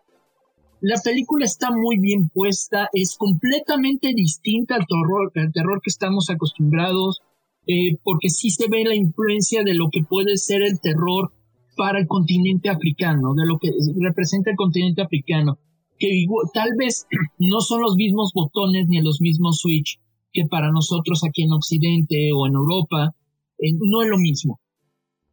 La 0.85 0.99
película 1.01 1.45
está 1.45 1.71
muy 1.71 1.97
bien 1.97 2.27
puesta, 2.27 2.89
es 2.91 3.15
completamente 3.15 4.13
distinta 4.13 4.75
al 4.75 4.85
terror, 4.85 5.31
al 5.33 5.53
terror 5.53 5.79
que 5.81 5.89
estamos 5.89 6.29
acostumbrados, 6.29 7.21
eh, 7.65 7.95
porque 8.03 8.27
sí 8.27 8.49
se 8.49 8.67
ve 8.67 8.83
la 8.83 8.93
influencia 8.93 9.63
de 9.63 9.75
lo 9.75 9.87
que 9.89 10.03
puede 10.03 10.35
ser 10.35 10.61
el 10.61 10.81
terror 10.81 11.31
para 11.77 12.01
el 12.01 12.07
continente 12.07 12.69
africano, 12.69 13.33
de 13.33 13.45
lo 13.45 13.59
que 13.59 13.71
representa 13.95 14.51
el 14.51 14.57
continente 14.57 15.01
africano, 15.01 15.57
que 15.97 16.25
tal 16.53 16.71
vez 16.77 17.07
no 17.39 17.61
son 17.61 17.81
los 17.81 17.95
mismos 17.95 18.33
botones 18.35 18.85
ni 18.89 18.99
los 18.99 19.21
mismos 19.21 19.59
switch 19.59 20.01
que 20.33 20.47
para 20.47 20.69
nosotros 20.69 21.23
aquí 21.23 21.43
en 21.43 21.53
Occidente 21.53 22.31
o 22.35 22.45
en 22.45 22.55
Europa, 22.55 23.15
eh, 23.57 23.71
no 23.79 24.01
es 24.01 24.09
lo 24.09 24.17
mismo. 24.17 24.59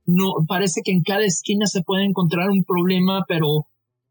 No, 0.07 0.32
parece 0.46 0.82
que 0.84 0.92
en 0.92 1.03
cada 1.03 1.24
esquina 1.24 1.66
se 1.66 1.82
puede 1.82 2.05
encontrar 2.05 2.51
un 2.51 2.62
problema, 2.62 3.24
pero 3.26 3.66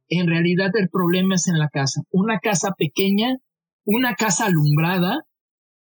en 0.10 0.28
realidad 0.28 0.72
el 0.76 0.90
problema 0.90 1.36
es 1.36 1.48
en 1.48 1.60
la 1.60 1.70
casa. 1.70 2.02
Una 2.12 2.40
casa 2.40 2.74
pequeña, 2.78 3.38
una 3.86 4.16
casa 4.16 4.46
alumbrada, 4.46 5.26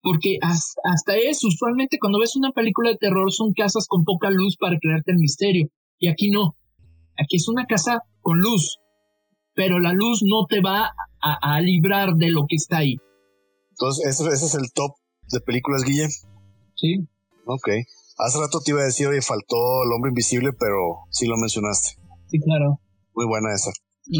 porque 0.03 0.39
hasta, 0.41 0.81
hasta 0.85 1.17
eso, 1.17 1.49
usualmente 1.49 1.99
cuando 2.01 2.19
ves 2.19 2.37
una 2.37 2.53
película 2.53 2.91
de 2.91 2.97
terror 2.97 3.33
son 3.33 3.53
casas 3.53 3.87
con 3.89 4.05
poca 4.05 4.31
luz 4.31 4.57
para 4.57 4.79
crearte 4.79 5.13
el 5.13 5.19
misterio. 5.19 5.69
Y 5.99 6.09
aquí 6.09 6.31
no. 6.31 6.57
Aquí 7.19 7.37
es 7.37 7.49
una 7.49 7.67
casa 7.67 8.03
con 8.21 8.41
luz, 8.41 8.79
pero 9.55 9.79
la 9.79 9.93
luz 9.93 10.23
no 10.25 10.47
te 10.49 10.61
va 10.61 10.93
a, 11.21 11.61
librar 11.61 12.15
de 12.15 12.31
lo 12.31 12.47
que 12.49 12.57
está 12.57 12.79
ahí. 12.79 12.97
Entonces, 13.71 14.21
ese, 14.21 14.29
es 14.29 14.55
el 14.55 14.73
top 14.73 14.93
de 15.31 15.41
películas, 15.41 15.85
Guille. 15.85 16.09
Sí. 16.75 17.07
Ok. 17.47 17.69
Hace 18.19 18.39
rato 18.39 18.61
te 18.65 18.73
iba 18.73 18.81
a 18.81 18.85
decir, 18.85 19.07
oye, 19.07 19.23
faltó 19.23 19.85
El 19.85 19.93
Hombre 19.93 20.11
Invisible, 20.11 20.53
pero 20.53 21.07
sí 21.11 21.27
lo 21.27 21.37
mencionaste. 21.37 22.01
Sí, 22.27 22.41
claro. 22.41 22.81
Muy 23.15 23.27
buena 23.27 23.55
esa. 23.55 23.71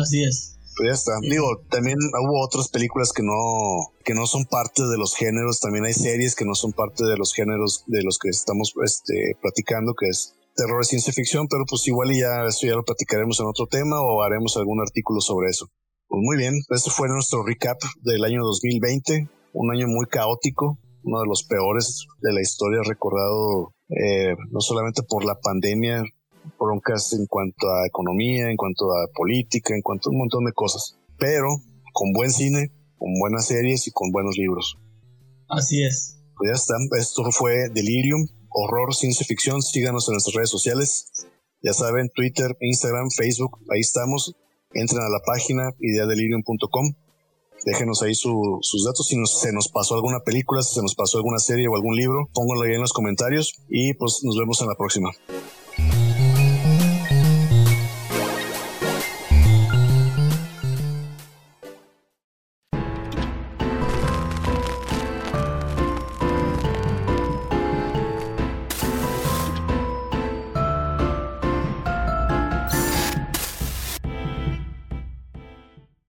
Así 0.01 0.23
es. 0.25 0.59
Pues 0.77 0.89
ya 0.89 0.95
está. 0.95 1.13
Digo, 1.21 1.47
también 1.71 1.99
hubo 1.99 2.45
otras 2.45 2.69
películas 2.69 3.13
que 3.13 3.23
no, 3.23 3.93
que 4.05 4.15
no 4.15 4.27
son 4.27 4.47
parte 4.47 4.83
de 4.87 4.97
los 4.97 5.15
géneros. 5.15 5.61
También 5.61 5.85
hay 5.85 5.93
series 5.93 6.35
que 6.35 6.45
no 6.45 6.55
son 6.55 6.73
parte 6.73 7.05
de 7.05 7.17
los 7.17 7.35
géneros 7.35 7.85
de 7.87 8.03
los 8.03 8.19
que 8.19 8.31
estamos 8.31 8.73
este, 8.83 9.37
platicando, 9.41 9.95
que 9.95 10.09
es 10.09 10.35
terror 10.57 10.81
y 10.83 10.87
ciencia 10.87 11.13
ficción, 11.13 11.47
pero 11.49 11.65
pues 11.69 11.87
igual 11.89 12.11
ya 12.15 12.45
eso 12.47 12.67
ya 12.67 12.75
lo 12.75 12.85
platicaremos 12.85 13.41
en 13.41 13.47
otro 13.47 13.67
tema 13.67 14.01
o 14.01 14.23
haremos 14.23 14.57
algún 14.57 14.81
artículo 14.81 15.21
sobre 15.21 15.51
eso. 15.51 15.69
Pues 16.09 16.21
muy 16.23 16.37
bien, 16.37 16.55
este 16.71 16.91
fue 16.91 17.09
nuestro 17.09 17.45
recap 17.45 17.79
del 18.03 18.25
año 18.25 18.43
2020, 18.43 19.29
un 19.55 19.71
año 19.71 19.87
muy 19.89 20.07
caótico, 20.07 20.79
uno 21.05 21.21
de 21.21 21.27
los 21.27 21.45
peores 21.45 22.07
de 22.21 22.33
la 22.33 22.41
historia 22.41 22.81
recordado 22.87 23.75
eh, 23.89 24.35
no 24.51 24.61
solamente 24.61 25.03
por 25.03 25.25
la 25.25 25.39
pandemia, 25.41 26.05
broncas 26.59 27.13
en 27.13 27.27
cuanto 27.27 27.69
a 27.69 27.87
economía, 27.87 28.51
en 28.51 28.57
cuanto 28.57 28.93
a 28.93 29.09
política, 29.15 29.75
en 29.75 29.83
cuanto 29.83 30.09
a 30.09 30.13
un 30.13 30.19
montón 30.19 30.45
de 30.45 30.53
cosas, 30.53 30.99
pero 31.19 31.49
con 31.93 32.13
buen 32.13 32.31
cine, 32.31 32.71
con 32.99 33.19
buenas 33.19 33.47
series 33.47 33.87
y 33.87 33.91
con 33.91 34.11
buenos 34.11 34.37
libros. 34.37 34.79
Así 35.49 35.85
es. 35.85 36.19
Pues 36.37 36.51
ya 36.51 36.55
está, 36.55 36.75
esto 36.99 37.23
fue 37.31 37.69
Delirium, 37.71 38.27
horror, 38.51 38.95
ciencia 38.95 39.27
ficción, 39.27 39.63
síganos 39.63 40.09
en 40.09 40.13
nuestras 40.13 40.35
redes 40.35 40.51
sociales, 40.51 41.11
ya 41.63 41.73
saben, 41.73 42.11
Twitter, 42.15 42.57
Instagram, 42.61 43.11
Facebook, 43.11 43.59
ahí 43.73 43.81
estamos, 43.81 44.35
entren 44.73 45.03
a 45.03 45.09
la 45.09 45.21
página 45.21 45.71
ideadelirium.com 45.79 46.95
déjenos 47.65 48.03
ahí 48.03 48.15
sus 48.15 48.85
datos. 48.85 49.07
Si 49.07 49.17
se 49.27 49.53
nos 49.53 49.69
pasó 49.69 49.95
alguna 49.95 50.21
película, 50.21 50.63
si 50.63 50.75
se 50.75 50.83
nos 50.83 50.95
pasó 50.95 51.19
alguna 51.19 51.39
serie 51.39 51.69
o 51.69 51.77
algún 51.77 51.97
libro, 51.97 52.29
pónganlo 52.33 52.65
ahí 52.65 52.75
en 52.75 52.81
los 52.81 52.93
comentarios 52.93 53.55
y 53.69 53.95
pues 53.95 54.21
nos 54.23 54.37
vemos 54.37 54.61
en 54.63 54.69
la 54.69 54.75
próxima. 54.75 55.11